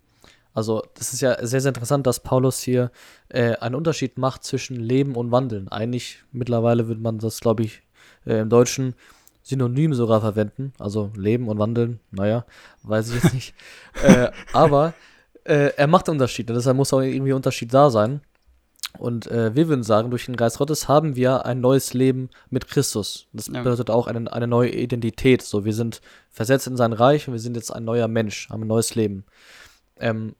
Also, 0.53 0.83
das 0.93 1.13
ist 1.13 1.21
ja 1.21 1.35
sehr, 1.45 1.61
sehr 1.61 1.69
interessant, 1.69 2.05
dass 2.05 2.19
Paulus 2.19 2.59
hier 2.61 2.91
äh, 3.29 3.55
einen 3.55 3.75
Unterschied 3.75 4.17
macht 4.17 4.43
zwischen 4.43 4.75
Leben 4.75 5.15
und 5.15 5.31
Wandeln. 5.31 5.67
Eigentlich 5.67 6.23
mittlerweile 6.31 6.87
würde 6.87 7.01
man 7.01 7.17
das, 7.17 7.39
glaube 7.39 7.63
ich, 7.63 7.81
äh, 8.25 8.41
im 8.41 8.49
Deutschen 8.49 8.93
synonym 9.41 9.93
sogar 9.93 10.21
verwenden. 10.21 10.73
Also 10.77 11.11
Leben 11.15 11.47
und 11.47 11.57
Wandeln, 11.57 11.99
naja, 12.11 12.45
weiß 12.83 13.09
ich 13.09 13.23
jetzt 13.23 13.33
nicht. 13.33 13.55
äh, 14.03 14.31
aber 14.53 14.93
äh, 15.45 15.73
er 15.75 15.87
macht 15.87 16.09
Unterschiede, 16.09 16.53
deshalb 16.53 16.77
muss 16.77 16.93
auch 16.93 17.01
irgendwie 17.01 17.33
Unterschied 17.33 17.73
da 17.73 17.89
sein. 17.89 18.21
Und 18.99 19.25
äh, 19.27 19.55
wir 19.55 19.67
würden 19.69 19.83
sagen, 19.83 20.11
durch 20.11 20.25
den 20.27 20.35
Geist 20.35 20.59
Gottes 20.59 20.87
haben 20.87 21.15
wir 21.15 21.45
ein 21.47 21.61
neues 21.61 21.95
Leben 21.95 22.29
mit 22.51 22.67
Christus. 22.67 23.27
Das 23.33 23.47
ja. 23.47 23.53
bedeutet 23.53 23.89
auch 23.89 24.05
eine, 24.05 24.31
eine 24.31 24.47
neue 24.47 24.69
Identität. 24.69 25.41
So, 25.41 25.65
wir 25.65 25.73
sind 25.73 26.01
versetzt 26.29 26.67
in 26.67 26.77
sein 26.77 26.93
Reich 26.93 27.27
und 27.27 27.33
wir 27.33 27.39
sind 27.39 27.55
jetzt 27.55 27.71
ein 27.71 27.83
neuer 27.83 28.07
Mensch, 28.07 28.49
haben 28.49 28.61
ein 28.61 28.67
neues 28.67 28.93
Leben. 28.93 29.25
Ähm, 29.97 30.35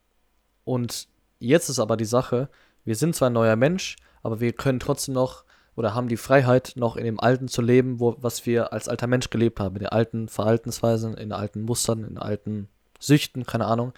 und 0.66 1.08
jetzt 1.40 1.70
ist 1.70 1.80
aber 1.80 1.98
die 1.98 2.06
Sache, 2.06 2.48
wir 2.86 2.96
sind 2.96 3.16
zwar 3.16 3.32
ein 3.32 3.34
neuer 3.34 3.56
Mensch, 3.56 3.96
aber 4.22 4.40
wir 4.40 4.54
können 4.54 4.80
trotzdem 4.80 5.16
noch 5.16 5.44
oder 5.76 5.96
haben 5.96 6.08
die 6.08 6.18
Freiheit, 6.18 6.74
noch 6.76 6.96
in 6.96 7.06
dem 7.06 7.20
Alten 7.20 7.48
zu 7.48 7.62
leben, 7.62 8.00
wo, 8.00 8.16
was 8.20 8.46
wir 8.46 8.74
als 8.74 8.88
alter 8.88 9.08
Mensch 9.08 9.32
gelebt 9.32 9.60
haben, 9.60 9.76
in 9.76 9.80
den 9.82 9.90
alten 9.90 10.28
Verhaltensweisen, 10.28 11.14
in 11.14 11.30
den 11.30 11.32
alten 11.32 11.64
Mustern, 11.64 12.04
in 12.04 12.20
alten 12.20 12.70
Süchten, 13.00 13.46
keine 13.46 13.66
Ahnung. 13.66 13.94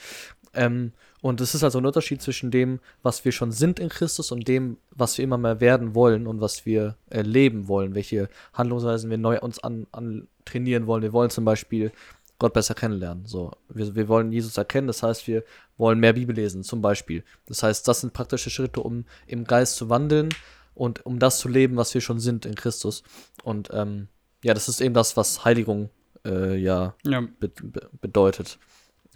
Ähm, 0.56 0.94
und 1.22 1.42
es 1.42 1.56
ist 1.56 1.64
also 1.64 1.80
ein 1.80 1.86
Unterschied 1.86 2.22
zwischen 2.22 2.52
dem, 2.52 2.80
was 3.04 3.26
wir 3.26 3.32
schon 3.32 3.52
sind 3.52 3.80
in 3.80 3.90
Christus 3.90 4.32
und 4.32 4.48
dem, 4.48 4.78
was 4.92 5.18
wir 5.18 5.24
immer 5.24 5.38
mehr 5.38 5.60
werden 5.60 5.96
wollen 5.96 6.28
und 6.28 6.42
was 6.42 6.66
wir 6.66 6.96
erleben 7.10 7.68
wollen, 7.68 7.96
welche 7.96 8.30
Handlungsweisen 8.54 9.10
wir 9.10 9.18
neu 9.18 9.40
uns 9.40 9.60
an, 9.64 9.88
an 9.92 10.28
trainieren 10.46 10.88
wollen. 10.88 11.04
Wir 11.04 11.14
wollen 11.14 11.30
zum 11.30 11.46
Beispiel 11.46 11.92
Gott 12.38 12.54
besser 12.54 12.76
kennenlernen. 12.76 13.26
So, 13.26 13.52
wir, 13.70 13.96
wir 13.96 14.08
wollen 14.08 14.32
Jesus 14.32 14.58
erkennen, 14.58 14.88
das 14.88 15.04
heißt, 15.04 15.28
wir 15.28 15.44
wollen 15.78 16.00
mehr 16.00 16.14
Bibel 16.14 16.36
lesen, 16.36 16.64
zum 16.64 16.82
Beispiel. 16.82 17.24
Das 17.48 17.64
heißt, 17.64 17.88
das 17.88 18.02
sind 18.02 18.14
praktische 18.14 18.50
Schritte, 18.50 18.82
um 18.82 19.06
im 19.26 19.46
Geist 19.46 19.76
zu 19.78 19.90
wandeln 19.90 20.30
und 20.74 21.06
um 21.06 21.20
das 21.20 21.40
zu 21.40 21.48
leben, 21.48 21.78
was 21.78 21.94
wir 21.94 22.02
schon 22.02 22.20
sind 22.20 22.46
in 22.46 22.56
Christus. 22.56 23.04
Und 23.44 23.70
ähm, 23.72 24.08
ja, 24.44 24.54
das 24.54 24.70
ist 24.70 24.82
eben 24.82 24.94
das, 24.94 25.18
was 25.18 25.46
Heiligung 25.46 25.90
äh, 26.26 26.56
ja, 26.56 26.96
ja. 27.04 27.22
Be 27.40 27.50
be 27.50 27.90
bedeutet. 28.02 28.60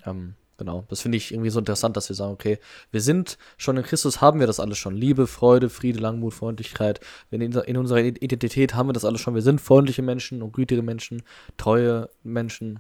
Ähm, 0.05 0.35
genau, 0.59 0.85
das 0.89 1.01
finde 1.01 1.17
ich 1.17 1.33
irgendwie 1.33 1.49
so 1.49 1.57
interessant, 1.57 1.97
dass 1.97 2.09
wir 2.09 2.15
sagen, 2.15 2.33
okay, 2.33 2.59
wir 2.91 3.01
sind 3.01 3.39
schon 3.57 3.77
in 3.77 3.83
Christus, 3.83 4.21
haben 4.21 4.39
wir 4.39 4.45
das 4.45 4.59
alles 4.59 4.77
schon. 4.77 4.95
Liebe, 4.95 5.25
Freude, 5.25 5.69
Friede, 5.69 5.99
Langmut, 5.99 6.35
Freundlichkeit. 6.35 6.99
In, 7.31 7.41
in 7.41 7.77
unserer 7.77 8.01
Identität 8.01 8.75
haben 8.75 8.89
wir 8.89 8.93
das 8.93 9.05
alles 9.05 9.21
schon. 9.21 9.33
Wir 9.33 9.41
sind 9.41 9.59
freundliche 9.59 10.03
Menschen 10.03 10.43
und 10.43 10.53
gütige 10.53 10.83
Menschen, 10.83 11.23
treue 11.57 12.09
Menschen 12.21 12.79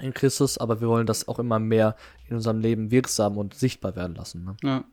in 0.00 0.12
Christus, 0.12 0.58
aber 0.58 0.82
wir 0.82 0.88
wollen 0.88 1.06
das 1.06 1.28
auch 1.28 1.38
immer 1.38 1.58
mehr 1.58 1.96
in 2.28 2.36
unserem 2.36 2.60
Leben 2.60 2.90
wirksam 2.90 3.38
und 3.38 3.54
sichtbar 3.54 3.96
werden 3.96 4.16
lassen. 4.16 4.44
Ne? 4.44 4.56
Ja. 4.62 4.84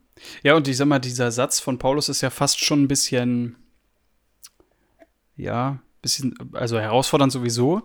ja, 0.43 0.55
und 0.55 0.67
ich 0.67 0.77
sag 0.77 0.85
mal, 0.85 0.99
dieser 0.99 1.31
Satz 1.31 1.59
von 1.59 1.77
Paulus 1.77 2.07
ist 2.07 2.21
ja 2.21 2.29
fast 2.29 2.63
schon 2.63 2.83
ein 2.83 2.87
bisschen, 2.87 3.57
ja, 5.35 5.81
bisschen, 6.01 6.35
also 6.53 6.79
herausfordernd 6.79 7.31
sowieso, 7.31 7.81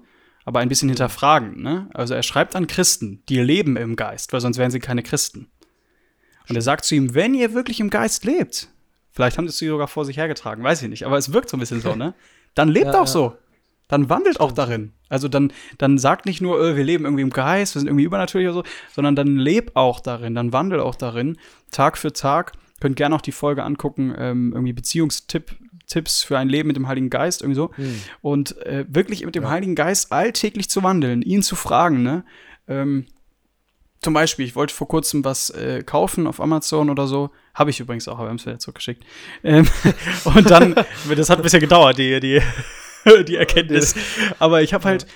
aber 0.47 0.61
ein 0.61 0.71
bisschen 0.71 0.89
hinterfragend. 0.89 1.59
Ne? 1.59 1.91
Also 1.93 2.15
er 2.15 2.23
schreibt 2.23 2.57
an 2.57 2.67
Christen, 2.67 3.23
die 3.29 3.41
leben 3.41 3.77
im 3.77 3.97
Geist, 3.97 4.33
weil 4.33 4.41
sonst 4.41 4.57
wären 4.57 4.71
sie 4.71 4.81
keine 4.81 5.03
Christen. 5.03 5.51
Und 6.49 6.57
er 6.57 6.63
sagt 6.63 6.87
zu 6.87 6.95
ihm, 6.95 7.15
wenn 7.15 7.35
ihr 7.35 7.53
wirklich 7.53 7.81
im 7.81 7.91
Geist 7.91 8.25
lebt, 8.25 8.69
vielleicht 9.11 9.37
haben 9.37 9.47
sie 9.49 9.67
sogar 9.67 9.89
vor 9.89 10.07
sich 10.07 10.17
hergetragen, 10.17 10.65
weiß 10.65 10.81
ich 10.81 10.89
nicht, 10.89 11.05
aber 11.05 11.19
es 11.19 11.35
wirkt 11.35 11.51
so 11.51 11.59
ein 11.59 11.61
bisschen 11.61 11.83
so, 11.83 11.95
ne? 11.95 12.15
Dann 12.55 12.71
lebt 12.71 12.87
ja, 12.95 12.95
auch 12.95 13.07
ja. 13.07 13.13
so 13.13 13.37
dann 13.89 14.09
wandelt 14.09 14.41
auch 14.41 14.53
darin. 14.53 14.93
Also 15.09 15.29
dann, 15.29 15.53
dann 15.79 15.99
sagt 15.99 16.27
nicht 16.27 16.41
nur, 16.41 16.61
äh, 16.61 16.77
wir 16.77 16.85
leben 16.85 17.05
irgendwie 17.05 17.23
im 17.23 17.31
Geist, 17.31 17.75
wir 17.75 17.81
sind 17.81 17.89
irgendwie 17.89 18.05
übernatürlich 18.05 18.49
oder 18.49 18.65
so, 18.65 18.65
sondern 18.93 19.15
dann 19.15 19.37
lebt 19.37 19.77
auch 19.77 20.01
darin, 20.01 20.35
dann 20.35 20.53
wandelt 20.53 20.83
auch 20.83 20.97
darin, 20.97 21.39
Tag 21.71 21.97
für 21.97 22.13
Tag. 22.13 22.53
Könnt 22.81 22.97
gerne 22.97 23.15
auch 23.15 23.21
die 23.21 23.33
Folge 23.33 23.65
angucken, 23.65 24.15
ähm, 24.17 24.53
irgendwie 24.53 24.73
Beziehungstipps 24.73 26.23
für 26.23 26.39
ein 26.39 26.49
Leben 26.49 26.67
mit 26.67 26.77
dem 26.77 26.89
Heiligen 26.89 27.11
Geist, 27.11 27.43
irgendwie 27.43 27.57
so. 27.57 27.75
Hm. 27.75 28.01
Und 28.21 28.57
äh, 28.67 28.85
wirklich 28.89 29.25
mit 29.25 29.35
dem 29.35 29.45
ja. 29.45 29.51
Heiligen 29.51 29.75
Geist 29.75 30.13
alltäglich 30.13 30.69
zu 30.69 30.83
wandeln, 30.83 31.23
ihn 31.23 31.43
zu 31.43 31.57
fragen, 31.57 32.03
ne? 32.03 32.25
Ähm, 32.69 33.07
zum 34.03 34.13
Beispiel, 34.13 34.45
ich 34.45 34.55
wollte 34.55 34.75
vor 34.75 34.89
kurzem 34.89 35.25
was 35.25 35.51
äh, 35.51 35.83
kaufen 35.83 36.27
auf 36.27 36.41
Amazon 36.41 36.91
oder 36.91 37.07
so. 37.07 37.31
Habe 37.55 37.71
ich 37.71 37.81
übrigens 37.81 38.07
auch, 38.09 38.19
aber 38.19 38.25
wir 38.25 38.29
haben 38.29 38.37
es 38.37 38.47
wieder 38.47 38.59
zurückgeschickt. 38.59 39.03
Ähm, 39.43 39.67
und 40.25 40.51
dann, 40.51 40.75
das 41.17 41.31
hat 41.31 41.39
ein 41.39 41.43
bisschen 41.43 41.61
gedauert, 41.61 41.99
die, 41.99 42.21
die 42.21 42.43
die 43.29 43.37
Erkenntnis. 43.37 43.95
Aber 44.39 44.63
ich 44.63 44.75
habe 44.75 44.85
halt 44.85 45.07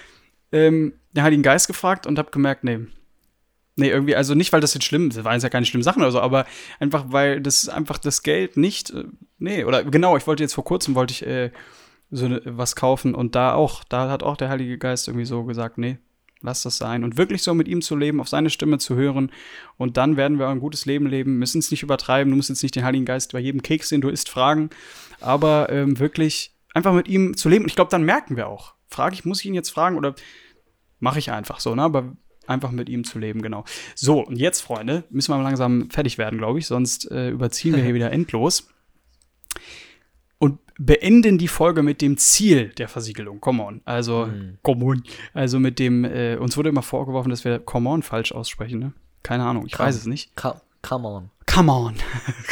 ähm, 0.52 0.94
den 1.12 1.22
Heiligen 1.22 1.42
Geist 1.42 1.66
gefragt 1.66 2.06
und 2.06 2.18
habe 2.18 2.30
gemerkt, 2.30 2.64
nee. 2.64 2.80
Nee, 3.80 3.88
irgendwie, 3.88 4.14
also 4.14 4.34
nicht, 4.34 4.52
weil 4.52 4.60
das 4.60 4.74
jetzt 4.74 4.84
schlimm, 4.84 5.10
das 5.10 5.24
waren 5.24 5.40
ja 5.40 5.48
keine 5.48 5.66
schlimmen 5.66 5.82
Sachen 5.82 6.02
oder 6.02 6.12
so, 6.12 6.20
aber 6.20 6.46
einfach, 6.78 7.06
weil 7.08 7.40
das 7.40 7.68
einfach 7.68 7.98
das 7.98 8.22
Geld 8.22 8.56
nicht, 8.56 8.90
äh, 8.90 9.04
nee, 9.38 9.64
oder 9.64 9.84
genau, 9.84 10.16
ich 10.16 10.26
wollte 10.26 10.42
jetzt 10.42 10.54
vor 10.54 10.64
kurzem, 10.64 10.94
wollte 10.94 11.12
ich 11.12 11.26
äh, 11.26 11.50
so 12.10 12.28
ne, 12.28 12.42
was 12.44 12.76
kaufen 12.76 13.14
und 13.14 13.34
da 13.34 13.54
auch, 13.54 13.84
da 13.84 14.10
hat 14.10 14.22
auch 14.22 14.36
der 14.36 14.50
Heilige 14.50 14.78
Geist 14.78 15.08
irgendwie 15.08 15.26
so 15.26 15.44
gesagt, 15.44 15.78
nee, 15.78 15.98
lass 16.42 16.62
das 16.62 16.76
sein. 16.76 17.04
Und 17.04 17.16
wirklich 17.16 17.42
so 17.42 17.54
mit 17.54 17.68
ihm 17.68 17.82
zu 17.82 17.96
leben, 17.96 18.20
auf 18.20 18.28
seine 18.28 18.50
Stimme 18.50 18.78
zu 18.78 18.96
hören. 18.96 19.30
Und 19.76 19.96
dann 19.96 20.16
werden 20.16 20.38
wir 20.38 20.48
ein 20.48 20.60
gutes 20.60 20.86
Leben 20.86 21.06
leben. 21.06 21.38
Müssen 21.38 21.58
es 21.58 21.70
nicht 21.70 21.82
übertreiben. 21.82 22.30
Du 22.30 22.36
musst 22.36 22.48
jetzt 22.48 22.62
nicht 22.62 22.74
den 22.74 22.84
Heiligen 22.84 23.04
Geist 23.04 23.32
bei 23.32 23.40
jedem 23.40 23.62
Keks, 23.62 23.90
den 23.90 24.00
du 24.00 24.08
isst, 24.08 24.28
fragen. 24.28 24.70
Aber 25.20 25.70
ähm, 25.70 25.98
wirklich 25.98 26.54
einfach 26.72 26.94
mit 26.94 27.08
ihm 27.08 27.36
zu 27.36 27.48
leben. 27.48 27.64
Und 27.64 27.70
ich 27.70 27.76
glaube, 27.76 27.90
dann 27.90 28.04
merken 28.04 28.36
wir 28.36 28.48
auch. 28.48 28.74
Frage 28.88 29.14
ich, 29.14 29.24
muss 29.24 29.40
ich 29.40 29.46
ihn 29.46 29.54
jetzt 29.54 29.70
fragen 29.70 29.96
oder 29.96 30.14
mache 30.98 31.18
ich 31.18 31.30
einfach 31.30 31.60
so, 31.60 31.74
ne? 31.74 31.82
Aber 31.82 32.16
einfach 32.50 32.70
mit 32.70 32.88
ihm 32.88 33.04
zu 33.04 33.18
leben, 33.18 33.40
genau. 33.40 33.64
So, 33.94 34.20
und 34.20 34.36
jetzt, 34.36 34.60
Freunde, 34.60 35.04
müssen 35.10 35.32
wir 35.32 35.38
mal 35.38 35.44
langsam 35.44 35.88
fertig 35.90 36.18
werden, 36.18 36.38
glaube 36.38 36.58
ich, 36.58 36.66
sonst 36.66 37.10
äh, 37.10 37.30
überziehen 37.30 37.74
wir 37.74 37.82
hier 37.82 37.94
wieder 37.94 38.12
endlos. 38.12 38.68
Und 40.38 40.58
beenden 40.78 41.36
die 41.36 41.48
Folge 41.48 41.82
mit 41.82 42.00
dem 42.00 42.16
Ziel 42.16 42.70
der 42.70 42.88
Versiegelung. 42.88 43.40
Come 43.40 43.62
on. 43.62 43.80
Also, 43.84 44.26
mhm. 44.26 44.58
come 44.62 44.84
on. 44.84 45.02
Also 45.34 45.60
mit 45.60 45.78
dem, 45.78 46.04
äh, 46.04 46.36
uns 46.36 46.56
wurde 46.56 46.70
immer 46.70 46.82
vorgeworfen, 46.82 47.30
dass 47.30 47.44
wir 47.44 47.58
come 47.58 47.88
on 47.88 48.02
falsch 48.02 48.32
aussprechen, 48.32 48.78
ne? 48.78 48.92
Keine 49.22 49.44
Ahnung, 49.44 49.66
ich 49.66 49.72
come, 49.72 49.88
weiß 49.88 49.96
es 49.96 50.06
nicht. 50.06 50.34
Come, 50.36 50.60
come 50.82 51.06
on. 51.06 51.30
Come 51.46 51.72
on. 51.72 51.94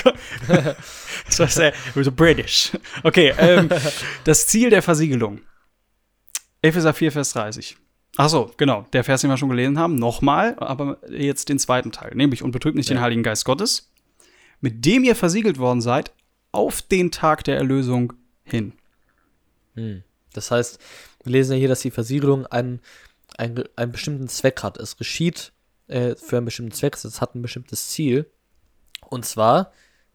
das 0.49 1.39
war 1.39 1.47
sehr 1.47 1.73
so 1.95 2.13
British. 2.13 2.73
Okay, 3.03 3.33
ähm, 3.39 3.71
das 4.25 4.47
Ziel 4.47 4.71
der 4.71 4.83
Versiegelung. 4.83 5.41
Epheser 6.61 6.93
4, 6.93 7.13
Vers 7.13 7.33
30. 7.33 7.77
Ach 8.17 8.29
so, 8.29 8.51
genau, 8.57 8.87
der 8.93 9.05
Vers, 9.05 9.21
den 9.21 9.31
wir 9.31 9.37
schon 9.37 9.49
gelesen 9.49 9.79
haben, 9.79 9.97
nochmal, 9.97 10.57
aber 10.59 10.99
jetzt 11.09 11.49
den 11.49 11.59
zweiten 11.59 11.93
Teil, 11.93 12.13
nämlich 12.15 12.43
und 12.43 12.51
betrübt 12.51 12.77
nicht 12.77 12.89
ja. 12.89 12.97
den 12.97 13.01
Heiligen 13.01 13.23
Geist 13.23 13.45
Gottes, 13.45 13.91
mit 14.61 14.85
dem 14.85 15.05
ihr 15.05 15.15
versiegelt 15.15 15.59
worden 15.59 15.81
seid, 15.81 16.13
auf 16.51 16.83
den 16.83 17.11
Tag 17.11 17.45
der 17.45 17.57
Erlösung 17.57 18.15
hin. 18.43 18.73
Hm. 19.75 20.03
Das 20.33 20.51
heißt, 20.51 20.79
wir 21.23 21.33
lesen 21.33 21.53
ja 21.53 21.59
hier, 21.59 21.69
dass 21.69 21.81
die 21.81 21.91
Versiegelung 21.91 22.47
einen, 22.47 22.81
einen, 23.37 23.65
einen 23.77 23.93
bestimmten 23.93 24.29
Zweck 24.29 24.63
hat. 24.63 24.79
Es 24.79 24.97
geschieht 24.97 25.53
äh, 25.87 26.17
für 26.17 26.39
einen 26.39 26.47
bestimmten 26.47 26.73
Zweck, 26.73 26.97
es 26.97 27.21
hat 27.21 27.35
ein 27.35 27.43
bestimmtes 27.43 27.89
Ziel. 27.89 28.31
Und 29.09 29.25
zwar 29.25 29.73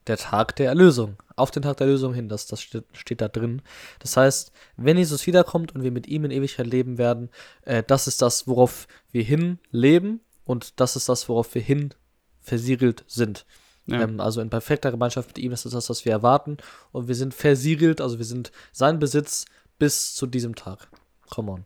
der 0.07 0.17
Tag 0.17 0.55
der 0.55 0.67
Erlösung. 0.67 1.17
Auf 1.35 1.51
den 1.51 1.63
Tag 1.63 1.77
der 1.77 1.87
Erlösung 1.87 2.13
hin, 2.13 2.29
das, 2.29 2.47
das 2.47 2.61
steht, 2.61 2.85
steht 2.93 3.21
da 3.21 3.27
drin. 3.27 3.61
Das 3.99 4.17
heißt, 4.17 4.51
wenn 4.77 4.97
Jesus 4.97 5.25
wiederkommt 5.25 5.73
und 5.73 5.83
wir 5.83 5.91
mit 5.91 6.07
ihm 6.07 6.25
in 6.25 6.31
Ewigkeit 6.31 6.67
leben 6.67 6.97
werden, 6.97 7.29
äh, 7.63 7.83
das 7.83 8.07
ist 8.07 8.21
das, 8.21 8.47
worauf 8.47 8.87
wir 9.11 9.23
hin 9.23 9.59
leben 9.71 10.21
und 10.45 10.79
das 10.79 10.95
ist 10.95 11.09
das, 11.09 11.29
worauf 11.29 11.53
wir 11.55 11.61
hin 11.61 11.93
versiegelt 12.41 13.03
sind. 13.07 13.45
Ja. 13.85 14.01
Ähm, 14.01 14.19
also 14.19 14.41
in 14.41 14.49
perfekter 14.49 14.91
Gemeinschaft 14.91 15.29
mit 15.29 15.37
ihm, 15.39 15.51
das 15.51 15.65
ist 15.65 15.73
das, 15.73 15.89
was 15.89 16.05
wir 16.05 16.11
erwarten. 16.11 16.57
Und 16.91 17.07
wir 17.07 17.15
sind 17.15 17.33
versiegelt, 17.33 18.01
also 18.01 18.17
wir 18.17 18.25
sind 18.25 18.51
sein 18.71 18.99
Besitz 18.99 19.45
bis 19.79 20.15
zu 20.15 20.27
diesem 20.27 20.55
Tag. 20.55 20.87
Come 21.29 21.51
on. 21.51 21.65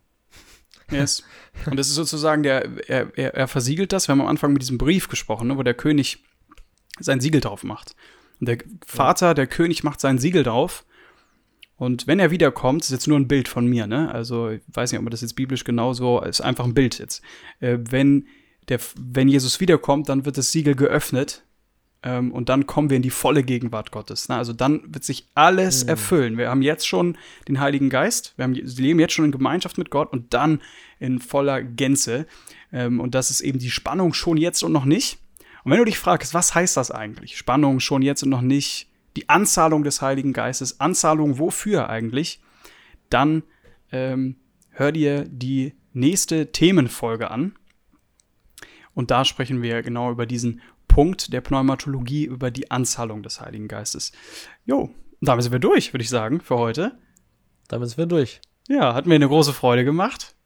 Yes. 0.89 1.23
Und 1.65 1.77
das 1.77 1.87
ist 1.87 1.95
sozusagen 1.95 2.43
der, 2.43 2.89
er, 2.89 3.17
er, 3.17 3.33
er 3.35 3.47
versiegelt 3.47 3.91
das. 3.91 4.07
Wir 4.07 4.13
haben 4.13 4.21
am 4.21 4.27
Anfang 4.27 4.53
mit 4.53 4.61
diesem 4.61 4.77
Brief 4.77 5.09
gesprochen, 5.09 5.47
ne, 5.47 5.57
wo 5.57 5.63
der 5.63 5.73
König 5.73 6.23
sein 6.99 7.19
Siegel 7.19 7.41
drauf 7.41 7.63
macht. 7.63 7.95
Und 8.39 8.47
der 8.47 8.57
Vater, 8.85 9.33
der 9.33 9.47
König 9.47 9.83
macht 9.83 9.99
sein 9.99 10.19
Siegel 10.19 10.43
drauf. 10.43 10.85
Und 11.75 12.07
wenn 12.07 12.19
er 12.19 12.31
wiederkommt, 12.31 12.83
ist 12.83 12.91
jetzt 12.91 13.07
nur 13.07 13.19
ein 13.19 13.27
Bild 13.27 13.47
von 13.47 13.67
mir, 13.67 13.85
ne? 13.85 14.11
Also, 14.11 14.49
ich 14.49 14.61
weiß 14.67 14.91
nicht, 14.91 14.99
ob 14.99 15.03
man 15.05 15.11
das 15.11 15.21
jetzt 15.21 15.35
biblisch 15.35 15.63
genauso, 15.63 16.21
ist 16.21 16.41
einfach 16.41 16.65
ein 16.65 16.73
Bild 16.73 16.97
jetzt. 16.97 17.21
Äh, 17.59 17.77
wenn, 17.89 18.27
der, 18.67 18.79
wenn 18.99 19.27
Jesus 19.27 19.59
wiederkommt, 19.59 20.09
dann 20.09 20.25
wird 20.25 20.37
das 20.37 20.51
Siegel 20.51 20.75
geöffnet 20.75 21.43
ähm, 22.03 22.31
und 22.31 22.49
dann 22.49 22.67
kommen 22.67 22.89
wir 22.89 22.97
in 22.97 23.03
die 23.03 23.09
volle 23.09 23.43
Gegenwart 23.43 23.91
Gottes. 23.91 24.29
Ne? 24.29 24.35
Also 24.35 24.53
dann 24.53 24.81
wird 24.93 25.03
sich 25.03 25.27
alles 25.35 25.83
mhm. 25.83 25.89
erfüllen. 25.89 26.37
Wir 26.37 26.49
haben 26.49 26.61
jetzt 26.61 26.87
schon 26.87 27.17
den 27.47 27.59
Heiligen 27.59 27.89
Geist, 27.89 28.33
wir, 28.37 28.43
haben, 28.43 28.53
leben 28.53 28.99
jetzt 28.99 29.13
schon 29.13 29.25
in 29.25 29.31
Gemeinschaft 29.31 29.77
mit 29.77 29.89
Gott 29.89 30.11
und 30.11 30.33
dann 30.33 30.61
in 30.99 31.19
voller 31.19 31.61
Gänze. 31.61 32.27
Ähm, 32.71 32.99
und 32.99 33.15
das 33.15 33.29
ist 33.29 33.41
eben 33.41 33.59
die 33.59 33.71
Spannung 33.71 34.13
schon 34.13 34.37
jetzt 34.37 34.63
und 34.63 34.71
noch 34.71 34.85
nicht. 34.85 35.19
Und 35.67 35.71
wenn 35.71 35.79
du 35.79 35.83
dich 35.85 35.99
fragst, 35.99 36.33
was 36.33 36.55
heißt 36.55 36.77
das 36.77 36.91
eigentlich? 36.91 37.37
Spannung 37.37 37.81
schon 37.81 38.01
jetzt 38.01 38.23
und 38.23 38.29
noch 38.29 38.39
nicht, 38.39 38.87
die 39.17 39.27
Anzahlung 39.27 39.83
des 39.83 40.01
Heiligen 40.01 40.31
Geistes, 40.31 40.79
Anzahlung 40.79 41.39
wofür 41.39 41.89
eigentlich, 41.89 42.41
dann 43.09 43.43
ähm, 43.91 44.37
hör 44.69 44.93
dir 44.93 45.25
die 45.27 45.75
nächste 45.91 46.53
Themenfolge 46.53 47.29
an. 47.29 47.57
Und 48.93 49.11
da 49.11 49.25
sprechen 49.25 49.61
wir 49.61 49.81
genau 49.81 50.09
über 50.09 50.25
diesen 50.25 50.61
Punkt 50.87 51.33
der 51.33 51.41
Pneumatologie, 51.41 52.23
über 52.23 52.49
die 52.49 52.71
Anzahlung 52.71 53.21
des 53.21 53.41
Heiligen 53.41 53.67
Geistes. 53.67 54.13
Jo, 54.63 54.95
damit 55.19 55.43
sind 55.43 55.51
wir 55.51 55.59
durch, 55.59 55.91
würde 55.91 56.03
ich 56.03 56.09
sagen, 56.09 56.39
für 56.39 56.57
heute. 56.57 56.97
Damit 57.67 57.89
sind 57.89 57.97
wir 57.97 58.05
durch. 58.05 58.39
Ja, 58.69 58.93
hat 58.93 59.05
mir 59.05 59.15
eine 59.15 59.27
große 59.27 59.51
Freude 59.51 59.83
gemacht. 59.83 60.36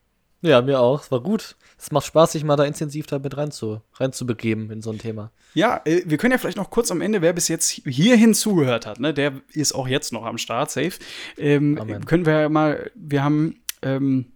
Ja, 0.42 0.62
mir 0.62 0.80
auch. 0.80 1.04
Es 1.04 1.12
war 1.12 1.22
gut. 1.22 1.56
Es 1.78 1.92
macht 1.92 2.06
Spaß, 2.06 2.32
sich 2.32 2.44
mal 2.44 2.56
da 2.56 2.64
intensiv 2.64 3.06
damit 3.08 3.38
reinzu, 3.38 3.82
reinzubegeben 3.96 4.72
in 4.72 4.82
so 4.82 4.92
ein 4.92 4.98
Thema. 4.98 5.32
Ja, 5.54 5.82
äh, 5.86 6.02
wir 6.06 6.18
können 6.18 6.32
ja 6.32 6.38
vielleicht 6.38 6.58
noch 6.58 6.70
kurz 6.70 6.92
am 6.92 7.02
Ende, 7.02 7.22
wer 7.22 7.34
bis 7.34 7.48
jetzt 7.48 7.70
hierhin 7.70 8.34
zugehört 8.34 8.86
hat, 8.86 9.00
ne, 9.00 9.14
der 9.14 9.34
ist 9.54 9.74
auch 9.74 9.88
jetzt 9.88 10.14
noch 10.14 10.26
am 10.26 10.38
Start, 10.38 10.72
safe. 10.72 10.94
Ähm, 11.38 11.80
können 12.06 12.26
wir 12.26 12.50
mal, 12.50 12.92
wir 12.96 13.24
haben 13.24 13.62
ähm, 13.82 14.32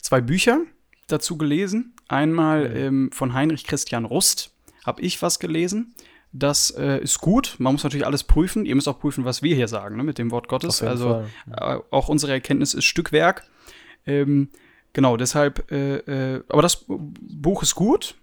zwei 0.00 0.20
Bücher 0.20 0.60
dazu 1.08 1.36
gelesen. 1.36 1.94
Einmal 2.08 2.68
mhm. 2.68 2.76
ähm, 2.76 3.10
von 3.12 3.34
Heinrich 3.34 3.64
Christian 3.64 4.04
Rust, 4.04 4.54
habe 4.84 5.02
ich 5.02 5.20
was 5.22 5.38
gelesen. 5.38 5.94
Das 6.32 6.70
äh, 6.70 6.98
ist 6.98 7.18
gut. 7.18 7.56
Man 7.58 7.74
muss 7.74 7.84
natürlich 7.84 8.06
alles 8.06 8.24
prüfen. 8.24 8.64
Ihr 8.64 8.74
müsst 8.74 8.88
auch 8.88 8.98
prüfen, 8.98 9.24
was 9.24 9.42
wir 9.42 9.54
hier 9.54 9.68
sagen, 9.68 9.96
ne, 9.96 10.02
mit 10.02 10.18
dem 10.18 10.30
Wort 10.30 10.48
Gottes. 10.48 10.82
Also 10.82 11.24
äh, 11.50 11.78
auch 11.90 12.08
unsere 12.08 12.32
Erkenntnis 12.32 12.74
ist 12.74 12.84
Stückwerk. 12.84 13.44
Ähm, 14.06 14.50
genau, 14.92 15.16
deshalb, 15.16 15.70
äh, 15.70 15.96
äh, 15.96 16.44
aber 16.48 16.62
das 16.62 16.84
Buch 16.86 17.62
ist 17.62 17.74
gut. 17.74 18.14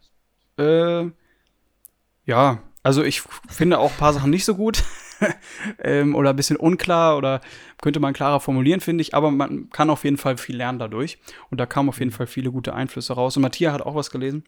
Äh, 0.58 1.06
ja, 2.26 2.60
also 2.84 3.04
ich 3.04 3.22
finde 3.50 3.80
auch 3.80 3.92
ein 3.92 3.98
paar 3.98 4.14
Sachen 4.14 4.30
nicht 4.30 4.46
so 4.46 4.56
gut 4.56 4.84
ähm, 5.80 6.16
oder 6.16 6.32
ein 6.32 6.36
bisschen 6.36 6.58
unklar 6.58 7.18
oder 7.18 7.42
könnte 7.82 8.00
man 8.00 8.14
klarer 8.14 8.40
formulieren, 8.40 8.80
finde 8.80 9.02
ich. 9.02 9.14
Aber 9.14 9.32
man 9.32 9.70
kann 9.70 9.90
auf 9.90 10.04
jeden 10.04 10.18
Fall 10.18 10.38
viel 10.38 10.58
lernen 10.58 10.80
dadurch. 10.80 11.20
Und 11.50 11.60
da 11.60 11.66
kamen 11.66 11.90
auf 11.90 12.00
jeden 12.00 12.12
mhm. 12.12 12.16
Fall 12.16 12.28
viele 12.28 12.52
gute 12.52 12.74
Einflüsse 12.74 13.14
raus. 13.14 13.36
Und 13.36 13.44
Matthias 13.44 13.74
hat 13.74 13.82
auch 13.82 13.96
was 13.96 14.12
gelesen. 14.12 14.44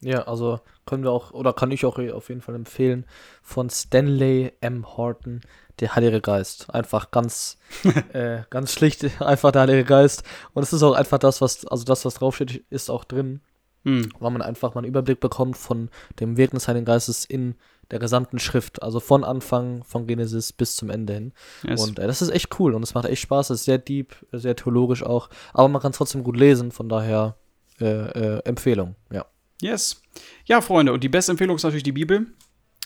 Ja, 0.00 0.22
also 0.24 0.60
können 0.84 1.02
wir 1.02 1.10
auch, 1.10 1.30
oder 1.32 1.52
kann 1.52 1.70
ich 1.70 1.86
auch 1.86 1.98
auf 1.98 2.28
jeden 2.28 2.42
Fall 2.42 2.54
empfehlen, 2.54 3.06
von 3.42 3.70
Stanley 3.70 4.52
M. 4.60 4.84
Horton, 4.96 5.40
der 5.80 5.94
Heilige 5.94 6.20
Geist. 6.20 6.72
Einfach 6.72 7.10
ganz, 7.10 7.58
äh, 8.12 8.42
ganz 8.50 8.72
schlicht, 8.72 9.20
einfach 9.20 9.52
der 9.52 9.62
Heilige 9.62 9.84
Geist. 9.84 10.22
Und 10.52 10.62
es 10.62 10.72
ist 10.72 10.82
auch 10.82 10.94
einfach 10.94 11.18
das, 11.18 11.40
was, 11.40 11.66
also 11.66 11.84
das, 11.84 12.04
was 12.04 12.14
draufsteht, 12.14 12.64
ist 12.70 12.90
auch 12.90 13.04
drin. 13.04 13.40
Hm. 13.84 14.08
Weil 14.18 14.30
man 14.30 14.40
einfach 14.40 14.74
mal 14.74 14.80
einen 14.80 14.88
Überblick 14.88 15.20
bekommt 15.20 15.58
von 15.58 15.90
dem 16.18 16.36
Wirken 16.38 16.56
des 16.56 16.68
Heiligen 16.68 16.86
Geistes 16.86 17.24
in 17.24 17.54
der 17.90 17.98
gesamten 17.98 18.38
Schrift. 18.38 18.82
Also 18.82 18.98
von 18.98 19.24
Anfang, 19.24 19.84
von 19.84 20.06
Genesis 20.06 20.52
bis 20.52 20.76
zum 20.76 20.88
Ende 20.88 21.12
hin. 21.12 21.32
Yes. 21.62 21.82
Und 21.82 21.98
äh, 21.98 22.06
das 22.06 22.22
ist 22.22 22.30
echt 22.30 22.58
cool 22.58 22.74
und 22.74 22.82
es 22.82 22.94
macht 22.94 23.06
echt 23.06 23.22
Spaß. 23.22 23.50
Es 23.50 23.60
ist 23.60 23.64
sehr 23.66 23.78
deep, 23.78 24.14
sehr 24.32 24.56
theologisch 24.56 25.02
auch. 25.02 25.28
Aber 25.52 25.68
man 25.68 25.82
kann 25.82 25.90
es 25.90 25.98
trotzdem 25.98 26.24
gut 26.24 26.36
lesen, 26.36 26.72
von 26.72 26.88
daher 26.88 27.36
äh, 27.80 27.84
äh, 27.84 28.42
Empfehlung, 28.44 28.94
ja. 29.12 29.26
Yes. 29.60 30.02
Ja, 30.46 30.60
Freunde, 30.60 30.92
und 30.92 31.02
die 31.02 31.08
beste 31.08 31.32
Empfehlung 31.32 31.56
ist 31.56 31.62
natürlich 31.62 31.82
die 31.84 31.92
Bibel 31.92 32.26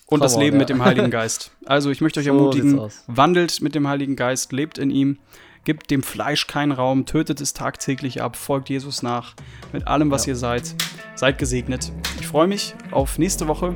und 0.08 0.20
Come 0.20 0.22
das 0.22 0.36
on, 0.36 0.40
Leben 0.40 0.56
ja. 0.56 0.60
mit 0.60 0.68
dem 0.70 0.84
Heiligen 0.84 1.10
Geist. 1.12 1.50
Also 1.66 1.90
ich 1.90 2.00
möchte 2.00 2.20
euch 2.20 2.26
so 2.26 2.32
ermutigen, 2.32 2.80
wandelt 3.06 3.60
mit 3.60 3.74
dem 3.74 3.86
Heiligen 3.86 4.16
Geist, 4.16 4.52
lebt 4.52 4.78
in 4.78 4.90
ihm, 4.90 5.18
gibt 5.64 5.90
dem 5.90 6.02
Fleisch 6.02 6.46
keinen 6.46 6.72
Raum, 6.72 7.04
tötet 7.04 7.42
es 7.42 7.52
tagtäglich 7.52 8.22
ab, 8.22 8.36
folgt 8.36 8.70
Jesus 8.70 9.02
nach, 9.02 9.34
mit 9.72 9.86
allem, 9.86 10.10
was 10.10 10.24
ja. 10.24 10.32
ihr 10.32 10.36
seid. 10.36 10.74
Seid 11.14 11.36
gesegnet. 11.36 11.92
Ich 12.20 12.26
freue 12.26 12.46
mich 12.46 12.74
auf 12.90 13.18
nächste 13.18 13.48
Woche 13.48 13.74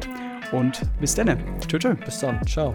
und 0.53 0.81
bis 1.01 1.15
dann. 1.15 1.43
Tschö, 1.67 1.79
tschö. 1.79 1.95
Bis 1.95 2.21
dann. 2.21 2.41
Ciao. 2.47 2.75